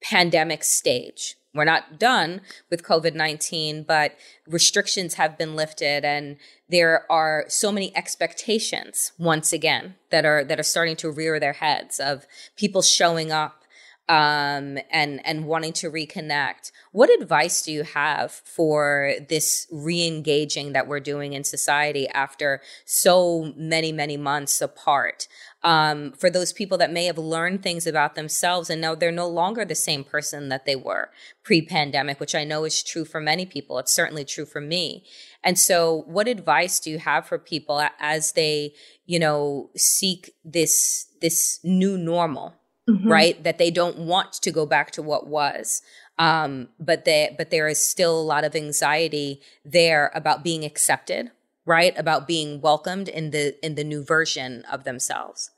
pandemic 0.03 0.65
stage, 0.65 1.37
we're 1.55 1.65
not 1.65 1.99
done 1.99 2.41
with 2.71 2.83
COVID 2.83 3.15
19, 3.15 3.83
but 3.85 4.17
restrictions 4.47 5.15
have 5.15 5.37
been 5.37 5.55
lifted 5.55 6.05
and 6.05 6.37
there 6.69 7.11
are 7.11 7.45
so 7.49 7.71
many 7.71 7.95
expectations 7.97 9.13
once 9.19 9.53
again 9.53 9.97
that 10.11 10.25
are 10.25 10.45
that 10.45 10.59
are 10.59 10.65
starting 10.65 10.97
to 10.97 11.11
rear 11.11 11.39
their 11.39 11.53
heads 11.53 12.01
of 12.01 12.27
people 12.57 12.81
showing 12.81 13.31
up 13.31 13.63
um, 14.09 14.79
and 14.91 15.21
and 15.25 15.47
wanting 15.47 15.73
to 15.75 15.91
reconnect. 15.91 16.73
What 16.91 17.11
advice 17.11 17.63
do 17.63 17.73
you 17.73 17.85
have 17.85 18.33
for 18.33 19.15
this 19.29 19.67
re-engaging 19.71 20.73
that 20.73 20.87
we're 20.87 21.01
doing 21.01 21.33
in 21.35 21.45
society 21.45 22.09
after 22.09 22.61
so 22.85 23.53
many 23.57 23.93
many 23.93 24.17
months 24.17 24.61
apart? 24.61 25.29
Um, 25.65 26.11
for 26.13 26.29
those 26.29 26.53
people 26.53 26.77
that 26.79 26.93
may 26.93 27.05
have 27.05 27.19
learned 27.19 27.63
things 27.63 27.87
about 27.87 28.17
themselves 28.17 28.69
and 28.69 28.81
now 28.81 28.97
they're 28.97 29.13
no 29.13 29.29
longer 29.29 29.65
the 29.65 29.77
same 29.77 30.03
person 30.03 30.49
that 30.49 30.67
they 30.67 30.75
were 30.75 31.11
pre-pandemic, 31.45 32.19
which 32.19 32.35
I 32.35 32.43
know 32.43 32.65
is 32.65 32.83
true 32.83 33.05
for 33.05 33.21
many 33.21 33.47
people. 33.47 33.79
It's 33.79 33.95
certainly 33.95 34.25
true 34.25 34.45
for 34.45 34.61
me. 34.61 35.05
And 35.45 35.57
so, 35.57 36.03
what 36.07 36.27
advice 36.27 36.81
do 36.81 36.91
you 36.91 36.99
have 36.99 37.27
for 37.27 37.39
people 37.39 37.85
as 38.01 38.33
they, 38.33 38.75
you 39.07 39.21
know, 39.21 39.71
seek 39.77 40.35
this 40.45 41.07
this 41.21 41.61
new 41.63 41.97
normal? 41.97 42.55
mm-hmm. 42.89 43.09
right? 43.09 43.43
That 43.43 43.59
they 43.59 43.71
don't 43.71 43.99
want 43.99 44.33
to 44.35 44.51
go 44.51 44.67
back 44.67 44.91
to 44.93 45.03
what 45.03 45.27
was. 45.27 45.83
Um, 46.19 46.69
but 46.79 47.05
they, 47.05 47.35
but 47.37 47.51
there 47.51 47.69
is 47.69 47.83
still 47.83 48.19
a 48.19 48.23
lot 48.23 48.45
of 48.45 48.55
anxiety 48.55 49.41
there 49.65 50.11
about 50.15 50.45
being 50.45 50.65
accepted, 50.65 51.31
right? 51.65 51.97
About 51.97 52.27
being 52.27 52.61
welcomed 52.61 53.09
in 53.09 53.31
the 53.31 53.55
in 53.65 53.75
the 53.75 53.85
new 53.85 54.05
version 54.05 54.65
of 54.71 54.85
themselves. 54.85 55.51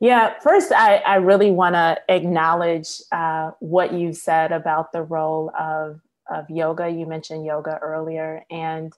Yeah, 0.00 0.34
first, 0.40 0.72
I, 0.72 0.96
I 0.96 1.16
really 1.16 1.52
want 1.52 1.76
to 1.76 1.96
acknowledge 2.08 2.88
uh, 3.12 3.52
what 3.60 3.92
you 3.92 4.12
said 4.12 4.50
about 4.50 4.90
the 4.90 5.02
role 5.02 5.52
of, 5.56 6.00
of 6.28 6.50
yoga. 6.50 6.90
You 6.90 7.06
mentioned 7.06 7.46
yoga 7.46 7.78
earlier 7.80 8.42
and 8.50 8.92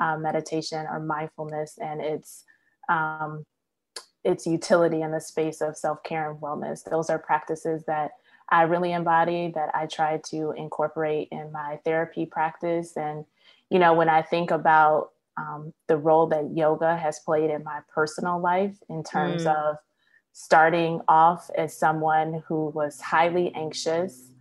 uh, 0.00 0.16
meditation 0.16 0.84
or 0.90 0.98
mindfulness, 0.98 1.78
and 1.80 2.00
its 2.00 2.44
um, 2.88 3.46
its 4.24 4.48
utility 4.48 5.02
in 5.02 5.12
the 5.12 5.20
space 5.20 5.60
of 5.60 5.76
self-care 5.76 6.30
and 6.30 6.40
wellness. 6.40 6.82
Those 6.82 7.08
are 7.08 7.20
practices 7.20 7.84
that 7.86 8.10
I 8.50 8.62
really 8.62 8.92
embody 8.92 9.52
that 9.54 9.70
I 9.74 9.86
try 9.86 10.20
to 10.30 10.52
incorporate 10.52 11.28
in 11.30 11.52
my 11.52 11.78
therapy 11.84 12.26
practice. 12.26 12.96
And, 12.96 13.26
you 13.70 13.78
know, 13.78 13.92
when 13.92 14.08
I 14.08 14.22
think 14.22 14.50
about 14.50 15.12
um, 15.38 15.72
the 15.86 15.96
role 15.96 16.26
that 16.26 16.56
yoga 16.56 16.96
has 16.96 17.20
played 17.20 17.50
in 17.50 17.62
my 17.62 17.80
personal 17.94 18.40
life 18.40 18.76
in 18.88 19.04
terms 19.04 19.44
mm. 19.44 19.54
of 19.54 19.76
starting 20.32 21.00
off 21.06 21.50
as 21.56 21.76
someone 21.76 22.42
who 22.48 22.70
was 22.70 23.00
highly 23.00 23.52
anxious, 23.54 24.32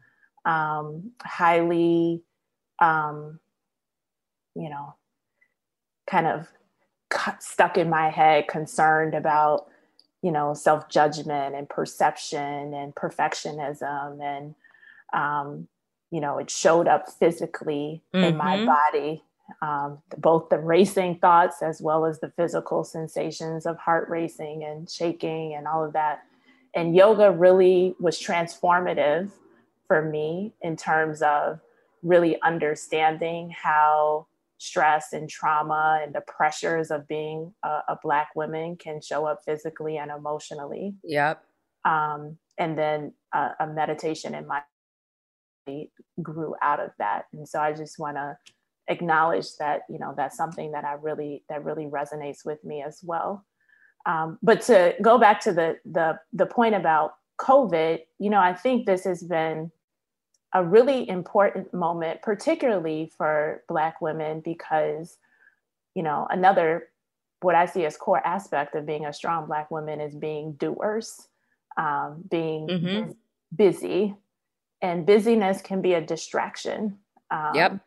um, 0.45 1.12
highly, 1.22 2.24
um, 2.80 3.39
you 4.56 4.70
know, 4.70 4.95
kind 6.10 6.26
of 6.26 6.48
stuck 7.39 7.78
in 7.78 7.89
my 7.89 8.10
head, 8.10 8.48
concerned 8.48 9.14
about 9.14 9.68
you 10.24 10.32
know 10.32 10.54
self 10.54 10.89
judgment 10.89 11.56
and 11.56 11.70
perception 11.70 12.74
and 12.74 12.95
perfectionism 12.95 14.20
and 14.22 14.56
um, 15.14 15.68
you 16.12 16.20
know 16.20 16.39
it 16.39 16.50
showed 16.50 16.88
up 16.88 17.08
physically 17.20 18.02
mm-hmm. 18.14 18.26
in 18.26 18.38
my 18.38 18.58
mm-hmm. 18.58 18.66
body 18.66 19.24
um, 19.62 20.00
both 20.18 20.50
the 20.50 20.60
racing 20.60 21.18
thoughts 21.20 21.62
as 21.62 21.82
well 21.82 22.06
as 22.06 22.20
the 22.20 22.32
physical 22.36 22.84
sensations 22.84 23.66
of 23.66 23.78
heart 23.78 24.10
racing 24.10 24.64
and 24.64 24.89
shaking 24.89 25.54
and 25.56 25.68
all 25.68 25.86
of 25.86 25.93
that 25.93 26.24
and 26.76 26.95
yoga 26.95 27.32
really 27.32 27.95
was 28.00 28.20
transformative 28.20 29.32
for 29.88 30.02
me 30.04 30.54
in 30.62 30.76
terms 30.76 31.22
of 31.22 31.60
really 32.04 32.39
understanding 32.41 33.50
how 33.50 34.28
stress 34.60 35.14
and 35.14 35.30
trauma 35.30 36.00
and 36.04 36.14
the 36.14 36.22
pressures 36.22 36.91
of 36.91 37.08
being 37.08 37.54
a, 37.64 37.80
a 37.89 38.00
black 38.04 38.30
woman 38.36 38.76
can 38.76 39.02
show 39.02 39.26
up 39.26 39.41
physically 39.45 39.98
and 39.98 40.12
emotionally. 40.12 40.95
Yep. 41.04 41.43
Um, 41.86 42.38
and 42.58 42.78
then 42.78 43.14
uh, 43.34 43.50
a 43.60 43.68
meditation 43.68 44.34
in 44.36 44.48
my 44.48 44.62
grew 46.22 46.56
out 46.62 46.80
of 46.80 46.91
that. 46.98 47.26
And 47.34 47.48
so 47.48 47.60
I 47.60 47.74
just 47.74 48.00
want 48.00 48.18
to 48.18 48.38
acknowledge 48.88 49.55
that, 49.57 49.81
you 49.89 49.99
know, 49.99 50.13
that's 50.15 50.38
something 50.38 50.71
that 50.71 50.85
I 50.85 50.93
really, 50.93 51.43
that 51.49 51.63
really 51.63 51.85
resonates 51.85 52.45
with 52.45 52.63
me 52.63 52.81
as 52.81 53.01
well. 53.03 53.45
Um, 54.05 54.38
but 54.41 54.61
to 54.63 54.95
go 55.01 55.17
back 55.17 55.41
to 55.41 55.53
the, 55.53 55.77
the, 55.85 56.19
the 56.31 56.45
point 56.45 56.75
about 56.75 57.15
COVID, 57.39 57.99
you 58.19 58.29
know, 58.29 58.39
I 58.39 58.53
think 58.53 58.85
this 58.85 59.03
has 59.03 59.21
been 59.23 59.71
a 60.53 60.63
really 60.63 61.07
important 61.09 61.73
moment, 61.73 62.21
particularly 62.21 63.11
for 63.17 63.63
Black 63.67 63.99
women, 63.99 64.39
because, 64.39 65.17
you 65.93 66.03
know, 66.03 66.25
another, 66.29 66.89
what 67.41 67.53
I 67.53 67.65
see 67.65 67.85
as 67.85 67.97
core 67.97 68.25
aspect 68.25 68.75
of 68.75 68.85
being 68.85 69.05
a 69.05 69.13
strong 69.13 69.45
Black 69.45 69.69
woman 69.69 69.99
is 69.99 70.15
being 70.15 70.53
doers, 70.53 71.27
um, 71.77 72.23
being, 72.31 72.67
mm-hmm. 72.67 73.11
busy, 73.55 74.15
and 74.81 75.05
busyness 75.05 75.61
can 75.61 75.81
be 75.81 75.93
a 75.93 76.01
distraction. 76.01 76.97
Um, 77.29 77.51
yep. 77.55 77.79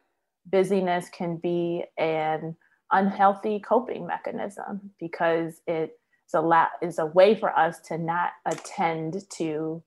Busyness 0.47 1.09
can 1.09 1.37
be 1.37 1.85
an 1.99 2.57
unhealthy 2.93 3.61
coping 3.61 4.07
mechanism 4.07 4.91
because 4.99 5.61
it 5.67 5.99
is 6.27 6.35
a 6.35 6.41
lot 6.41 6.71
is 6.83 6.99
a 6.99 7.07
way 7.07 7.35
for 7.35 7.57
us 7.57 7.81
to 7.81 7.99
not 7.99 8.31
attend 8.47 9.29
to, 9.31 9.83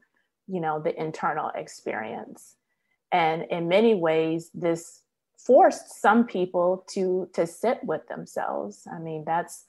you 0.47 0.62
know, 0.62 0.80
the 0.80 0.99
internal 1.01 1.51
experience. 1.56 2.56
And 3.12 3.45
in 3.49 3.68
many 3.68 3.93
ways, 3.95 4.49
this 4.54 5.01
forced 5.38 6.01
some 6.01 6.26
people 6.26 6.86
to 6.89 7.30
to 7.34 7.45
sit 7.45 7.84
with 7.84 8.08
themselves. 8.08 8.88
I 8.91 8.99
mean, 8.99 9.24
that's 9.26 9.66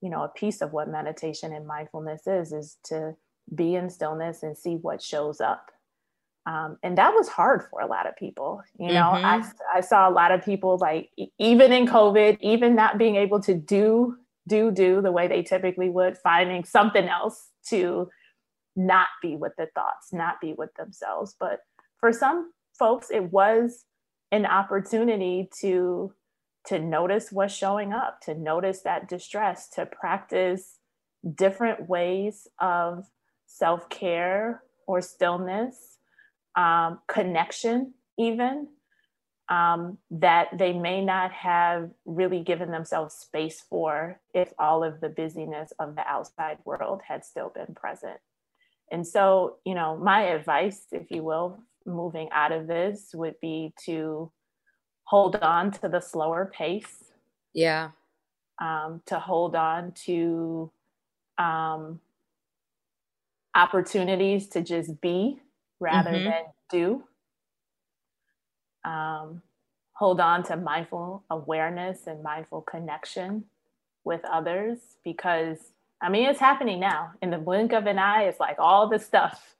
you 0.00 0.10
know 0.10 0.22
a 0.22 0.28
piece 0.28 0.60
of 0.60 0.72
what 0.72 0.88
meditation 0.88 1.52
and 1.52 1.66
mindfulness 1.66 2.26
is 2.26 2.52
is 2.52 2.76
to 2.84 3.14
be 3.54 3.74
in 3.74 3.90
stillness 3.90 4.42
and 4.42 4.56
see 4.56 4.76
what 4.76 5.02
shows 5.02 5.40
up 5.40 5.70
um, 6.48 6.78
and 6.82 6.96
that 6.96 7.12
was 7.12 7.28
hard 7.28 7.62
for 7.70 7.80
a 7.80 7.86
lot 7.86 8.06
of 8.08 8.16
people 8.16 8.62
you 8.78 8.92
know? 8.92 9.12
Mm-hmm. 9.14 9.24
I, 9.24 9.78
I 9.78 9.80
saw 9.80 10.08
a 10.08 10.12
lot 10.12 10.32
of 10.32 10.44
people 10.44 10.78
like 10.78 11.10
even 11.38 11.72
in 11.72 11.86
covid 11.86 12.38
even 12.40 12.74
not 12.74 12.98
being 12.98 13.16
able 13.16 13.40
to 13.40 13.54
do 13.54 14.16
do 14.48 14.70
do 14.70 15.00
the 15.00 15.12
way 15.12 15.28
they 15.28 15.42
typically 15.42 15.90
would 15.90 16.16
finding 16.18 16.64
something 16.64 17.06
else 17.06 17.50
to 17.68 18.08
not 18.74 19.08
be 19.20 19.36
with 19.36 19.52
the 19.58 19.66
thoughts 19.74 20.12
not 20.12 20.40
be 20.40 20.54
with 20.56 20.70
themselves. 20.74 21.36
But 21.38 21.60
for 21.98 22.12
some 22.12 22.52
folks 22.78 23.10
it 23.10 23.32
was 23.32 23.84
an 24.32 24.46
opportunity 24.46 25.48
to 25.60 26.12
to 26.66 26.78
notice 26.78 27.30
what's 27.30 27.54
showing 27.54 27.92
up 27.92 28.20
to 28.22 28.34
notice 28.34 28.80
that 28.82 29.08
distress 29.08 29.68
to 29.70 29.86
practice 29.86 30.78
different 31.34 31.88
ways 31.88 32.46
of 32.60 33.06
self-care 33.46 34.62
or 34.86 35.00
stillness 35.00 35.97
um, 36.58 36.98
connection, 37.06 37.94
even 38.18 38.66
um, 39.48 39.96
that 40.10 40.48
they 40.58 40.72
may 40.72 41.02
not 41.02 41.32
have 41.32 41.90
really 42.04 42.42
given 42.42 42.70
themselves 42.70 43.14
space 43.14 43.64
for 43.70 44.20
if 44.34 44.52
all 44.58 44.82
of 44.82 45.00
the 45.00 45.08
busyness 45.08 45.72
of 45.78 45.94
the 45.94 46.06
outside 46.06 46.58
world 46.64 47.00
had 47.06 47.24
still 47.24 47.50
been 47.54 47.74
present. 47.74 48.18
And 48.90 49.06
so, 49.06 49.58
you 49.64 49.74
know, 49.74 49.96
my 49.96 50.22
advice, 50.22 50.86
if 50.90 51.10
you 51.10 51.22
will, 51.22 51.60
moving 51.86 52.28
out 52.32 52.50
of 52.52 52.66
this 52.66 53.10
would 53.14 53.36
be 53.40 53.72
to 53.84 54.32
hold 55.04 55.36
on 55.36 55.70
to 55.70 55.88
the 55.88 56.00
slower 56.00 56.50
pace. 56.52 57.04
Yeah. 57.54 57.90
Um, 58.60 59.00
to 59.06 59.20
hold 59.20 59.54
on 59.54 59.92
to 60.06 60.72
um, 61.38 62.00
opportunities 63.54 64.48
to 64.48 64.60
just 64.60 65.00
be 65.00 65.38
rather 65.80 66.10
mm-hmm. 66.10 66.24
than 66.24 66.44
do. 66.70 67.04
Um, 68.84 69.42
hold 69.92 70.20
on 70.20 70.44
to 70.44 70.56
mindful 70.56 71.24
awareness 71.30 72.06
and 72.06 72.22
mindful 72.22 72.62
connection 72.62 73.44
with 74.04 74.20
others 74.30 74.78
because 75.04 75.58
I 76.00 76.08
mean 76.08 76.28
it's 76.28 76.40
happening 76.40 76.80
now. 76.80 77.12
In 77.20 77.30
the 77.30 77.38
blink 77.38 77.72
of 77.72 77.86
an 77.86 77.98
eye, 77.98 78.24
it's 78.24 78.40
like 78.40 78.56
all 78.58 78.88
the 78.88 78.98
stuff. 78.98 79.56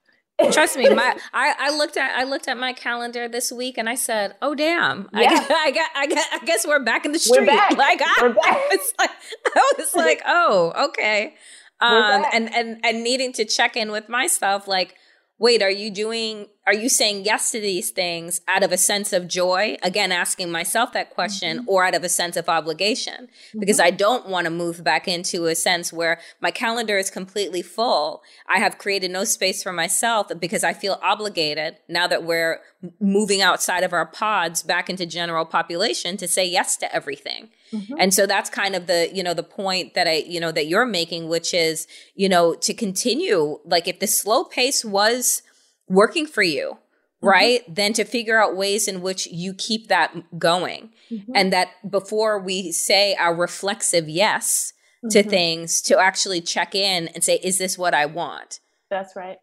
Trust 0.51 0.77
me, 0.77 0.89
my 0.93 1.17
I, 1.33 1.53
I 1.59 1.77
looked 1.77 1.97
at 1.97 2.17
I 2.17 2.23
looked 2.23 2.47
at 2.47 2.57
my 2.57 2.73
calendar 2.73 3.27
this 3.27 3.51
week 3.51 3.77
and 3.77 3.89
I 3.89 3.95
said, 3.95 4.35
"Oh 4.41 4.55
damn, 4.55 5.09
yeah. 5.13 5.45
I, 5.49 5.71
got, 5.71 5.89
I 5.95 6.07
got 6.07 6.25
I 6.33 6.45
guess 6.45 6.65
we're 6.65 6.83
back 6.83 7.05
in 7.05 7.11
the 7.11 7.19
street." 7.19 7.47
Like 7.47 8.01
I, 8.01 8.33
I 8.43 8.67
was 8.71 8.93
like, 8.97 9.09
I 9.55 9.73
was 9.77 9.95
like, 9.95 10.21
"Oh, 10.25 10.87
okay," 10.89 11.35
um, 11.81 12.25
and 12.33 12.53
and 12.53 12.79
and 12.83 13.03
needing 13.03 13.33
to 13.33 13.45
check 13.45 13.75
in 13.75 13.91
with 13.91 14.07
myself, 14.07 14.67
like 14.67 14.95
wait, 15.39 15.61
are 15.61 15.71
you 15.71 15.89
doing, 15.89 16.47
are 16.67 16.73
you 16.73 16.89
saying 16.89 17.23
yes 17.23 17.51
to 17.51 17.59
these 17.59 17.89
things 17.89 18.41
out 18.47 18.61
of 18.61 18.71
a 18.71 18.77
sense 18.77 19.13
of 19.13 19.27
joy? 19.27 19.77
Again, 19.81 20.11
asking 20.11 20.51
myself 20.51 20.91
that 20.93 21.09
question, 21.09 21.59
mm-hmm. 21.59 21.69
or 21.69 21.85
out 21.85 21.95
of 21.95 22.03
a 22.03 22.09
sense 22.09 22.35
of 22.35 22.49
obligation? 22.49 23.27
Mm-hmm. 23.27 23.59
Because 23.59 23.79
I 23.79 23.89
don't 23.89 24.27
want 24.27 24.45
to 24.45 24.51
move 24.51 24.83
back 24.83 25.07
into 25.07 25.45
a 25.45 25.55
sense 25.55 25.93
where 25.93 26.19
my 26.41 26.51
calendar 26.51 26.97
is 26.97 27.09
completely 27.09 27.61
full. 27.61 28.21
I 28.47 28.59
have 28.59 28.77
created 28.77 29.11
no 29.11 29.23
space 29.23 29.63
for 29.63 29.71
myself 29.71 30.27
because 30.39 30.63
I 30.63 30.73
feel 30.73 30.99
obligated 31.01 31.77
now 31.87 32.05
that 32.07 32.23
we're 32.23 32.59
moving 32.99 33.41
outside 33.41 33.83
of 33.83 33.93
our 33.93 34.05
pods 34.05 34.61
back 34.61 34.89
into 34.89 35.05
general 35.05 35.45
population 35.45 36.17
to 36.17 36.27
say 36.27 36.45
yes 36.45 36.75
to 36.77 36.93
everything. 36.93 37.49
Mm-hmm. 37.73 37.95
And 37.99 38.13
so 38.13 38.25
that's 38.25 38.49
kind 38.49 38.75
of 38.75 38.87
the, 38.87 39.09
you 39.13 39.23
know, 39.23 39.33
the 39.33 39.43
point 39.43 39.93
that 39.93 40.07
I, 40.07 40.23
you 40.27 40.39
know, 40.39 40.51
that 40.51 40.67
you're 40.67 40.85
making, 40.85 41.29
which 41.29 41.53
is, 41.53 41.87
you 42.15 42.29
know, 42.29 42.55
to 42.55 42.73
continue, 42.73 43.59
like 43.65 43.87
if 43.87 43.99
the 43.99 44.07
slow 44.07 44.43
pace 44.43 44.83
was 44.83 45.41
working 45.87 46.25
for 46.25 46.43
you, 46.43 46.71
mm-hmm. 46.71 47.27
right? 47.27 47.61
Then 47.67 47.93
to 47.93 48.03
figure 48.03 48.41
out 48.41 48.55
ways 48.55 48.87
in 48.87 49.01
which 49.01 49.27
you 49.27 49.53
keep 49.53 49.87
that 49.87 50.39
going. 50.39 50.91
Mm-hmm. 51.11 51.31
And 51.35 51.53
that 51.53 51.69
before 51.89 52.39
we 52.39 52.71
say 52.71 53.15
our 53.15 53.35
reflexive 53.35 54.09
yes 54.09 54.73
to 55.11 55.19
mm-hmm. 55.19 55.29
things, 55.29 55.81
to 55.83 55.99
actually 55.99 56.41
check 56.41 56.75
in 56.75 57.07
and 57.09 57.23
say, 57.23 57.39
is 57.43 57.57
this 57.57 57.77
what 57.77 57.93
I 57.93 58.05
want? 58.05 58.59
That's 58.89 59.15
right. 59.15 59.37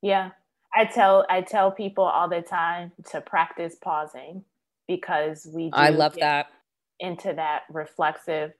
Yeah. 0.00 0.30
I 0.74 0.86
tell 0.86 1.24
I 1.30 1.40
tell 1.42 1.70
people 1.70 2.04
all 2.04 2.28
the 2.28 2.42
time 2.42 2.92
to 3.10 3.20
practice 3.20 3.76
pausing 3.80 4.44
because 4.88 5.46
we 5.50 5.70
I 5.72 5.90
love 5.90 6.16
that 6.16 6.48
into 7.00 7.32
that 7.34 7.62
reflexive, 7.70 8.52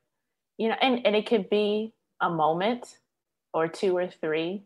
you 0.59 0.69
know, 0.69 0.77
and, 0.81 1.07
and 1.07 1.17
it 1.17 1.27
could 1.27 1.49
be 1.49 1.93
a 2.21 2.31
moment 2.31 2.99
or 3.53 3.69
two 3.69 3.97
or 3.97 4.09
three 4.09 4.65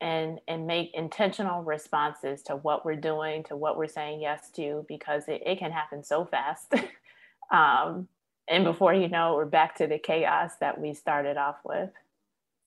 and 0.00 0.40
and 0.48 0.66
make 0.66 0.90
intentional 0.94 1.62
responses 1.62 2.42
to 2.42 2.56
what 2.56 2.84
we're 2.84 2.96
doing, 2.96 3.42
to 3.44 3.56
what 3.56 3.76
we're 3.78 3.86
saying 3.88 4.20
yes 4.20 4.50
to, 4.50 4.84
because 4.88 5.24
it, 5.28 5.42
it 5.46 5.58
can 5.58 5.70
happen 5.70 6.02
so 6.04 6.24
fast. 6.24 6.74
um, 7.50 8.08
and 8.48 8.64
before 8.64 8.92
you 8.92 9.08
know, 9.08 9.34
we're 9.34 9.46
back 9.46 9.76
to 9.76 9.86
the 9.86 9.98
chaos 9.98 10.52
that 10.60 10.78
we 10.78 10.92
started 10.92 11.36
off 11.36 11.56
with. 11.64 11.90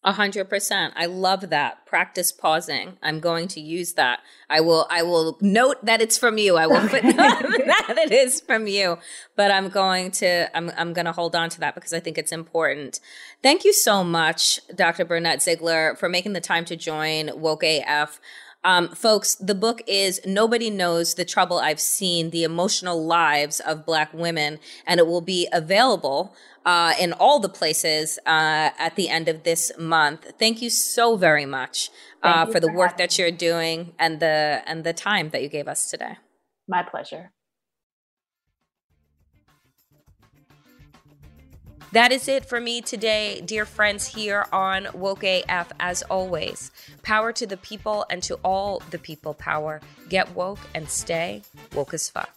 A 0.04 0.14
hundred 0.14 0.48
percent. 0.48 0.94
I 0.96 1.06
love 1.08 1.50
that. 1.50 1.86
Practice 1.86 2.32
pausing. 2.32 2.98
I'm 3.02 3.20
going 3.20 3.48
to 3.50 3.60
use 3.60 3.94
that. 3.94 4.20
I 4.50 4.62
will, 4.62 4.88
I 4.90 5.02
will 5.02 5.38
note 5.42 5.84
that 5.84 6.02
it's 6.02 6.18
from 6.18 6.38
you. 6.38 6.56
I 6.56 6.68
will 6.68 6.88
put 6.88 7.02
that 7.04 7.96
it 7.98 8.12
is 8.12 8.40
from 8.40 8.68
you, 8.68 9.00
but 9.36 9.52
I'm 9.52 9.70
going 9.70 10.12
to, 10.12 10.56
I'm, 10.56 10.72
I'm 10.78 10.94
going 10.94 11.06
to 11.06 11.12
hold 11.12 11.36
on 11.36 11.50
to 11.50 11.60
that 11.62 11.76
because 11.76 11.94
I 11.94 12.00
think 12.00 12.18
it's 12.18 12.32
important. 12.32 13.00
Thank 13.42 13.66
you 13.66 13.74
so 13.74 14.04
much, 14.04 14.60
Dr. 14.74 15.04
Burnett 15.04 15.40
Zeigler, 15.40 15.98
for 15.98 16.08
making 16.08 16.34
the 16.34 16.42
time 16.42 16.64
to 16.66 16.76
join 16.76 17.32
Woke 17.42 17.64
AF. 17.64 18.22
Um, 18.68 18.90
folks, 18.90 19.36
the 19.36 19.56
book 19.56 19.82
is 19.88 20.20
Nobody 20.26 20.70
Knows 20.70 21.14
the 21.14 21.24
Trouble 21.24 21.58
I've 21.58 21.80
Seen, 21.80 22.32
The 22.32 22.44
Emotional 22.44 23.02
Lives 23.02 23.62
of 23.62 23.86
Black 23.86 24.14
Women, 24.14 24.60
and 24.86 25.00
it 25.00 25.08
will 25.08 25.22
be 25.22 25.48
available 25.54 26.36
uh, 26.66 26.94
in 27.00 27.14
all 27.14 27.40
the 27.40 27.48
places 27.48 28.20
uh, 28.26 28.72
at 28.78 28.98
the 28.98 29.08
end 29.08 29.30
of 29.30 29.44
this 29.44 29.72
month. 29.80 30.34
Thank 30.38 30.62
you 30.62 30.70
so 30.70 31.16
very 31.16 31.46
much 31.46 31.92
uh, 32.24 32.46
for 32.46 32.60
the 32.60 32.70
work 32.70 32.98
that 32.98 33.18
you're 33.18 33.32
doing 33.32 33.94
and 33.98 34.20
the 34.20 34.62
and 34.66 34.84
the 34.84 34.92
time 34.92 35.30
that 35.30 35.42
you 35.42 35.48
gave 35.48 35.70
us 35.70 35.90
today. 35.90 36.18
My 36.68 36.84
pleasure. 36.84 37.32
That 41.98 42.12
is 42.12 42.28
it 42.28 42.46
for 42.46 42.62
me 42.62 42.82
today, 42.82 43.42
dear 43.42 43.66
friends, 43.66 44.06
here 44.06 44.46
on 44.54 44.88
Woke 44.94 45.24
AF. 45.24 45.72
As 45.80 46.04
always, 46.04 46.70
power 47.02 47.34
to 47.34 47.48
the 47.48 47.58
people 47.58 48.06
and 48.12 48.22
to 48.22 48.36
all 48.44 48.84
the 48.92 49.00
people 49.00 49.34
power. 49.34 49.82
Get 50.08 50.36
woke 50.36 50.60
and 50.76 50.88
stay 50.88 51.42
woke 51.74 51.96
as 51.96 52.08
fuck. 52.08 52.37